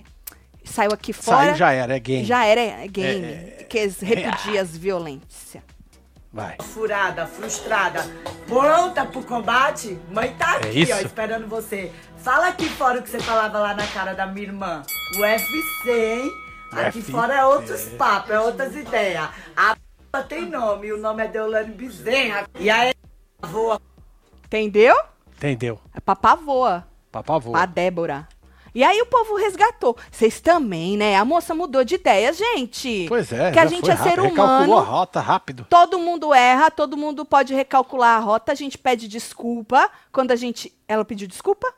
Saiu 0.65 0.93
aqui 0.93 1.13
fora. 1.13 1.39
Saiu 1.47 1.55
já 1.57 1.73
era, 1.73 1.97
é 1.97 1.99
game. 1.99 2.25
Já 2.25 2.45
era 2.45 2.61
é, 2.61 2.87
game. 2.87 3.25
É, 3.25 3.67
que 3.69 3.79
eles 3.79 3.99
repudia 4.01 4.61
as 4.61 4.77
violências. 4.77 5.63
Vai. 6.33 6.57
Furada, 6.63 7.27
frustrada, 7.27 8.01
pronta 8.47 9.05
pro 9.05 9.23
combate? 9.23 10.01
Mãe 10.11 10.35
tá 10.39 10.55
É 10.55 10.69
aqui, 10.69 10.91
ó, 10.93 10.97
isso? 10.97 11.07
esperando 11.07 11.47
você. 11.47 11.93
Fala 12.17 12.49
aqui 12.49 12.69
fora 12.71 13.01
o 13.01 13.03
que 13.03 13.11
você 13.11 13.21
falava 13.21 13.59
lá 13.59 13.75
na 13.75 13.87
cara 13.89 14.15
da 14.15 14.27
minha 14.27 14.47
irmã. 14.47 14.83
UFC, 15.19 15.91
hein? 15.91 16.31
Aqui 16.73 16.99
UFC. 17.01 17.13
fora 17.13 17.35
é 17.35 17.45
outros 17.45 17.85
papos, 17.99 18.31
é 18.31 18.41
outras 18.41 18.75
ideias. 18.75 19.29
A 19.55 19.77
p 19.77 20.23
tem 20.29 20.49
nome, 20.49 20.91
o 20.93 20.97
nome 20.97 21.23
é 21.23 21.29
Deolane 21.29 21.73
Bezerra. 21.75 22.47
E 22.59 22.71
aí, 22.71 22.95
voa. 23.43 23.79
Entendeu? 24.47 24.97
Entendeu? 25.37 25.79
É 25.95 26.01
papá 26.01 26.35
voa. 26.35 26.87
Papá 27.11 27.37
voa. 27.37 27.53
Pra 27.59 27.67
Débora. 27.67 28.27
E 28.75 28.83
aí 28.83 29.01
o 29.03 29.07
povo 29.07 29.37
resgatou. 29.37 29.97
Vocês 30.11 30.41
também, 30.41 30.97
né? 30.97 31.17
A 31.17 31.25
moça 31.25 31.55
mudou 31.55 31.85
de 31.85 31.97
ideia, 31.97 32.33
gente. 32.33 33.07
Pois 33.09 33.31
é. 33.33 33.51
Que 33.53 33.59
a 33.59 33.67
gente 33.67 33.83
foi 33.85 33.91
é 33.95 33.97
ser 33.97 34.03
rápido, 34.11 34.23
Recalculou 34.23 34.79
a 34.79 34.81
humano. 34.83 34.91
rota 34.91 35.21
rápido. 35.21 35.67
Todo 35.69 35.99
mundo 35.99 36.33
erra, 36.33 36.71
todo 36.71 36.97
mundo 36.97 37.25
pode 37.25 37.55
recalcular 37.55 38.17
a 38.17 38.21
rota. 38.21 38.53
A 38.53 38.55
gente 38.55 38.79
pede 38.79 39.07
desculpa. 39.09 39.91
Quando 40.11 40.31
a 40.31 40.37
gente. 40.37 40.73
Ela 40.89 41.05
pediu 41.05 41.29
desculpa? 41.29 41.73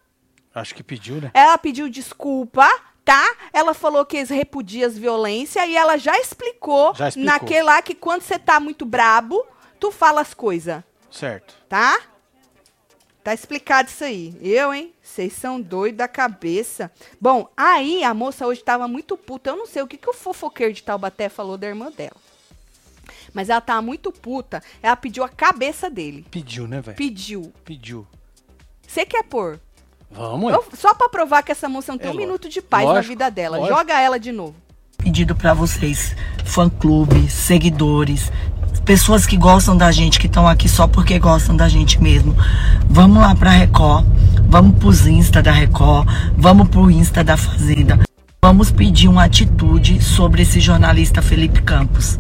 Acho 0.55 0.75
que 0.75 0.85
pediu, 0.85 1.17
né? 1.17 1.31
Ela 1.35 1.59
pediu 1.59 1.89
desculpa, 1.89 2.69
tá? 3.05 3.25
Ela 3.53 3.75
falou 3.75 4.07
que 4.07 4.23
repudia 4.23 4.87
as 4.87 4.97
violências 4.97 5.69
e 5.69 5.77
ela 5.77 5.97
já 5.97 6.17
explicou, 6.19 6.95
Já 6.95 7.09
explicou. 7.09 7.33
naquele 7.33 7.63
lá 7.65 7.83
que 7.83 7.93
quando 7.95 8.23
você 8.23 8.39
tá 8.39 8.61
muito 8.61 8.87
brabo, 8.87 9.45
tu 9.81 9.91
fala 9.91 10.21
as 10.21 10.33
coisas, 10.33 10.81
Certo. 11.11 11.55
tá? 11.69 11.99
Tá 13.25 13.33
explicado 13.33 13.89
isso 13.89 14.05
aí. 14.05 14.37
Eu, 14.43 14.73
hein? 14.75 14.93
Vocês 15.03 15.33
são 15.33 15.59
doidos 15.59 15.97
da 15.97 16.07
cabeça. 16.07 16.93
Bom, 17.19 17.49
aí 17.57 18.05
a 18.05 18.13
moça 18.13 18.47
hoje 18.47 18.63
tava 18.63 18.87
muito 18.87 19.17
puta. 19.17 19.49
Eu 19.51 19.57
não 19.57 19.67
sei 19.67 19.83
o 19.83 19.87
que, 19.87 19.97
que 19.97 20.11
o 20.11 20.13
fofoqueiro 20.13 20.75
de 20.75 20.83
Taubaté 20.83 21.31
falou 21.31 21.57
da 21.57 21.67
irmã 21.67 21.91
dela. 21.91 22.17
Mas 23.33 23.49
ela 23.49 23.63
tava 23.63 23.81
muito 23.81 24.13
puta. 24.13 24.63
Ela 24.83 24.95
pediu 24.95 25.25
a 25.25 25.29
cabeça 25.29 25.89
dele. 25.89 26.27
Pediu, 26.31 26.69
né, 26.69 26.83
velho? 26.83 26.97
Pediu. 26.97 27.51
Pediu. 27.65 28.07
Você 28.87 29.07
quer 29.07 29.25
pôr? 29.25 29.59
Vamos. 30.11 30.53
Eu- 30.53 30.65
só 30.77 30.95
pra 30.95 31.09
provar 31.09 31.43
que 31.43 31.51
essa 31.51 31.69
moça 31.69 31.91
não 31.93 31.99
tem 31.99 32.09
É 32.09 32.11
um 32.11 32.13
lógico. 32.15 32.27
minuto 32.29 32.49
de 32.49 32.61
paz 32.61 32.85
na 32.87 32.93
Lógico, 32.93 33.09
vida 33.09 33.31
dela. 33.31 33.57
lógico. 33.57 33.77
Joga 33.79 33.99
ela 34.01 34.21
de 34.21 34.31
novo. 34.33 34.55
Pedido 34.99 35.35
pra 35.35 35.53
vocês, 35.53 36.15
fã-clube, 36.47 37.29
seguidores, 37.31 38.31
pessoas 38.85 39.27
que 39.27 39.37
gostam 39.37 39.77
da 39.77 39.91
gente, 39.91 40.19
que 40.19 40.27
estão 40.27 40.47
aqui 40.47 40.69
só 40.69 40.87
porque 40.87 41.19
gostam 41.19 41.57
da 41.57 41.69
gente 41.69 42.01
mesmo. 42.03 42.37
Vamos 42.89 43.21
lá 43.21 43.35
pra 43.35 43.51
Record, 43.51 44.05
vamos 44.49 44.77
pros 44.79 45.07
Insta 45.07 45.43
da 45.43 45.51
Record, 45.51 46.07
vamos 46.37 46.69
pro 46.69 46.91
Insta 46.91 47.25
da 47.25 47.37
Fazenda. 47.37 48.01
Vamos 48.43 48.71
pedir 48.71 49.09
uma 49.09 49.25
atitude 49.25 50.03
sobre 50.03 50.43
esse 50.43 50.61
jornalista 50.61 51.23
Felipe 51.23 51.63
Campos. 51.63 52.19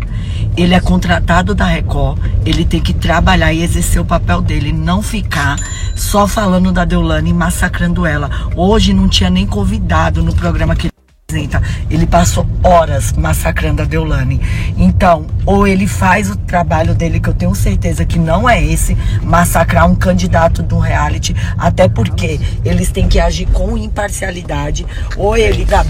Ele 0.57 0.73
é 0.73 0.81
contratado 0.81 1.55
da 1.55 1.67
Record, 1.67 2.19
ele 2.47 2.65
tem 2.65 2.81
que 2.81 2.95
trabalhar 2.95 3.53
e 3.53 3.63
exercer 3.63 4.01
o 4.01 4.07
papel 4.07 4.41
dele, 4.41 4.73
não 4.73 5.03
ficar 5.03 5.59
só 5.95 6.27
falando 6.27 6.73
da 6.73 6.87
Deolane 6.87 7.29
e 7.29 7.35
massacrando 7.35 8.07
ela. 8.07 8.31
Hoje 8.57 8.95
não 8.95 9.07
tinha 9.07 9.29
nem 9.29 9.47
convidado 9.47 10.23
no 10.23 10.35
programa 10.35 10.75
que 10.75 10.94
ele 11.35 11.45
apresenta. 11.45 11.63
Ele 11.91 12.07
passou 12.07 12.47
horas 12.63 13.13
massacrando 13.13 13.83
a 13.83 13.85
Deolane. 13.85 14.41
Então, 14.77 15.27
ou 15.45 15.67
ele 15.67 15.87
faz 15.87 16.31
o 16.31 16.37
trabalho 16.37 16.95
dele, 16.95 17.21
que 17.21 17.29
eu 17.29 17.35
tenho 17.35 17.55
certeza 17.55 18.05
que 18.05 18.19
não 18.19 18.49
é 18.49 18.63
esse, 18.63 18.97
massacrar 19.23 19.91
um 19.91 19.95
candidato 19.95 20.65
um 20.75 20.79
reality, 20.79 21.37
até 21.57 21.89
porque 21.89 22.41
eles 22.65 22.91
têm 22.91 23.07
que 23.07 23.21
agir 23.21 23.47
com 23.47 23.77
imparcialidade, 23.77 24.85
ou 25.17 25.37
ele 25.37 25.65
dá 25.65 25.85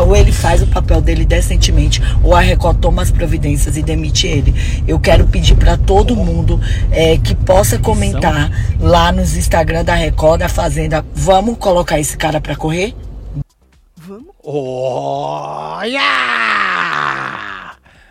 ou 0.00 0.16
ele 0.16 0.32
faz 0.32 0.62
o 0.62 0.66
papel 0.66 1.02
dele 1.02 1.26
decentemente, 1.26 2.00
ou 2.22 2.34
a 2.34 2.40
Record 2.40 2.78
toma 2.78 3.02
as 3.02 3.10
providências 3.10 3.76
e 3.76 3.82
demite 3.82 4.26
ele. 4.26 4.54
Eu 4.88 4.98
quero 4.98 5.26
pedir 5.26 5.54
para 5.54 5.76
todo 5.76 6.16
mundo 6.16 6.58
é, 6.90 7.18
que 7.18 7.34
possa 7.34 7.78
comentar 7.78 8.50
lá 8.80 9.12
nos 9.12 9.36
Instagram 9.36 9.84
da 9.84 9.94
Record, 9.94 10.40
da 10.40 10.48
Fazenda, 10.48 11.04
vamos 11.14 11.58
colocar 11.58 12.00
esse 12.00 12.16
cara 12.16 12.40
para 12.40 12.56
correr? 12.56 12.94
Olha! 14.44 16.00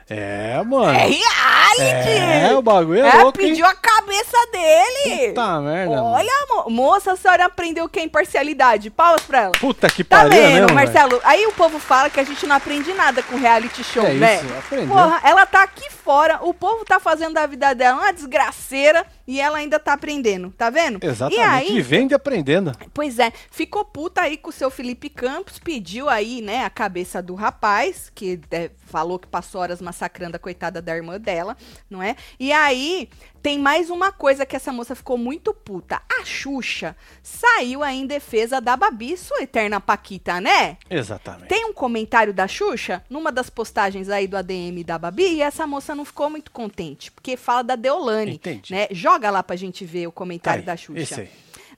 É, 0.09 0.61
mano. 0.63 0.91
É 0.91 1.05
reality! 1.07 2.09
É, 2.09 2.53
o 2.53 2.61
bagulho 2.61 3.01
é, 3.05 3.07
É, 3.09 3.17
louco, 3.23 3.39
hein? 3.41 3.47
pediu 3.49 3.65
a 3.65 3.73
cabeça 3.73 4.37
dele! 4.51 5.29
Puta 5.29 5.61
merda. 5.61 6.03
Olha, 6.03 6.31
mo 6.49 6.69
moça, 6.69 7.13
a 7.13 7.15
senhora 7.15 7.45
aprendeu 7.45 7.85
o 7.85 7.89
que 7.89 7.97
é 7.99 8.03
imparcialidade. 8.03 8.89
Palmas 8.89 9.21
pra 9.21 9.43
ela. 9.43 9.51
Puta 9.53 9.89
que 9.89 10.03
Tá 10.03 10.17
pariu, 10.17 10.31
vendo, 10.31 10.67
né, 10.67 10.73
Marcelo? 10.73 11.19
Aí 11.23 11.45
o 11.47 11.53
povo 11.53 11.79
fala 11.79 12.09
que 12.09 12.19
a 12.19 12.23
gente 12.25 12.45
não 12.45 12.57
aprende 12.57 12.91
nada 12.93 13.23
com 13.23 13.37
reality 13.37 13.83
show, 13.85 14.05
É 14.05 14.13
né? 14.13 14.35
isso, 14.35 14.53
aprendeu. 14.57 14.87
Porra, 14.89 15.21
ela 15.23 15.45
tá 15.45 15.63
aqui 15.63 15.89
fora, 15.89 16.39
o 16.41 16.53
povo 16.53 16.83
tá 16.83 16.99
fazendo 16.99 17.33
da 17.33 17.45
vida 17.45 17.73
dela 17.73 17.99
uma 18.01 18.11
desgraceira 18.13 19.05
e 19.27 19.39
ela 19.39 19.57
ainda 19.57 19.79
tá 19.79 19.93
aprendendo, 19.93 20.51
tá 20.51 20.69
vendo? 20.69 20.99
Exatamente. 21.01 21.39
E 21.39 21.41
aí, 21.41 21.73
Vivendo 21.73 22.12
e 22.12 22.15
aprendendo. 22.15 22.71
Pois 22.93 23.19
é, 23.19 23.31
ficou 23.49 23.86
puta 23.86 24.21
aí 24.21 24.38
com 24.38 24.49
o 24.49 24.53
seu 24.53 24.69
Felipe 24.69 25.10
Campos, 25.10 25.60
pediu 25.60 26.10
aí, 26.10 26.41
né, 26.41 26.63
a 26.63 26.69
cabeça 26.69 27.21
do 27.21 27.36
rapaz, 27.36 28.12
que 28.13 28.39
é, 28.51 28.71
falou 28.86 29.17
que 29.17 29.27
passou 29.27 29.62
horas 29.62 29.81
massacrando 29.81 30.36
a 30.36 30.39
coitada 30.39 30.81
da 30.81 30.95
irmã 30.95 31.19
dela, 31.19 31.55
não 31.89 32.01
é? 32.01 32.15
E 32.39 32.51
aí, 32.51 33.10
tem 33.41 33.57
mais 33.57 33.89
uma 33.89 34.12
coisa 34.12 34.45
que 34.45 34.55
essa 34.55 34.71
moça 34.71 34.95
ficou 34.95 35.17
muito 35.17 35.53
puta. 35.53 36.01
A 36.19 36.23
Xuxa 36.23 36.95
saiu 37.23 37.81
aí 37.81 37.99
em 37.99 38.05
defesa 38.05 38.62
da 38.62 38.77
Babi, 38.77 39.17
sua 39.17 39.41
eterna 39.41 39.79
Paquita, 39.81 40.39
né? 40.39 40.77
Exatamente. 40.89 41.47
Tem 41.47 41.65
um 41.65 41.73
comentário 41.73 42.34
da 42.34 42.47
Xuxa 42.47 43.03
numa 43.10 43.31
das 43.31 43.49
postagens 43.49 44.10
aí 44.10 44.27
do 44.27 44.38
ADM 44.38 44.84
da 44.86 44.99
Babi 44.99 45.36
e 45.36 45.41
essa 45.41 45.65
moça 45.65 45.95
não 45.95 46.05
ficou 46.05 46.29
muito 46.29 46.51
contente, 46.51 47.12
porque 47.12 47.36
fala 47.36 47.63
da 47.63 47.75
Deolane, 47.75 48.36
Entendi. 48.36 48.73
né? 48.73 48.88
Joga 48.91 49.20
lá 49.29 49.43
pra 49.43 49.55
gente 49.55 49.86
ver 49.86 50.07
o 50.07 50.12
Tá 50.12 50.15
comentário 50.15 50.62
aí, 50.62 50.65
da 50.65 50.75
Xuxa. 50.77 51.01
Esse 51.01 51.21
aí. 51.21 51.29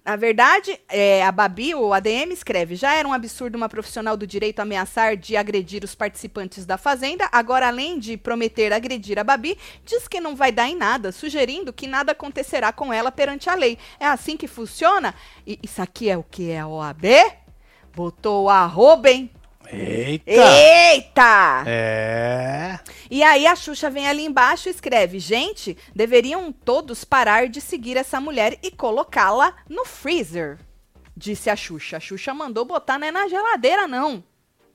Na 0.06 0.17
verdade, 0.17 0.77
é, 0.89 1.23
a 1.23 1.32
Babi, 1.32 1.73
o 1.73 1.93
ADM, 1.93 2.34
escreve: 2.34 2.75
já 2.75 2.93
era 2.93 3.08
um 3.08 3.13
absurdo 3.13 3.56
uma 3.56 3.69
profissional 3.69 4.17
do 4.17 4.27
direito 4.27 4.60
ameaçar 4.60 5.15
de 5.15 5.38
agredir 5.38 5.84
os 5.84 5.95
participantes 5.95 6.65
da 6.65 6.77
Fazenda. 6.77 7.29
Agora, 7.32 7.67
além 7.67 7.97
de 7.97 8.17
prometer 8.17 8.73
agredir 8.73 9.17
a 9.17 9.23
Babi, 9.23 9.58
diz 9.86 10.06
que 10.08 10.19
não 10.19 10.36
vai 10.36 10.51
dar 10.51 10.67
em 10.67 10.75
nada, 10.75 11.13
sugerindo 11.13 11.71
que 11.71 11.88
nada 11.88 12.12
acontecerá 12.12 12.73
com 12.73 12.91
ela 12.91 13.13
perante 13.13 13.49
a 13.49 13.56
lei. 13.56 13.77
É 13.97 14.06
assim 14.06 14.36
que 14.36 14.47
funciona? 14.47 15.15
E 15.47 15.58
isso 15.63 15.82
aqui 15.82 16.10
é 16.10 16.17
o 16.17 16.23
que? 16.23 16.51
É 16.51 16.60
a 16.60 16.67
OAB? 16.67 17.06
Botou 17.95 18.49
arroba, 18.49 19.10
hein? 19.10 19.32
Eita! 19.71 20.32
Eita! 20.32 21.63
É. 21.65 22.80
E 23.10 23.23
aí 23.23 23.45
a 23.47 23.56
Xuxa 23.56 23.89
vem 23.89 24.08
ali 24.08 24.26
embaixo 24.26 24.67
e 24.67 24.71
escreve: 24.71 25.19
Gente, 25.19 25.78
deveriam 25.95 26.52
todos 26.52 27.04
parar 27.04 27.47
de 27.47 27.60
seguir 27.62 27.97
essa 27.97 28.19
mulher 28.19 28.58
e 28.62 28.71
colocá-la 28.71 29.56
no 29.69 29.86
freezer. 29.86 30.60
Disse 31.15 31.49
a 31.49 31.56
Xuxa. 31.56 31.97
A 31.97 31.99
Xuxa 31.99 32.34
mandou 32.34 32.65
botar 32.65 32.97
não 32.99 33.08
é 33.08 33.12
na 33.12 33.28
geladeira, 33.28 33.88
não. 33.88 34.23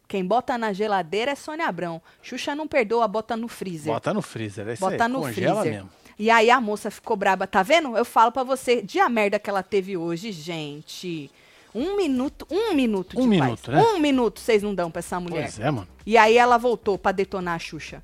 Quem 0.06 0.24
bota 0.24 0.56
na 0.56 0.72
geladeira 0.72 1.32
é 1.32 1.34
Sônia 1.34 1.66
Abrão. 1.66 2.00
Xuxa 2.22 2.54
não 2.54 2.66
perdoa, 2.66 3.06
bota 3.06 3.36
no 3.36 3.46
freezer. 3.46 3.92
Bota 3.92 4.14
no 4.14 4.22
freezer. 4.22 4.66
É 4.68 4.72
isso 4.72 4.80
Bota 4.80 5.04
aí. 5.04 5.10
no 5.10 5.20
Congela 5.20 5.60
freezer. 5.60 5.72
mesmo. 5.82 5.90
E 6.18 6.30
aí 6.30 6.50
a 6.50 6.60
moça 6.60 6.90
ficou 6.90 7.16
braba, 7.16 7.46
tá 7.46 7.62
vendo? 7.62 7.96
Eu 7.96 8.04
falo 8.04 8.32
pra 8.32 8.42
você, 8.42 8.82
de 8.82 8.98
a 8.98 9.08
merda 9.08 9.38
que 9.38 9.48
ela 9.50 9.62
teve 9.62 9.96
hoje, 9.96 10.32
gente. 10.32 11.30
Um 11.78 11.96
minuto, 11.96 12.46
um 12.50 12.74
minuto 12.74 13.16
de 13.16 13.22
Um 13.22 13.28
paz. 13.28 13.40
minuto, 13.42 13.70
né? 13.70 13.82
Um 13.82 13.98
minuto 13.98 14.40
vocês 14.40 14.62
não 14.62 14.74
dão 14.74 14.90
pra 14.90 14.98
essa 15.00 15.20
mulher. 15.20 15.42
Pois 15.44 15.60
é, 15.60 15.70
mano. 15.70 15.86
E 16.04 16.16
aí 16.18 16.36
ela 16.36 16.58
voltou 16.58 16.98
pra 16.98 17.12
detonar 17.12 17.54
a 17.54 17.58
Xuxa. 17.58 18.02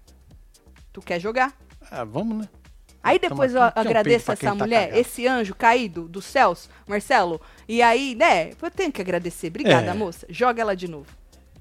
Tu 0.93 1.01
quer 1.03 1.21
jogar? 1.21 1.53
Ah, 1.91 2.05
vamos, 2.05 2.39
né? 2.39 2.49
Aí 3.03 3.19
depois 3.19 3.55
eu 3.55 3.61
agradeço 3.63 4.33
essa 4.33 4.47
tá 4.47 4.55
mulher, 4.55 4.87
cagado. 4.87 4.99
esse 5.01 5.27
anjo 5.27 5.55
caído 5.55 6.09
dos 6.09 6.25
céus, 6.25 6.71
Marcelo. 6.89 7.39
E 7.69 7.83
aí, 7.83 8.15
né, 8.15 8.53
eu 8.63 8.71
tenho 8.71 8.91
que 8.91 9.01
agradecer. 9.03 9.49
Obrigada, 9.49 9.91
É. 9.91 9.93
moça. 9.95 10.27
Joga 10.31 10.63
ela 10.63 10.75
de 10.75 10.89
novo. 10.89 11.07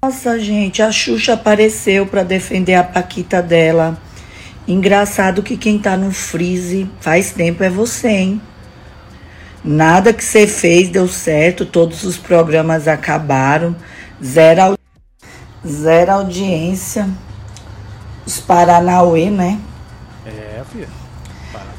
Nossa, 0.02 0.38
gente, 0.38 0.80
a 0.80 0.90
Xuxa 0.90 1.34
apareceu 1.34 2.06
pra 2.06 2.22
defender 2.22 2.74
a 2.74 2.84
Paquita 2.84 3.42
dela. 3.42 3.98
Engraçado 4.66 5.42
que 5.42 5.56
quem 5.58 5.78
tá 5.78 5.96
no 5.96 6.10
freeze 6.12 6.88
faz 7.00 7.32
tempo 7.32 7.62
é 7.62 7.68
você, 7.68 8.08
hein? 8.08 8.40
Nada 9.64 10.12
que 10.12 10.22
você 10.22 10.46
fez 10.46 10.90
deu 10.90 11.08
certo, 11.08 11.64
todos 11.64 12.04
os 12.04 12.18
programas 12.18 12.86
acabaram, 12.86 13.74
zero, 14.22 14.78
zero 15.66 16.12
audiência. 16.12 17.08
Os 18.26 18.40
Paranauê, 18.40 19.30
né? 19.30 19.58
É, 20.26 20.62
filho. 20.70 20.88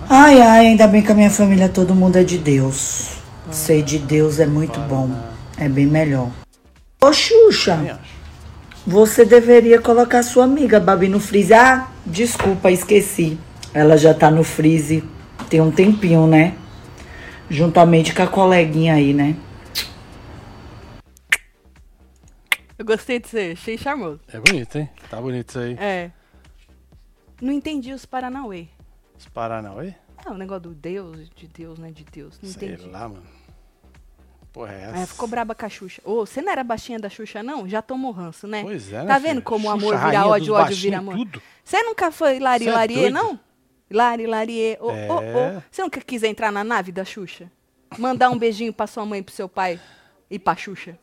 Ai, 0.09 0.41
ai, 0.41 0.67
ainda 0.67 0.87
bem 0.87 1.01
que 1.01 1.11
a 1.11 1.15
minha 1.15 1.29
família, 1.29 1.69
todo 1.69 1.95
mundo 1.95 2.17
é 2.17 2.23
de 2.23 2.37
Deus. 2.37 3.17
Ser 3.51 3.83
de 3.83 3.99
Deus 3.99 4.39
é 4.39 4.45
muito 4.45 4.79
bom. 4.81 5.09
É 5.57 5.69
bem 5.69 5.85
melhor. 5.85 6.29
Ô, 7.01 7.13
Xuxa, 7.13 7.99
você 8.85 9.25
deveria 9.25 9.79
colocar 9.79 10.23
sua 10.23 10.43
amiga 10.43 10.79
Babi 10.79 11.07
no 11.07 11.19
freeze. 11.19 11.53
Ah, 11.53 11.87
desculpa, 12.05 12.71
esqueci. 12.71 13.39
Ela 13.73 13.97
já 13.97 14.13
tá 14.13 14.31
no 14.31 14.43
freeze 14.43 15.03
tem 15.49 15.61
um 15.61 15.71
tempinho, 15.71 16.27
né? 16.27 16.53
Juntamente 17.49 18.13
com 18.13 18.23
a 18.23 18.27
coleguinha 18.27 18.95
aí, 18.95 19.13
né? 19.13 19.35
Eu 22.77 22.85
gostei 22.85 23.19
de 23.19 23.27
ser, 23.27 23.53
achei 23.53 23.77
charmoso. 23.77 24.19
É 24.31 24.39
bonito, 24.39 24.77
hein? 24.77 24.89
Tá 25.09 25.21
bonito 25.21 25.49
isso 25.49 25.59
aí. 25.59 25.77
É. 25.79 26.11
Não 27.41 27.53
entendi 27.53 27.93
os 27.93 28.05
Paranauê. 28.05 28.67
Os 29.17 29.27
Paranauê? 29.27 29.93
É, 30.25 30.29
o 30.29 30.33
negócio 30.33 30.63
do 30.63 30.73
Deus, 30.73 31.29
de 31.35 31.47
Deus, 31.47 31.79
né? 31.79 31.91
De 31.91 32.03
Deus. 32.03 32.39
Não 32.41 32.49
Sei 32.49 32.69
entendi. 32.73 32.89
lá, 32.89 33.07
mano. 33.07 33.23
Porra, 34.51 34.73
é 34.73 34.83
essa? 34.83 34.97
É, 34.99 35.05
ficou 35.05 35.27
braba 35.27 35.53
com 35.53 35.65
a 35.65 35.69
Xuxa. 35.69 36.01
Ô, 36.05 36.25
você 36.25 36.41
não 36.41 36.51
era 36.51 36.63
baixinha 36.63 36.97
da 36.97 37.09
Xuxa, 37.09 37.43
não? 37.43 37.67
Já 37.67 37.81
tomou 37.81 38.11
ranço, 38.11 38.47
né? 38.47 38.63
Pois 38.63 38.91
é, 38.91 39.01
né, 39.01 39.05
Tá 39.05 39.17
vendo 39.19 39.31
filho? 39.35 39.41
como 39.43 39.67
o 39.67 39.71
Xuxa, 39.73 39.85
amor 39.85 39.95
vira 39.95 40.19
rainha 40.19 40.27
ódio, 40.27 40.53
ódio 40.53 40.75
vira 40.77 40.97
amor? 40.97 41.15
Você 41.63 41.83
nunca 41.83 42.11
foi 42.11 42.39
lari 42.39 42.65
Cê 42.65 43.05
é 43.05 43.09
não? 43.09 43.39
Lari 43.91 44.25
larie, 44.25 44.77
ô, 44.81 44.87
ô, 44.87 44.91
É. 44.91 45.57
ô. 45.57 45.61
Você 45.71 45.81
nunca 45.81 46.01
quis 46.01 46.23
entrar 46.23 46.51
na 46.51 46.63
nave 46.63 46.91
da 46.91 47.05
Xuxa? 47.05 47.51
Mandar 47.97 48.29
um 48.29 48.37
beijinho 48.37 48.73
pra 48.73 48.87
sua 48.87 49.05
mãe 49.05 49.21
pro 49.21 49.33
seu 49.33 49.47
pai 49.47 49.79
e 50.29 50.37
pra 50.39 50.55
Xuxa? 50.55 50.97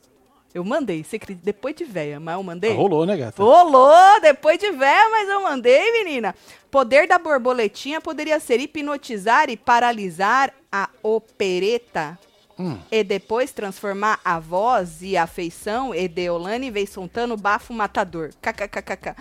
Eu 0.55 0.63
mandei, 0.65 1.03
você 1.03 1.17
acredita? 1.17 1.45
Depois 1.47 1.75
de 1.75 1.85
véia, 1.85 2.21
mas 2.21 2.35
eu 2.35 2.43
mandei. 2.43 2.75
Rolou, 2.75 3.07
né, 3.07 3.17
gata? 3.17 3.43
Rolou, 3.43 4.21
depois 4.21 4.59
de 4.59 4.71
véia, 4.71 5.09
mas 5.11 5.27
eu 5.29 5.43
mandei, 5.43 5.91
menina. 5.93 6.35
Poder 6.71 7.07
da 7.09 7.19
borboletinha 7.19 8.01
poderia 8.03 8.39
ser 8.39 8.61
hipnotizar 8.61 9.49
e 9.49 9.57
paralisar 9.57 10.53
a 10.71 10.91
opereta 11.03 12.19
Hum. 12.59 12.79
e 12.91 13.03
depois 13.03 13.51
transformar 13.51 14.21
a 14.23 14.39
voz 14.39 15.01
e 15.01 15.17
a 15.17 15.27
feição 15.27 15.95
e 15.95 16.07
Deolane 16.07 16.71
vem 16.71 16.85
soltando 16.85 17.35
bafo 17.35 17.73
matador. 17.73 18.31
KKKKK. 18.43 19.17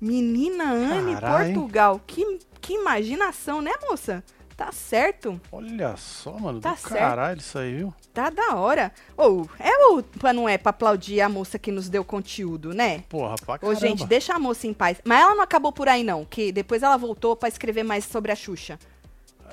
Menina 0.00 0.64
Anne. 0.70 1.16
Portugal. 1.16 2.00
Que, 2.06 2.38
que 2.66 2.74
imaginação, 2.74 3.62
né, 3.62 3.72
moça? 3.88 4.24
Tá 4.56 4.72
certo. 4.72 5.38
Olha 5.52 5.96
só, 5.98 6.32
mano. 6.38 6.60
Tá 6.60 6.72
do 6.72 6.78
certo. 6.78 6.94
caralho 6.98 7.38
isso 7.38 7.58
aí, 7.58 7.76
viu? 7.76 7.94
Tá 8.14 8.30
da 8.30 8.54
hora. 8.56 8.90
Ou, 9.16 9.48
é 9.60 9.70
ou 9.88 10.02
não 10.34 10.48
é 10.48 10.56
pra 10.56 10.70
aplaudir 10.70 11.20
a 11.20 11.28
moça 11.28 11.58
que 11.58 11.70
nos 11.70 11.88
deu 11.90 12.02
conteúdo, 12.02 12.72
né? 12.72 13.04
Porra, 13.08 13.34
pra 13.36 13.54
Ô, 13.56 13.58
caramba. 13.58 13.78
gente, 13.80 14.06
deixa 14.06 14.34
a 14.34 14.38
moça 14.38 14.66
em 14.66 14.72
paz. 14.72 14.98
Mas 15.04 15.20
ela 15.20 15.34
não 15.34 15.42
acabou 15.42 15.72
por 15.72 15.88
aí, 15.88 16.02
não. 16.02 16.24
Que 16.24 16.50
depois 16.50 16.82
ela 16.82 16.96
voltou 16.96 17.36
pra 17.36 17.48
escrever 17.50 17.82
mais 17.82 18.04
sobre 18.06 18.32
a 18.32 18.34
Xuxa. 18.34 18.78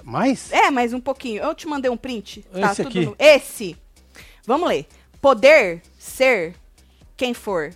Mais? 0.04 0.52
É, 0.54 0.72
mais 0.72 0.94
um 0.94 1.02
pouquinho. 1.02 1.44
Eu 1.44 1.54
te 1.54 1.68
mandei 1.68 1.92
um 1.92 1.98
print. 1.98 2.46
Esse 2.54 2.82
aqui? 2.82 3.06
no- 3.06 3.16
Esse. 3.20 3.78
Vamos 4.46 4.68
ler. 4.70 4.88
Poder 5.22 5.82
ser 6.00 6.56
quem 7.18 7.34
for. 7.34 7.72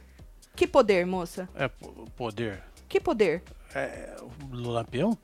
Que 0.56 0.66
poder, 0.66 1.06
moça? 1.06 1.48
É, 1.54 1.68
po- 1.68 2.08
poder. 2.16 2.64
Que 2.88 3.00
poder? 3.02 3.44
É, 3.76 4.16
Lampião? 4.52 5.18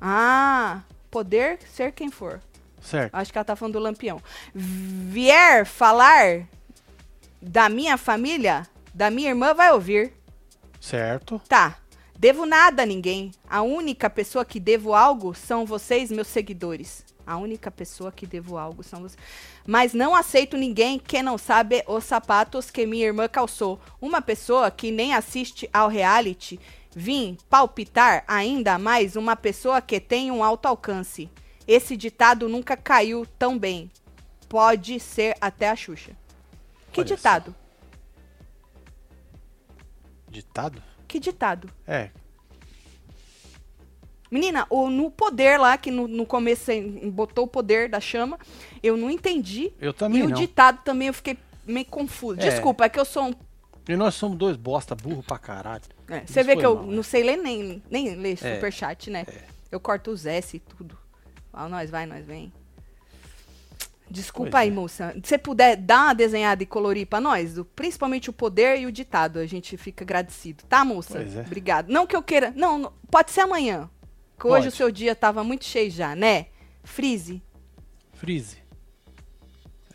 Ah, 0.00 0.82
poder 1.10 1.58
ser 1.72 1.92
quem 1.92 2.10
for. 2.10 2.40
Certo. 2.80 3.14
Acho 3.14 3.32
que 3.32 3.38
ela 3.38 3.44
tá 3.44 3.54
falando 3.54 3.74
do 3.74 3.78
lampião. 3.78 4.20
Vier 4.52 5.64
falar 5.64 6.48
da 7.40 7.68
minha 7.68 7.96
família, 7.96 8.66
da 8.92 9.10
minha 9.10 9.30
irmã, 9.30 9.54
vai 9.54 9.72
ouvir. 9.72 10.12
Certo. 10.80 11.40
Tá. 11.48 11.78
Devo 12.18 12.44
nada 12.44 12.82
a 12.82 12.86
ninguém. 12.86 13.30
A 13.48 13.62
única 13.62 14.10
pessoa 14.10 14.44
que 14.44 14.58
devo 14.58 14.94
algo 14.94 15.34
são 15.34 15.64
vocês, 15.64 16.10
meus 16.10 16.28
seguidores. 16.28 17.04
A 17.24 17.36
única 17.36 17.70
pessoa 17.70 18.10
que 18.10 18.26
devo 18.26 18.58
algo 18.58 18.82
são 18.82 19.02
vocês. 19.02 19.18
Mas 19.64 19.94
não 19.94 20.14
aceito 20.14 20.56
ninguém 20.56 20.98
que 20.98 21.22
não 21.22 21.38
sabe 21.38 21.84
os 21.86 22.04
sapatos 22.04 22.70
que 22.70 22.84
minha 22.84 23.06
irmã 23.06 23.28
calçou. 23.28 23.80
Uma 24.00 24.20
pessoa 24.20 24.70
que 24.72 24.90
nem 24.90 25.14
assiste 25.14 25.70
ao 25.72 25.88
reality. 25.88 26.58
Vim 26.94 27.38
palpitar 27.48 28.22
ainda 28.28 28.78
mais 28.78 29.16
uma 29.16 29.34
pessoa 29.34 29.80
que 29.80 29.98
tem 29.98 30.30
um 30.30 30.44
alto 30.44 30.66
alcance. 30.66 31.30
Esse 31.66 31.96
ditado 31.96 32.48
nunca 32.48 32.76
caiu 32.76 33.26
tão 33.38 33.58
bem. 33.58 33.90
Pode 34.48 35.00
ser 35.00 35.34
até 35.40 35.70
a 35.70 35.76
Xuxa. 35.76 36.12
Que 36.92 37.00
Olha 37.00 37.08
só. 37.08 37.14
ditado? 37.14 37.54
Ditado? 40.28 40.82
Que 41.08 41.18
ditado? 41.18 41.70
É. 41.86 42.10
Menina, 44.30 44.66
o, 44.70 44.88
no 44.88 45.10
poder 45.10 45.58
lá, 45.58 45.76
que 45.76 45.90
no, 45.90 46.08
no 46.08 46.24
começo 46.24 46.70
botou 47.12 47.44
o 47.44 47.48
poder 47.48 47.88
da 47.88 48.00
chama, 48.00 48.38
eu 48.82 48.96
não 48.96 49.10
entendi. 49.10 49.72
Eu 49.78 49.92
também 49.92 50.20
e 50.20 50.24
o 50.24 50.28
não. 50.30 50.36
ditado 50.36 50.82
também 50.82 51.08
eu 51.08 51.14
fiquei 51.14 51.36
meio 51.66 51.84
confuso. 51.84 52.40
É. 52.40 52.48
Desculpa, 52.48 52.86
é 52.86 52.88
que 52.88 52.98
eu 52.98 53.04
sou 53.04 53.24
um. 53.24 53.34
E 53.88 53.96
nós 53.96 54.14
somos 54.14 54.38
dois 54.38 54.56
bosta, 54.56 54.94
burro 54.94 55.22
pra 55.22 55.38
caralho. 55.38 55.82
é, 56.08 56.24
você 56.26 56.42
vê 56.44 56.56
que 56.56 56.64
eu 56.64 56.76
mal, 56.76 56.84
não 56.86 56.96
né? 56.98 57.02
sei 57.02 57.22
ler 57.24 57.36
nem, 57.36 57.82
nem 57.90 58.14
ler 58.14 58.38
É, 58.42 58.54
superchat, 58.54 59.10
né? 59.10 59.26
Eu 59.70 59.80
corto 59.80 60.10
os 60.10 60.24
S 60.26 60.56
e 60.56 60.60
tudo. 60.60 60.96
Ah, 61.52 61.68
nós 61.68 61.90
vai, 61.90 62.06
nós 62.06 62.24
vem. 62.24 62.52
Desculpa 64.10 64.50
Pois 64.52 64.62
aí, 64.62 64.68
é. 64.68 64.72
moça. 64.72 65.12
Se 65.14 65.20
você 65.30 65.38
puder 65.38 65.76
dar 65.76 66.04
uma 66.08 66.14
desenhada 66.14 66.62
e 66.62 66.66
colorir 66.66 67.06
pra 67.06 67.20
nós, 67.20 67.54
do- 67.54 67.64
principalmente 67.64 68.28
o 68.28 68.32
poder 68.32 68.78
e 68.78 68.86
o 68.86 68.92
ditado, 68.92 69.38
a 69.38 69.46
gente 69.46 69.76
fica 69.78 70.04
agradecido, 70.04 70.64
tá, 70.68 70.84
moça? 70.84 71.18
É. 71.22 71.40
Obrigado. 71.40 71.88
Não 71.88 72.06
que 72.06 72.14
eu 72.14 72.22
queira. 72.22 72.52
Não, 72.54 72.78
não, 72.78 72.92
pode 73.10 73.30
ser 73.30 73.40
amanhã. 73.40 73.88
Que 74.38 74.46
hoje 74.46 74.56
Pode. 74.64 74.68
o 74.68 74.72
seu 74.72 74.90
dia 74.90 75.14
tava 75.14 75.42
muito 75.42 75.64
cheio 75.64 75.90
já, 75.90 76.14
né? 76.14 76.46
Freeze. 76.84 77.42
Freeze. 78.14 78.58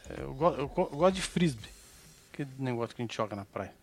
É, 0.10 0.22
eu, 0.24 0.34
go- 0.34 0.56
eu 0.58 0.68
go- 0.68 0.90
eu 0.92 0.98
gosto 0.98 1.16
de 1.16 1.22
frisbee. 1.22 1.70
Que 2.34 2.48
negócio 2.58 2.96
que 2.96 3.02
a 3.02 3.06
gente 3.06 3.16
joga 3.16 3.36
na 3.36 3.46
praia. 3.46 3.74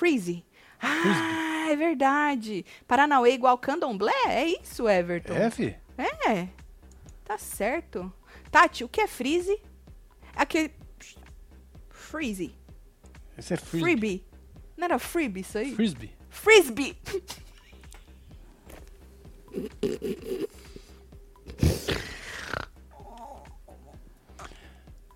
Freeze. 0.00 0.42
Ah, 0.80 1.66
é 1.68 1.76
verdade. 1.76 2.64
Paranauê 2.88 3.34
igual 3.34 3.58
candomblé? 3.58 4.14
É 4.28 4.46
isso, 4.46 4.88
Everton. 4.88 5.34
É, 5.34 5.50
fi? 5.50 5.76
É. 5.98 6.48
Tá 7.22 7.36
certo. 7.36 8.10
Tati, 8.50 8.82
o 8.82 8.88
que 8.88 9.02
é 9.02 9.06
freeze? 9.06 9.60
Aquele. 10.34 10.72
Freeze. 11.90 12.56
Esse 13.36 13.52
é. 13.52 13.56
Freebie. 13.58 14.24
Não 14.74 14.86
era 14.86 14.98
freebie 14.98 15.42
isso 15.42 15.58
aí? 15.58 15.74
Frisbee. 15.74 16.16
Frisbee. 16.30 16.96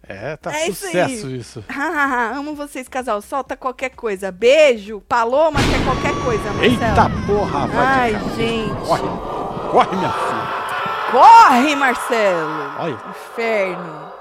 É, 0.09 0.37
tá 0.37 0.55
É 0.55 0.69
isso 0.69 0.87
sucesso 0.87 1.31
isso. 1.31 1.65
Hahaha, 1.69 2.37
Amo 2.37 2.55
vocês, 2.55 2.89
casal. 2.89 3.21
Solta 3.23 3.57
qualquer 3.57 3.91
coisa. 3.91 4.31
Beijo. 4.31 5.01
Paloma 5.03 5.61
quer 5.61 5.85
qualquer 5.85 6.25
coisa, 6.25 6.45
Marcelo. 6.53 6.73
Eita 6.73 7.11
porra, 7.27 7.67
vai 7.67 8.15
Ai, 8.15 8.35
gente. 8.37 8.87
Corre, 8.87 9.71
corre, 9.71 9.97
minha 9.97 10.13
filha. 10.13 10.65
Corre, 11.11 11.77
Marcelo. 11.77 12.75
Olha. 12.79 12.99
Inferno. 13.09 14.13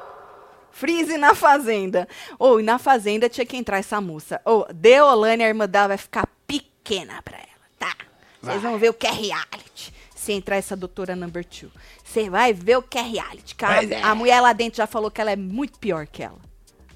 Freeze 0.71 1.17
na 1.17 1.35
fazenda. 1.35 2.07
Ou 2.39 2.59
e 2.59 2.63
na 2.63 2.77
fazenda 2.79 3.29
tinha 3.29 3.45
que 3.45 3.57
entrar 3.57 3.77
essa 3.77 3.99
moça. 4.01 4.41
Ou 4.45 4.67
Deolane, 4.73 5.43
a 5.43 5.47
irmã 5.47 5.67
dela, 5.67 5.89
vai 5.89 5.97
ficar 5.97 6.27
pequena 6.47 7.21
pra 7.23 7.37
ela, 7.37 7.67
tá? 7.79 7.95
Vocês 8.41 8.61
vão 8.61 8.77
ver 8.77 8.89
o 8.89 8.93
que 8.93 9.07
é 9.07 9.11
reality. 9.11 9.62
Se 10.23 10.31
entrar 10.31 10.55
essa 10.55 10.73
doutora 10.75 11.17
number 11.17 11.43
two. 11.43 11.69
Você 12.01 12.29
vai 12.29 12.53
ver 12.53 12.77
o 12.77 12.81
que 12.81 12.97
é 12.97 13.01
reality. 13.01 13.55
Cara, 13.55 13.83
é. 13.85 14.01
A 14.01 14.15
mulher 14.15 14.39
lá 14.39 14.53
dentro 14.53 14.77
já 14.77 14.87
falou 14.87 15.11
que 15.11 15.19
ela 15.19 15.31
é 15.31 15.35
muito 15.35 15.77
pior 15.79 16.07
que 16.07 16.23
ela. 16.23 16.37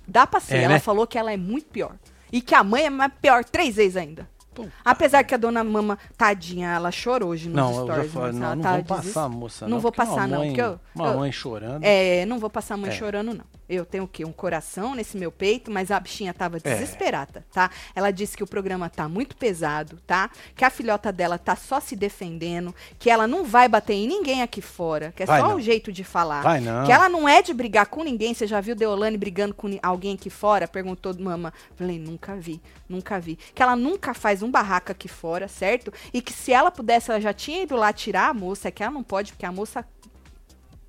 Dá 0.07 0.25
pra 0.25 0.39
ser. 0.39 0.55
É, 0.55 0.63
ela 0.63 0.75
né? 0.75 0.79
falou 0.79 1.05
que 1.05 1.17
ela 1.17 1.33
é 1.33 1.35
muito 1.35 1.65
pior. 1.67 1.91
E 2.31 2.39
que 2.39 2.55
a 2.55 2.63
mãe 2.63 2.83
é 2.85 2.89
mais 2.89 3.11
pior 3.21 3.43
três 3.43 3.75
vezes 3.75 3.97
ainda. 3.97 4.29
Puta. 4.55 4.71
Apesar 4.85 5.25
que 5.25 5.35
a 5.35 5.37
dona 5.37 5.61
Mama, 5.61 5.99
tadinha, 6.17 6.69
ela 6.71 6.89
chorou 6.89 7.29
hoje 7.31 7.47
nos 7.49 7.55
Não, 7.57 7.69
eu 7.81 7.87
já 7.87 7.93
stories. 7.93 8.11
falei, 8.13 8.31
não, 8.31 8.55
não 8.55 8.63
tá 8.63 8.71
deses- 8.77 8.87
passar, 8.87 9.27
moça. 9.29 9.65
Não 9.65 9.71
Não, 9.75 9.79
vou 9.81 9.91
uma 9.91 9.95
passar, 10.05 10.25
não. 10.27 10.37
mãe- 10.39 10.47
Porque 10.47 10.61
eu, 10.61 10.79
Uma 10.95 11.07
eu- 11.09 11.17
mãe 11.19 11.31
chorando. 11.33 11.83
é, 11.83 12.25
não 12.25 12.39
vou 12.39 12.49
passar 12.49 12.75
a 12.75 12.77
mãe 12.77 12.89
É. 12.89 12.93
chorando, 12.93 13.33
não. 13.33 13.43
Eu 13.69 13.85
tenho 13.85 14.05
o 14.05 14.07
quê? 14.07 14.23
Um 14.23 14.31
coração 14.31 14.95
nesse 14.95 15.17
meu 15.17 15.31
peito, 15.31 15.69
mas 15.69 15.91
a 15.91 15.99
bichinha 15.99 16.33
tava 16.33 16.57
É. 16.57 16.59
desesperada, 16.59 17.45
tá? 17.51 17.69
Ela 17.93 18.11
disse 18.11 18.37
que 18.37 18.43
o 18.43 18.47
programa 18.47 18.89
tá 18.89 19.09
muito 19.09 19.35
pesado, 19.35 19.99
tá? 20.07 20.29
Que 20.55 20.63
a 20.63 20.69
filhota 20.69 21.11
dela 21.11 21.37
tá 21.37 21.55
só 21.55 21.79
se 21.81 21.95
defendendo, 21.95 22.73
que 22.97 23.09
ela 23.09 23.27
não 23.27 23.43
vai 23.43 23.67
bater 23.67 23.93
em 23.93 24.07
ninguém 24.07 24.41
aqui 24.41 24.61
fora, 24.61 25.11
que 25.13 25.23
é 25.23 25.25
Vai 25.25 25.41
só 25.41 25.49
não. 25.49 25.55
um 25.57 25.59
jeito 25.59 25.91
de 25.91 26.03
falar. 26.03 26.41
Vai 26.43 26.61
não. 26.61 26.85
Que 26.85 26.91
ela 26.93 27.09
não 27.09 27.27
é 27.27 27.41
de 27.41 27.53
brigar 27.53 27.87
com 27.87 28.03
ninguém. 28.03 28.33
Você 28.33 28.47
já 28.47 28.61
viu 28.61 28.73
Deolane 28.75 29.17
brigando 29.17 29.53
com 29.53 29.67
alguém 29.83 30.15
aqui 30.15 30.29
fora? 30.29 30.67
Perguntou 30.67 31.13
mama. 31.19 31.53
Falei, 31.75 31.99
nunca 31.99 32.35
vi, 32.37 32.61
nunca 32.87 33.19
vi. 33.19 33.35
Que 33.53 33.61
ela 33.61 33.75
nunca 33.75 34.13
faz 34.13 34.41
um 34.41 34.49
barraco 34.49 34.91
aqui 34.93 35.09
fora, 35.09 35.47
certo? 35.49 35.91
E 36.13 36.21
que 36.21 36.31
se 36.31 36.53
ela 36.53 36.71
pudesse, 36.71 37.11
ela 37.11 37.19
já 37.19 37.33
tinha 37.33 37.63
ido 37.63 37.75
lá 37.75 37.91
tirar 37.91 38.29
a 38.29 38.33
moça, 38.33 38.69
é 38.69 38.71
que 38.71 38.81
ela 38.81 38.93
não 38.93 39.03
pode, 39.03 39.33
porque 39.33 39.45
a 39.45 39.51
moça 39.51 39.85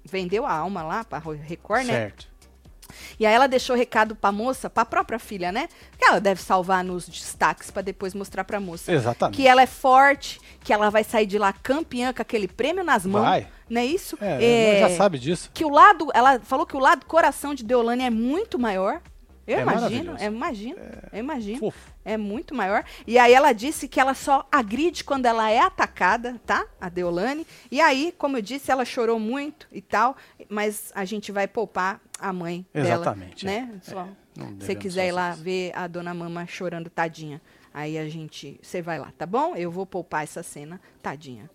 vendeu 0.04 0.46
a 0.46 0.52
alma 0.52 0.82
lá 0.82 1.04
pra 1.04 1.18
Record, 1.18 1.86
né? 1.86 1.92
Certo. 1.92 2.28
E 3.18 3.26
aí 3.26 3.34
ela 3.34 3.46
deixou 3.46 3.76
recado 3.76 4.14
pra 4.14 4.32
moça, 4.32 4.68
pra 4.70 4.84
própria 4.84 5.18
filha, 5.18 5.52
né? 5.52 5.68
Que 5.98 6.04
ela 6.04 6.20
deve 6.20 6.40
salvar 6.40 6.84
nos 6.84 7.08
destaques 7.08 7.70
pra 7.70 7.82
depois 7.82 8.14
mostrar 8.14 8.44
pra 8.44 8.60
moça. 8.60 8.92
Exatamente. 8.92 9.36
Que 9.36 9.46
ela 9.46 9.62
é 9.62 9.66
forte, 9.66 10.40
que 10.62 10.72
ela 10.72 10.90
vai 10.90 11.04
sair 11.04 11.26
de 11.26 11.38
lá 11.38 11.52
campeã 11.52 12.12
com 12.12 12.22
aquele 12.22 12.48
prêmio 12.48 12.84
nas 12.84 13.04
mãos. 13.04 13.24
Vai. 13.24 13.46
Não 13.68 13.80
é 13.80 13.84
isso? 13.84 14.16
É, 14.20 14.80
nós 14.80 14.90
já 14.92 14.96
sabe 14.96 15.18
disso. 15.18 15.50
Que 15.52 15.64
o 15.64 15.68
lado, 15.68 16.08
ela 16.14 16.40
falou 16.40 16.64
que 16.66 16.76
o 16.76 16.80
lado 16.80 17.04
coração 17.04 17.54
de 17.54 17.62
Deolane 17.62 18.04
é 18.04 18.10
muito 18.10 18.58
maior. 18.58 19.00
Eu 19.48 19.58
É 19.60 19.62
imagino, 19.62 20.16
eu 20.18 20.26
imagino, 20.26 20.78
eu 21.10 21.18
imagino. 21.18 21.58
Fofo. 21.58 21.90
É 22.04 22.18
muito 22.18 22.54
maior. 22.54 22.84
E 23.06 23.18
aí 23.18 23.32
ela 23.32 23.52
disse 23.54 23.88
que 23.88 23.98
ela 23.98 24.12
só 24.12 24.46
agride 24.52 25.02
quando 25.02 25.24
ela 25.24 25.50
é 25.50 25.58
atacada, 25.58 26.38
tá? 26.44 26.66
A 26.78 26.90
Deolane. 26.90 27.46
E 27.70 27.80
aí, 27.80 28.14
como 28.18 28.36
eu 28.36 28.42
disse, 28.42 28.70
ela 28.70 28.84
chorou 28.84 29.18
muito 29.18 29.66
e 29.72 29.80
tal, 29.80 30.16
mas 30.50 30.92
a 30.94 31.06
gente 31.06 31.32
vai 31.32 31.48
poupar 31.48 31.98
a 32.20 32.30
mãe 32.30 32.66
Exatamente, 32.74 33.46
dela, 33.46 33.56
é. 33.56 33.60
né? 33.62 33.80
Só, 33.82 34.06
Não 34.36 34.60
se 34.60 34.74
quiser 34.74 35.08
ir 35.08 35.12
lá 35.12 35.30
isso. 35.32 35.42
ver 35.42 35.72
a 35.74 35.86
dona 35.86 36.12
Mama 36.12 36.46
chorando 36.46 36.90
tadinha, 36.90 37.40
aí 37.72 37.96
a 37.96 38.06
gente, 38.06 38.60
você 38.62 38.82
vai 38.82 38.98
lá, 38.98 39.10
tá 39.16 39.24
bom? 39.24 39.56
Eu 39.56 39.70
vou 39.70 39.86
poupar 39.86 40.24
essa 40.24 40.42
cena, 40.42 40.78
tadinha. 41.02 41.48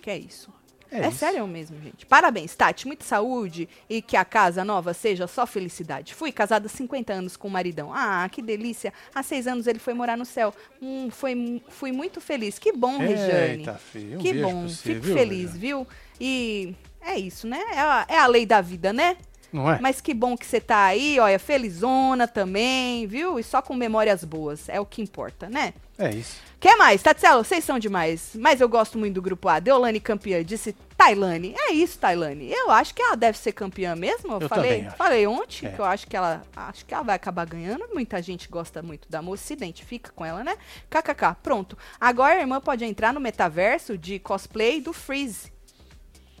Que 0.00 0.10
é 0.10 0.16
isso. 0.18 0.50
É 0.96 1.06
É, 1.06 1.10
sério 1.10 1.46
mesmo, 1.46 1.80
gente. 1.82 2.04
Parabéns, 2.06 2.54
Tati. 2.54 2.86
Muita 2.86 3.04
saúde 3.04 3.68
e 3.88 4.00
que 4.02 4.16
a 4.16 4.24
casa 4.24 4.64
nova 4.64 4.92
seja 4.94 5.26
só 5.26 5.46
felicidade. 5.46 6.14
Fui 6.14 6.32
casada 6.32 6.66
há 6.66 6.68
50 6.68 7.12
anos 7.12 7.36
com 7.36 7.48
o 7.48 7.50
maridão. 7.50 7.90
Ah, 7.92 8.28
que 8.30 8.40
delícia. 8.42 8.92
Há 9.14 9.22
seis 9.22 9.46
anos 9.46 9.66
ele 9.66 9.78
foi 9.78 9.94
morar 9.94 10.16
no 10.16 10.24
céu. 10.24 10.54
Hum, 10.80 11.08
foi, 11.10 11.62
fui 11.68 11.92
muito 11.92 12.20
feliz. 12.20 12.58
Que 12.58 12.72
bom, 12.72 12.98
Rejane. 12.98 13.58
Eita, 13.58 13.74
filho. 13.74 14.18
Um 14.18 14.22
que 14.22 14.34
bom. 14.34 14.68
você, 14.68 14.94
Fico 14.94 15.06
viu, 15.06 15.14
feliz, 15.14 15.40
Rejane? 15.52 15.58
viu? 15.58 15.86
E 16.20 16.74
é 17.00 17.18
isso, 17.18 17.46
né? 17.46 17.60
É 17.72 17.80
a, 17.80 18.06
é 18.08 18.18
a 18.18 18.26
lei 18.26 18.46
da 18.46 18.60
vida, 18.60 18.92
né? 18.92 19.16
Não 19.52 19.70
é? 19.70 19.78
Mas 19.80 20.00
que 20.00 20.12
bom 20.12 20.36
que 20.36 20.44
você 20.46 20.60
tá 20.60 20.84
aí, 20.84 21.18
olha, 21.20 21.38
felizona 21.38 22.26
também, 22.28 23.06
viu? 23.06 23.38
E 23.38 23.42
só 23.42 23.62
com 23.62 23.74
memórias 23.74 24.24
boas. 24.24 24.68
É 24.68 24.80
o 24.80 24.86
que 24.86 25.00
importa, 25.02 25.48
né? 25.48 25.72
É 25.98 26.10
isso. 26.10 26.36
que 26.60 26.74
mais? 26.76 27.02
Tatselo, 27.02 27.42
vocês 27.42 27.64
são 27.64 27.78
demais. 27.78 28.32
Mas 28.34 28.60
eu 28.60 28.68
gosto 28.68 28.98
muito 28.98 29.14
do 29.14 29.22
grupo 29.22 29.48
A. 29.48 29.58
Deolane 29.60 29.98
campeã, 29.98 30.44
disse 30.44 30.74
Tailane. 30.96 31.54
É 31.56 31.72
isso, 31.72 31.98
Tailane. 31.98 32.50
Eu 32.50 32.70
acho 32.70 32.94
que 32.94 33.00
ela 33.00 33.16
deve 33.16 33.38
ser 33.38 33.52
campeã 33.52 33.94
mesmo. 33.96 34.32
Eu, 34.34 34.40
Eu 34.42 34.48
falei, 34.48 34.88
falei 34.96 35.26
ontem 35.26 35.66
É. 35.66 35.70
que 35.70 35.78
eu 35.78 35.84
acho 35.84 36.06
que 36.06 36.16
ela 36.16 36.42
acho 36.54 36.84
que 36.84 36.92
ela 36.92 37.02
vai 37.02 37.16
acabar 37.16 37.46
ganhando. 37.46 37.88
Muita 37.94 38.20
gente 38.20 38.46
gosta 38.48 38.82
muito 38.82 39.08
da 39.08 39.22
moça, 39.22 39.44
se 39.44 39.52
identifica 39.54 40.10
com 40.14 40.24
ela, 40.24 40.44
né? 40.44 40.56
KKK. 40.90 41.36
Pronto. 41.42 41.78
Agora 41.98 42.34
a 42.34 42.40
irmã 42.40 42.60
pode 42.60 42.84
entrar 42.84 43.12
no 43.14 43.20
metaverso 43.20 43.96
de 43.96 44.18
cosplay 44.18 44.80
do 44.80 44.92
Freeze. 44.92 45.50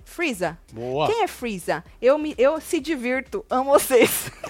Freeza. 0.06 0.56
Boa. 0.72 1.06
Quem 1.08 1.22
é 1.24 1.26
Freeza? 1.26 1.84
Eu 2.00 2.16
me 2.16 2.34
eu 2.38 2.58
se 2.60 2.80
divirto. 2.80 3.44
Amo 3.50 3.70
vocês. 3.72 4.30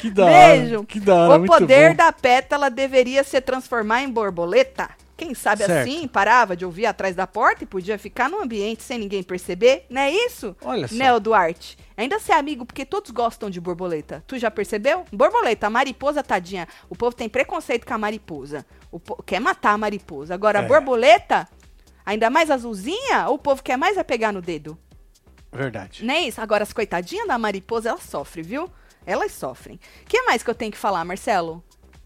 Que 0.00 0.10
da 0.10 0.26
hora. 0.26 0.56
Beijo. 0.60 0.84
Que 0.84 1.00
da 1.00 1.14
hora. 1.14 1.42
o 1.42 1.46
poder 1.46 1.94
da 1.94 2.12
pétala 2.12 2.70
deveria 2.70 3.24
se 3.24 3.40
transformar 3.40 4.02
em 4.02 4.10
borboleta. 4.10 4.90
Quem 5.16 5.34
sabe 5.34 5.64
Certo. 5.64 5.88
assim 5.88 6.06
parava 6.06 6.54
de 6.54 6.64
ouvir 6.64 6.86
atrás 6.86 7.16
da 7.16 7.26
porta 7.26 7.64
e 7.64 7.66
podia 7.66 7.98
ficar 7.98 8.28
no 8.28 8.40
ambiente 8.40 8.84
sem 8.84 8.98
ninguém 8.98 9.22
perceber, 9.22 9.84
não 9.90 10.00
é 10.02 10.12
isso? 10.12 10.54
Olha 10.64 10.86
só. 10.86 10.94
Neo 10.94 11.18
Duarte. 11.18 11.76
Ainda 11.96 12.20
ser 12.20 12.32
amigo 12.32 12.64
porque 12.64 12.84
todos 12.84 13.10
gostam 13.10 13.50
de 13.50 13.60
borboleta. 13.60 14.22
Tu 14.28 14.38
já 14.38 14.48
percebeu? 14.50 15.04
Borboleta, 15.10 15.66
a 15.66 15.70
mariposa 15.70 16.22
tadinha. 16.22 16.68
O 16.88 16.94
povo 16.94 17.16
tem 17.16 17.28
preconceito 17.28 17.84
com 17.84 17.94
a 17.94 17.98
mariposa. 17.98 18.64
O 18.92 19.00
po- 19.00 19.20
quer 19.24 19.40
matar 19.40 19.72
a 19.72 19.78
mariposa. 19.78 20.34
Agora, 20.34 20.60
a 20.60 20.62
É. 20.62 20.66
borboleta, 20.68 21.48
ainda 22.08 22.30
mais 22.30 22.50
azulzinha, 22.50 23.28
o 23.28 23.38
povo 23.38 23.62
quer 23.62 23.76
mais 23.76 23.96
é 23.96 24.02
pegar 24.02 24.32
no 24.32 24.40
dedo. 24.40 24.78
Verdade. 25.52 26.04
Não 26.04 26.14
é 26.14 26.20
isso? 26.20 26.40
Agora, 26.40 26.62
as 26.62 26.72
coitadinhas 26.72 27.26
da 27.28 27.38
mariposa, 27.38 27.90
elas 27.90 28.02
sofrem, 28.02 28.44
viu? 28.44 28.70
Elas 29.06 29.32
sofrem. 29.32 29.78
O 30.02 30.06
que 30.06 30.22
mais 30.22 30.42
que 30.42 30.50
eu 30.50 30.54
tenho 30.54 30.72
que 30.72 30.78
falar, 30.78 31.04
Marcelo? 31.04 31.62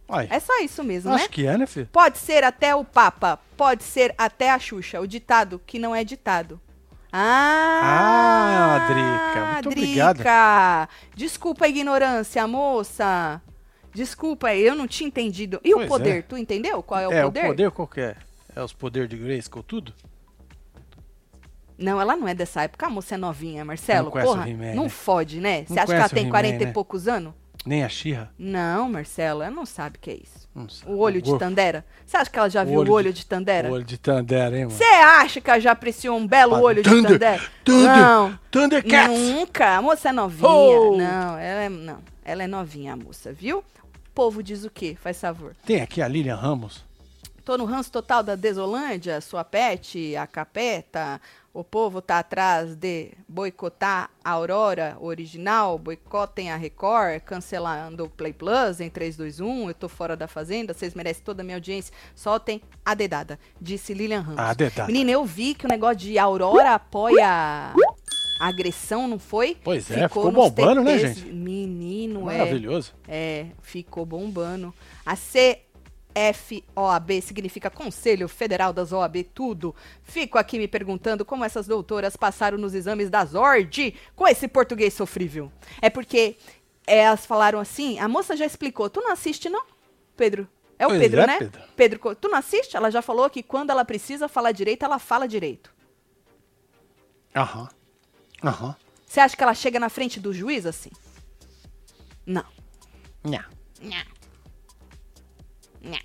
Olha, 0.09 0.29
É 0.31 0.41
só 0.41 0.61
isso 0.61 0.83
mesmo, 0.85 1.13
acho 1.13 1.25
né? 1.25 1.29
que 1.31 1.47
é, 1.47 1.57
né, 1.57 1.67
filho? 1.67 1.89
Pode 1.91 2.19
ser 2.19 2.45
até 2.45 2.75
o 2.75 2.85
Papa, 2.85 3.39
pode 3.57 3.83
ser 3.85 4.15
até 4.19 4.51
a 4.51 4.59
Xuxa, 4.59 5.01
o 5.01 5.07
ditado 5.07 5.61
que 5.67 5.79
não 5.79 5.95
é 5.95 6.05
ditado. 6.05 6.61
Ah, 7.13 8.79
Ah, 8.81 8.89
Drica, 8.89 9.47
muito. 9.53 10.15
Drica. 10.15 10.89
Desculpa 11.15 11.65
a 11.65 11.69
ignorância, 11.69 12.47
moça. 12.47 13.41
Desculpa, 13.95 14.55
eu 14.55 14.75
não 14.75 14.87
tinha 14.89 15.07
entendido. 15.07 15.61
E 15.63 15.73
Pois 15.73 15.85
o 15.87 15.89
poder, 15.89 16.19
é. 16.19 16.23
tu 16.23 16.37
entendeu 16.37 16.83
qual 16.83 17.01
é 17.01 17.09
o 17.09 17.13
é, 17.13 17.23
poder? 17.23 17.45
o 17.45 17.47
poder 17.49 17.71
qual 17.71 17.89
que 17.89 18.01
é? 18.01 18.17
É 18.55 18.63
os 18.63 18.73
poderes 18.73 19.09
de 19.09 19.17
Grayskull 19.17 19.63
tudo? 19.63 19.95
Não, 21.79 22.01
ela 22.01 22.17
não 22.17 22.29
é 22.29 22.35
dessa 22.35 22.63
época. 22.63 22.87
A 22.87 22.91
moça 22.91 23.15
é 23.15 23.19
novinha, 23.19 23.65
Marcelo. 23.65 24.13
Não 24.15 24.23
Porra, 24.23 24.47
não 24.47 24.85
né? 24.85 24.89
fode, 24.89 25.41
né? 25.41 25.65
Você 25.67 25.79
acha 25.81 25.87
que 25.87 25.93
ela 25.93 26.09
tem 26.09 26.23
He-Man, 26.25 26.31
40 26.31 26.65
né? 26.65 26.71
e 26.71 26.73
poucos 26.73 27.09
anos? 27.09 27.33
Nem 27.65 27.85
a 27.85 27.89
Xirra? 27.89 28.33
Não, 28.37 28.91
Marcelo, 28.91 29.41
ela 29.43 29.55
não 29.55 29.65
sabe 29.65 29.97
o 29.97 30.01
que 30.01 30.11
é 30.11 30.15
isso. 30.15 30.49
O 30.87 30.99
olho 30.99 31.23
de. 31.23 31.37
Tandera. 31.39 31.85
Você 32.05 32.17
acha 32.17 32.29
que 32.31 32.39
ela 32.39 32.51
já 32.51 32.63
O 32.63 32.67
viu 32.67 32.81
o 32.81 32.91
olho 32.91 33.13
de- 33.13 33.21
de 33.21 33.27
Tandera? 33.27 33.69
O 33.71 33.73
olho 33.73 33.85
de 33.85 33.97
Tandera, 33.97 34.57
hein, 34.57 34.65
mano? 34.67 34.77
Você 34.77 34.85
acha 34.85 35.41
que 35.41 35.49
ela 35.49 35.61
já 35.61 35.71
apreciou 35.73 36.17
um 36.17 36.27
belo 36.27 36.61
olho 36.61 36.83
de 36.83 36.91
Thunder, 36.91 37.13
Tandera? 37.13 37.43
Thunder, 37.65 37.97
Não. 37.97 38.39
Thundercats! 38.51 39.19
Nunca. 39.19 39.77
A 39.77 39.83
moça 39.83 40.09
é 40.09 40.13
novinha. 40.13 40.51
Oh! 40.51 40.97
Não, 40.97 41.39
ela 41.39 41.63
é, 41.63 41.69
não. 41.69 41.99
Ela 42.25 42.43
é 42.43 42.47
novinha, 42.47 42.93
a 42.93 42.97
moça, 42.97 43.33
viu? 43.33 43.59
O 43.59 43.65
povo 44.15 44.43
diz 44.43 44.65
o 44.65 44.71
quê? 44.71 44.97
Faz 45.01 45.21
favor. 45.21 45.55
Tem 45.65 45.81
aqui 45.81 46.03
a 46.03 46.09
Lilian 46.09 46.37
Ramos. 46.37 46.85
Tô 47.45 47.59
no 47.59 47.65
ranço 47.65 47.91
total 47.91 48.23
da 48.23 48.37
Desolândia, 48.37 49.21
sua 49.21 49.43
pet, 49.43 50.15
a 50.15 50.29
capeta. 50.29 51.21
O 51.53 51.65
povo 51.65 52.01
tá 52.01 52.21
atrás 52.21 52.77
de 52.77 53.11
boicotar 53.29 54.11
a 54.25 54.31
Aurora 54.31 54.97
original, 55.01 55.77
boicotem 55.77 56.53
a 56.53 56.57
Record, 56.57 57.21
cancelando 57.23 58.05
o 58.05 58.09
Play 58.09 58.33
Plus 58.33 58.81
em 58.81 58.89
3, 58.89 59.17
2, 59.17 59.41
1. 59.41 59.69
Eu 59.69 59.75
tô 59.75 59.89
fora 59.89 60.17
da 60.17 60.29
fazenda, 60.29 60.73
vocês 60.73 60.95
merecem 60.95 61.25
toda 61.25 61.43
a 61.43 61.45
minha 61.45 61.57
audiência. 61.57 61.93
Soltem 62.15 62.63
a 62.85 62.95
dedada, 62.95 63.39
disse 63.61 63.93
Lilian 63.93 64.21
Ramos. 64.21 64.39
A 64.39 64.55
dedada. 64.55 64.87
Menina, 64.87 65.11
eu 65.11 65.25
vi 65.25 65.55
que 65.55 65.67
o 65.67 65.69
negócio 65.69 65.97
de 65.97 66.19
Aurora 66.19 66.75
apoia 66.75 67.27
a 67.27 68.49
agressão, 68.49 69.09
não 69.09 69.19
foi? 69.19 69.57
Pois 69.63 69.91
é, 69.91 70.09
ficou 70.09 70.27
nos 70.27 70.35
bombando, 70.35 70.83
né, 70.83 70.97
TTs. 70.97 71.19
gente? 71.19 71.33
Menino, 71.33 72.31
é. 72.31 72.39
Maravilhoso. 72.39 72.95
É, 73.07 73.47
ficou 73.61 74.07
bombando. 74.07 74.73
A 75.05 75.17
CFOAB 76.15 77.23
significa 77.23 77.71
Conselho 77.71 78.29
Federal 78.29 78.73
das 78.73 78.93
OAB, 78.93 79.25
tudo. 79.35 79.75
Fico 80.03 80.39
aqui 80.39 80.59
me 80.59 80.69
perguntando 80.69 81.25
como 81.25 81.45
essas 81.45 81.67
doutoras 81.67 82.17
passaram 82.17 82.59
nos 82.59 82.75
exames 82.75 83.11
da 83.11 83.25
Zord 83.25 83.95
com 84.15 84.27
esse 84.27 84.47
português 84.47 84.95
sofrível. 84.95 85.51
É 85.81 85.89
porque 85.89 86.37
elas 86.87 87.25
falaram 87.25 87.59
assim, 87.59 87.99
a 87.99 88.09
moça 88.09 88.37
já 88.37 88.45
explicou, 88.45 88.91
tu 88.91 89.01
não 89.01 89.13
assiste 89.13 89.49
não, 89.49 89.65
Pedro? 90.17 90.49
É 90.79 90.87
o 90.87 90.91
Pois 90.91 91.01
Pedro, 91.01 91.21
é, 91.21 91.27
né? 91.27 91.39
Pedro. 91.39 91.63
Pedro, 91.77 92.15
tu 92.17 92.29
não 92.29 92.39
assiste? 92.39 92.77
Ela 92.77 92.91
já 92.91 93.01
falou 93.01 93.31
que 93.31 93.43
quando 93.43 93.71
ela 93.71 93.85
precisa 93.85 94.29
falar 94.29 94.53
direito, 94.53 94.85
ela 94.85 94.99
fala 94.99 95.29
direito. 95.29 95.73
Aham. 97.35 97.69
Aham. 98.43 98.77
Você 99.07 99.21
acha 99.21 99.37
que 99.37 99.43
ela 99.43 99.55
chega 99.55 99.79
na 99.79 99.89
frente 99.89 100.19
do 100.19 100.33
juiz 100.33 100.67
assim? 100.67 100.91
Não. 102.27 102.45
Nha. 103.25 103.47
Nha. 103.81 104.07
Nha. 105.83 105.99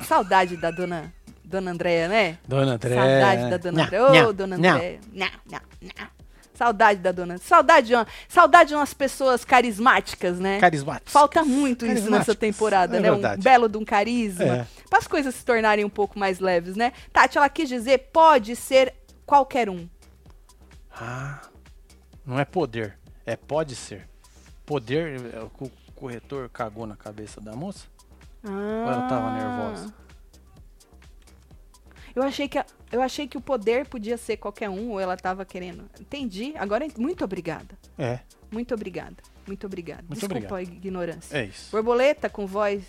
Saudade 0.00 0.56
da 0.56 0.70
dona, 0.70 1.12
dona 1.44 1.70
Andréia, 1.70 2.08
né? 2.08 2.38
Dona 2.46 2.72
André. 2.72 2.94
Saudade 2.96 3.50
da 3.50 3.56
dona 3.56 3.84
Andréia. 3.84 4.04
Ô, 4.08 4.12
nha, 4.12 4.32
dona. 4.32 4.56
Andréia. 4.56 5.00
Saudade 6.54 7.00
da 7.00 7.12
dona. 7.12 7.38
Saudade 7.38 7.86
de, 7.88 7.94
uma, 7.94 8.06
saudade 8.28 8.68
de 8.68 8.74
umas 8.74 8.94
pessoas 8.94 9.44
carismáticas, 9.44 10.38
né? 10.38 10.60
Carismáticos. 10.60 11.12
Falta 11.12 11.42
muito 11.44 11.84
isso 11.84 11.94
nessa 11.94 12.02
Carismáticas. 12.10 12.36
temporada, 12.36 12.96
É 12.96 13.00
né? 13.00 13.10
verdade. 13.10 13.40
Um 13.40 13.42
belo 13.44 13.68
de 13.68 13.78
um 13.78 13.84
carisma. 13.84 14.44
É. 14.44 14.66
Para 14.88 14.98
as 14.98 15.06
coisas 15.06 15.34
se 15.34 15.44
tornarem 15.44 15.84
um 15.84 15.90
pouco 15.90 16.18
mais 16.18 16.38
leves, 16.40 16.76
né? 16.76 16.92
Tati, 17.12 17.38
ela 17.38 17.48
quis 17.48 17.68
dizer, 17.68 18.10
pode 18.12 18.54
ser 18.54 18.94
qualquer 19.26 19.68
um. 19.68 19.88
Ah, 20.94 21.40
não 22.24 22.38
é 22.38 22.44
poder. 22.44 22.98
É 23.26 23.34
pode 23.34 23.74
ser. 23.74 24.08
Poder, 24.64 25.34
é 25.34 25.40
o 25.40 25.50
corretor 25.94 26.48
cagou 26.50 26.86
na 26.86 26.96
cabeça 26.96 27.40
da 27.40 27.56
moça? 27.56 27.86
Ah. 28.44 28.48
Ou 28.86 28.92
ela 28.92 29.08
tava 29.08 29.32
nervosa? 29.32 29.94
Eu 32.14 32.22
achei 32.22 32.46
que 32.48 32.58
a- 32.58 32.66
eu 32.90 33.00
achei 33.00 33.26
que 33.26 33.38
o 33.38 33.40
poder 33.40 33.86
podia 33.88 34.18
ser 34.18 34.36
qualquer 34.36 34.68
um 34.68 34.90
ou 34.90 35.00
ela 35.00 35.16
tava 35.16 35.44
querendo. 35.44 35.88
Entendi. 35.98 36.52
Agora 36.58 36.86
muito 36.98 37.24
obrigada. 37.24 37.78
É, 37.98 38.20
Muito 38.50 38.74
obrigada. 38.74 39.16
Muito 39.46 39.66
obrigada. 39.66 40.02
Muito 40.02 40.12
Desculpa 40.20 40.34
obrigado. 40.34 40.54
a 40.56 40.62
ignorância. 40.62 41.38
é 41.38 41.44
isso. 41.46 41.70
Borboleta 41.70 42.28
com 42.28 42.46
voz. 42.46 42.84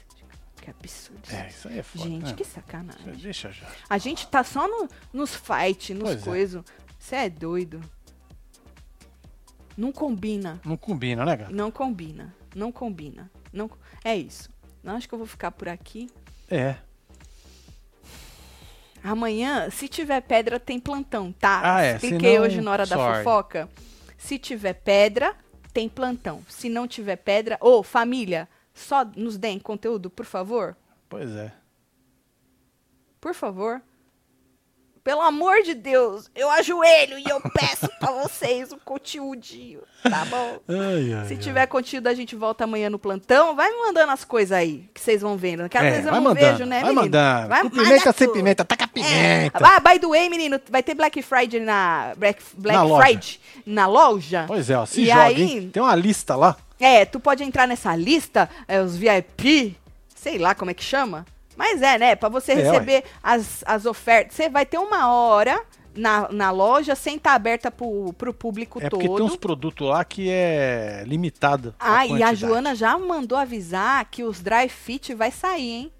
Que 0.62 0.70
absurdo. 0.70 1.22
É, 1.32 1.48
isso 1.48 1.68
aí 1.70 1.80
é 1.80 1.84
foda. 1.84 2.04
Gente, 2.06 2.26
né? 2.26 2.34
que 2.34 2.44
sacanagem. 2.44 3.14
Deixa 3.16 3.50
já. 3.52 3.66
A 3.90 3.98
gente 3.98 4.28
tá 4.28 4.44
só 4.44 4.68
no- 4.68 4.90
nos 5.14 5.34
fight, 5.36 5.94
nos 5.94 6.10
é. 6.12 6.18
coisos. 6.18 6.64
Você 7.00 7.16
é 7.16 7.30
doido. 7.30 7.80
Não 9.78 9.92
combina. 9.92 10.60
Não 10.66 10.78
combina, 10.78 11.26
né, 11.26 11.36
gata? 11.38 11.52
Não 11.52 11.72
combina. 11.72 12.34
Não 12.56 12.72
combina. 12.72 13.32
Não, 13.52 13.70
é 14.04 14.16
isso. 14.16 14.50
Não 14.84 14.96
acho 14.96 15.08
que 15.08 15.14
eu 15.14 15.18
vou 15.20 15.28
ficar 15.28 15.52
por 15.52 15.70
aqui. 15.70 16.10
É. 16.50 16.76
Amanhã, 19.04 19.70
se 19.70 19.88
tiver 19.88 20.22
pedra, 20.22 20.60
tem 20.60 20.80
plantão, 20.80 21.32
tá? 21.32 21.62
Ah, 21.64 21.82
é, 21.82 21.96
Expliquei 21.96 22.32
senão, 22.34 22.44
hoje 22.44 22.62
na 22.62 22.72
hora 22.72 22.86
da 22.86 22.96
sorry. 22.96 23.18
fofoca. 23.24 23.70
Se 24.18 24.40
tiver 24.40 24.74
pedra, 24.74 25.36
tem 25.74 25.90
plantão. 25.90 26.42
Se 26.48 26.70
não 26.70 26.88
tiver 26.88 27.18
pedra, 27.18 27.58
ô, 27.60 27.84
família, 27.84 28.48
só 28.74 29.04
nos 29.04 29.38
deem 29.38 29.60
conteúdo, 29.60 30.10
por 30.10 30.26
favor. 30.26 30.76
Pois 31.10 31.30
é. 31.32 31.52
Por 33.20 33.34
favor. 33.34 33.82
Pelo 35.04 35.20
amor 35.22 35.62
de 35.64 35.74
Deus, 35.74 36.32
eu 36.34 36.50
ajoelho 36.50 37.20
e 37.20 37.26
eu 37.30 37.42
peço 37.42 37.90
pra 38.00 38.10
vocês 38.24 38.72
o 38.72 38.78
conteúdinho, 38.86 39.82
tá 40.02 40.24
bom? 40.24 40.60
Ai, 40.70 41.14
ai, 41.14 41.28
Se 41.28 41.34
ai. 41.34 41.40
tiver 41.40 41.66
conteúdo, 41.68 42.08
a 42.08 42.14
gente 42.14 42.38
volta 42.38 42.64
amanhã 42.64 42.90
no 42.90 42.98
plantão. 42.98 43.54
Vai 43.54 43.70
me 43.70 43.80
mandando 43.80 44.14
as 44.14 44.24
coisas 44.24 44.54
aí, 44.54 44.90
que 44.94 45.02
vocês 45.02 45.22
vão 45.22 45.36
vendo. 45.36 45.68
Que 45.68 45.78
às 45.78 45.84
É, 45.84 45.90
vezes 45.92 46.06
eu 46.06 46.12
não 46.14 46.22
mandando, 46.22 46.40
vejo, 46.58 46.66
né, 46.66 46.80
vai 46.80 46.90
menino? 46.96 47.02
mandando. 47.02 47.50
Vai, 47.50 47.62
Com 47.64 47.70
manda 47.76 47.84
pimenta 47.84 48.14
sem 48.14 48.28
tudo. 48.28 48.38
pimenta, 48.38 48.64
taca 48.64 48.86
É. 48.86 48.88
pimenta. 48.88 49.60
Ah, 49.62 49.80
by 49.82 50.00
the 50.00 50.08
way, 50.08 50.30
menino, 50.30 50.58
vai 50.70 50.82
ter 50.82 50.94
Black 50.96 51.22
Friday 51.22 51.60
na 51.60 52.14
Black, 52.16 52.42
Black 52.56 52.78
Na 52.78 52.84
loja. 52.84 53.06
Friday 53.06 53.40
na 53.66 53.88
loja. 53.88 54.46
Pois 54.48 54.70
é, 54.70 54.78
ó, 54.78 54.86
se 54.86 55.02
E 55.02 55.06
joga, 55.08 55.22
aí- 55.24 55.42
hein? 55.42 55.70
Tem 55.74 55.84
uma 55.84 55.96
lista 55.96 56.34
lá. 56.38 56.56
É, 56.80 57.04
tu 57.04 57.20
pode 57.20 57.44
entrar 57.44 57.68
nessa 57.68 57.94
lista, 57.94 58.50
é, 58.70 58.80
os 58.82 58.96
VIP, 58.96 59.76
sei 60.16 60.38
lá 60.38 60.56
como 60.56 60.72
é 60.72 60.74
que 60.74 60.84
chama. 60.84 61.26
Mas 61.56 61.82
é, 61.82 61.98
né? 61.98 62.16
Pra 62.16 62.30
você 62.30 62.54
É, 62.54 62.56
receber 62.56 63.04
as, 63.22 63.64
as 63.66 63.86
ofertas. 63.86 64.36
Você 64.36 64.50
vai 64.50 64.66
ter 64.66 64.78
uma 64.78 65.12
hora 65.14 65.64
na, 65.96 66.28
na 66.32 66.52
loja 66.52 66.96
sem 66.96 67.18
estar 67.18 67.34
aberta 67.34 67.70
pro, 67.70 68.14
pro 68.14 68.34
público 68.34 68.80
É 68.82 68.90
porque 68.90 69.06
todo. 69.08 69.18
tem 69.18 69.26
uns 69.26 69.36
produtos 69.36 69.88
lá 69.88 70.04
que 70.04 70.30
é 70.30 71.04
limitado. 71.06 71.76
Ah, 71.80 72.06
e 72.06 72.24
a. 72.24 72.34
Joana 72.34 72.76
já 72.76 72.98
mandou 72.98 73.38
avisar 73.38 74.04
que 74.10 74.24
os 74.24 74.40
dry 74.42 74.68
fit 74.70 75.14
vai 75.14 75.32
sair, 75.32 75.70
hein? 75.72 75.92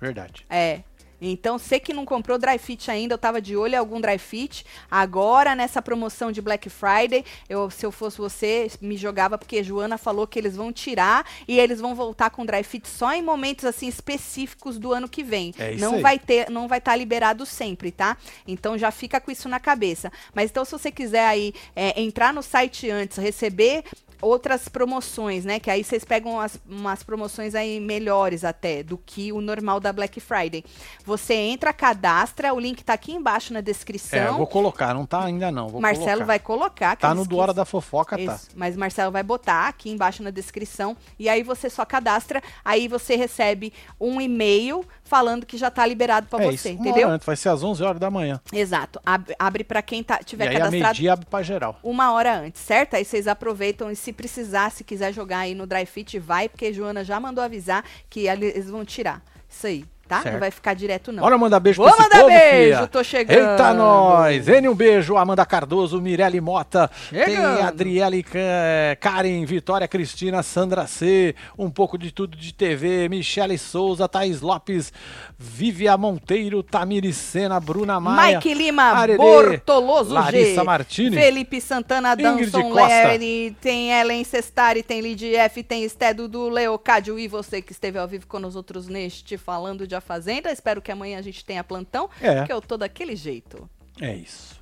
Verdade. 0.00 0.44
É. 0.48 0.80
Então, 1.20 1.58
você 1.58 1.80
que 1.80 1.92
não 1.92 2.04
comprou 2.04 2.38
dry 2.38 2.58
fit 2.58 2.90
ainda, 2.90 3.14
eu 3.14 3.18
tava 3.18 3.40
de 3.40 3.56
olho 3.56 3.74
em 3.74 3.78
algum 3.78 4.00
dry 4.00 4.18
fit. 4.18 4.64
Agora, 4.90 5.54
nessa 5.54 5.82
promoção 5.82 6.30
de 6.30 6.40
Black 6.40 6.70
Friday, 6.70 7.24
eu, 7.48 7.70
se 7.70 7.84
eu 7.84 7.92
fosse 7.92 8.18
você, 8.18 8.70
me 8.80 8.96
jogava, 8.96 9.36
porque 9.36 9.62
Joana 9.62 9.98
falou 9.98 10.26
que 10.26 10.38
eles 10.38 10.56
vão 10.56 10.72
tirar 10.72 11.26
e 11.46 11.58
eles 11.58 11.80
vão 11.80 11.94
voltar 11.94 12.30
com 12.30 12.46
dry 12.46 12.62
fit 12.62 12.88
só 12.88 13.12
em 13.12 13.22
momentos 13.22 13.64
assim 13.64 13.88
específicos 13.88 14.78
do 14.78 14.92
ano 14.92 15.08
que 15.08 15.22
vem. 15.22 15.54
É 15.58 15.72
isso 15.72 15.84
não 15.84 15.94
aí. 15.94 16.02
vai 16.02 16.18
ter, 16.18 16.50
não 16.50 16.68
vai 16.68 16.78
estar 16.78 16.94
liberado 16.96 17.44
sempre, 17.44 17.90
tá? 17.90 18.16
Então 18.46 18.78
já 18.78 18.90
fica 18.90 19.20
com 19.20 19.30
isso 19.30 19.48
na 19.48 19.60
cabeça. 19.60 20.12
Mas 20.34 20.50
então, 20.50 20.64
se 20.64 20.72
você 20.72 20.90
quiser 20.90 21.26
aí 21.26 21.54
é, 21.74 22.00
entrar 22.00 22.32
no 22.32 22.42
site 22.42 22.90
antes, 22.90 23.18
receber 23.18 23.84
outras 24.20 24.68
promoções, 24.68 25.44
né? 25.44 25.58
Que 25.58 25.70
aí 25.70 25.84
vocês 25.84 26.04
pegam 26.04 26.40
as, 26.40 26.58
umas 26.68 27.02
promoções 27.02 27.54
aí 27.54 27.80
melhores 27.80 28.44
até 28.44 28.82
do 28.82 28.98
que 28.98 29.32
o 29.32 29.40
normal 29.40 29.80
da 29.80 29.92
Black 29.92 30.20
Friday. 30.20 30.64
Você 31.04 31.34
entra, 31.34 31.72
cadastra, 31.72 32.52
o 32.52 32.60
link 32.60 32.82
tá 32.84 32.92
aqui 32.94 33.12
embaixo 33.12 33.52
na 33.52 33.58
É, 33.58 33.60
eu 33.60 33.64
descrição. 33.64 34.36
vou 34.36 34.46
colocar, 34.46 34.94
não 34.94 35.06
tá 35.06 35.24
ainda 35.24 35.50
não. 35.50 35.68
Marcelo 35.80 36.06
colocar. 36.06 36.24
vai 36.24 36.38
colocar. 36.38 36.96
Tá 36.96 37.14
no 37.14 37.26
do. 37.26 37.36
Hora 37.38 37.54
da 37.54 37.64
Fofoca, 37.64 38.16
tá. 38.16 38.34
Isso, 38.34 38.48
mas 38.56 38.76
Marcelo 38.76 39.12
vai 39.12 39.22
botar 39.22 39.68
aqui 39.68 39.90
embaixo 39.90 40.22
na 40.22 40.30
descrição 40.30 40.96
e 41.18 41.28
aí 41.28 41.42
você 41.42 41.70
só 41.70 41.84
cadastra, 41.84 42.42
aí 42.64 42.88
você 42.88 43.16
recebe 43.16 43.72
um 44.00 44.20
e-mail 44.20 44.84
falando 45.08 45.46
que 45.46 45.56
já 45.56 45.70
tá 45.70 45.84
liberado 45.86 46.26
pra 46.28 46.42
é 46.42 46.46
você, 46.46 46.54
isso, 46.54 46.68
entendeu? 46.68 47.06
hora 47.06 47.14
antes, 47.16 47.26
vai 47.26 47.34
ser 47.36 47.48
às 47.48 47.62
11 47.62 47.82
horas 47.82 47.98
da 48.00 48.10
manhã. 48.10 48.40
Exato. 48.52 49.00
Ab- 49.04 49.34
abre 49.38 49.64
pra 49.64 49.80
quem 49.82 50.02
tá, 50.02 50.18
E 50.20 50.24
tiver 50.24 50.44
aí 50.48 50.50
a 50.56 50.58
cadastrado 50.58 50.84
meio-dia 50.84 51.12
abre 51.14 51.26
pra 51.26 51.42
geral. 51.42 51.78
uma 51.82 52.12
hora 52.12 52.38
antes, 52.38 52.60
certo? 52.62 52.94
Aí 52.94 53.04
vocês 53.04 53.26
aproveitam 53.26 53.90
e 53.90 53.96
se 53.96 54.12
precisar, 54.12 54.70
se 54.70 54.84
quiser 54.84 55.12
jogar 55.12 55.38
aí 55.40 55.54
no 55.54 55.66
Dry 55.66 55.86
Fit, 55.86 56.18
vai, 56.18 56.48
porque 56.48 56.66
a 56.66 56.72
Joana 56.72 57.02
já 57.02 57.18
mandou 57.18 57.42
avisar 57.42 57.82
que 58.10 58.28
eles 58.28 58.68
vão 58.70 58.84
tirar. 58.84 59.22
Isso 59.48 59.66
aí, 59.66 59.84
tá? 60.08 60.22
Certo. 60.22 60.32
Não 60.32 60.40
vai 60.40 60.50
ficar 60.50 60.74
direto, 60.74 61.12
não. 61.12 61.22
Bora 61.22 61.36
mandar 61.38 61.60
beijo 61.60 61.82
Vou 61.82 61.92
pra 61.92 62.02
mandar 62.02 62.16
povo, 62.18 62.28
beijo, 62.28 62.78
fia. 62.78 62.86
tô 62.86 63.04
chegando. 63.04 63.50
Eita, 63.50 63.74
nós! 63.74 64.48
Ene, 64.48 64.68
um 64.68 64.74
beijo. 64.74 65.16
Amanda 65.16 65.44
Cardoso, 65.46 66.00
Mirelle 66.00 66.40
Mota. 66.40 66.90
Tem 67.10 67.24
Chegando. 67.36 67.60
Adriele 67.62 68.22
Ca- 68.22 68.96
Karen, 69.00 69.44
Vitória 69.44 69.86
Cristina, 69.86 70.42
Sandra 70.42 70.86
C. 70.86 71.34
Um 71.58 71.70
pouco 71.70 71.98
de 71.98 72.10
tudo 72.10 72.36
de 72.36 72.52
TV. 72.54 73.08
Michele 73.08 73.58
Souza, 73.58 74.08
Thaís 74.08 74.40
Lopes, 74.40 74.92
Vivia 75.38 75.96
Monteiro, 75.96 76.62
Tamiri 76.62 77.12
Sena, 77.12 77.60
Bruna 77.60 78.00
Maia. 78.00 78.36
Mike 78.38 78.54
Lima, 78.54 78.82
Arerê, 78.84 79.16
Bortoloso 79.18 80.14
Larissa 80.14 80.60
G, 80.60 80.62
Martini. 80.64 81.16
Felipe 81.16 81.60
Santana, 81.60 82.14
Danson. 82.16 82.72
Lerny, 82.72 83.56
tem 83.60 83.90
Ellen 83.92 84.24
Cestari, 84.24 84.82
tem 84.82 85.00
Lid 85.00 85.34
F, 85.34 85.62
tem 85.62 85.84
Esté 85.84 86.14
do 86.14 86.48
Leocádio 86.48 87.18
e 87.18 87.28
você 87.28 87.60
que 87.60 87.72
esteve 87.72 87.98
ao 87.98 88.08
vivo 88.08 88.26
com 88.26 88.38
nós 88.38 88.56
outros 88.56 88.88
neste 88.88 89.36
Falando 89.36 89.86
de 89.86 89.94
A 89.98 90.00
Fazenda. 90.00 90.50
Espero 90.50 90.80
que 90.82 90.90
amanhã 90.92 91.18
a 91.18 91.22
gente 91.22 91.44
tenha 91.44 91.62
plantão, 91.62 92.08
É. 92.20 92.36
porque 92.38 92.52
eu 92.52 92.60
tô 92.62 92.76
daquele 92.76 93.14
jeito. 93.16 93.68
É 94.00 94.14
isso. 94.14 94.58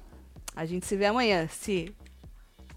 A 0.55 0.65
gente 0.67 0.87
se 0.87 0.97
vê 0.97 1.07
amanhã, 1.07 1.47
se 1.49 1.95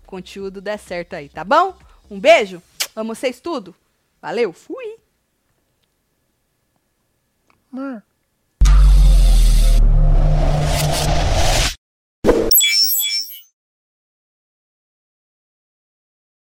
o 0.03 0.05
conteúdo 0.07 0.59
der 0.61 0.77
certo 0.77 1.13
aí, 1.15 1.29
tá 1.29 1.43
bom? 1.43 1.77
Um 2.11 2.19
beijo, 2.19 2.61
amo 2.95 3.15
vocês 3.15 3.39
tudo. 3.39 3.73
Valeu, 4.21 4.51
fui! 4.51 4.97
Hum. 7.73 8.01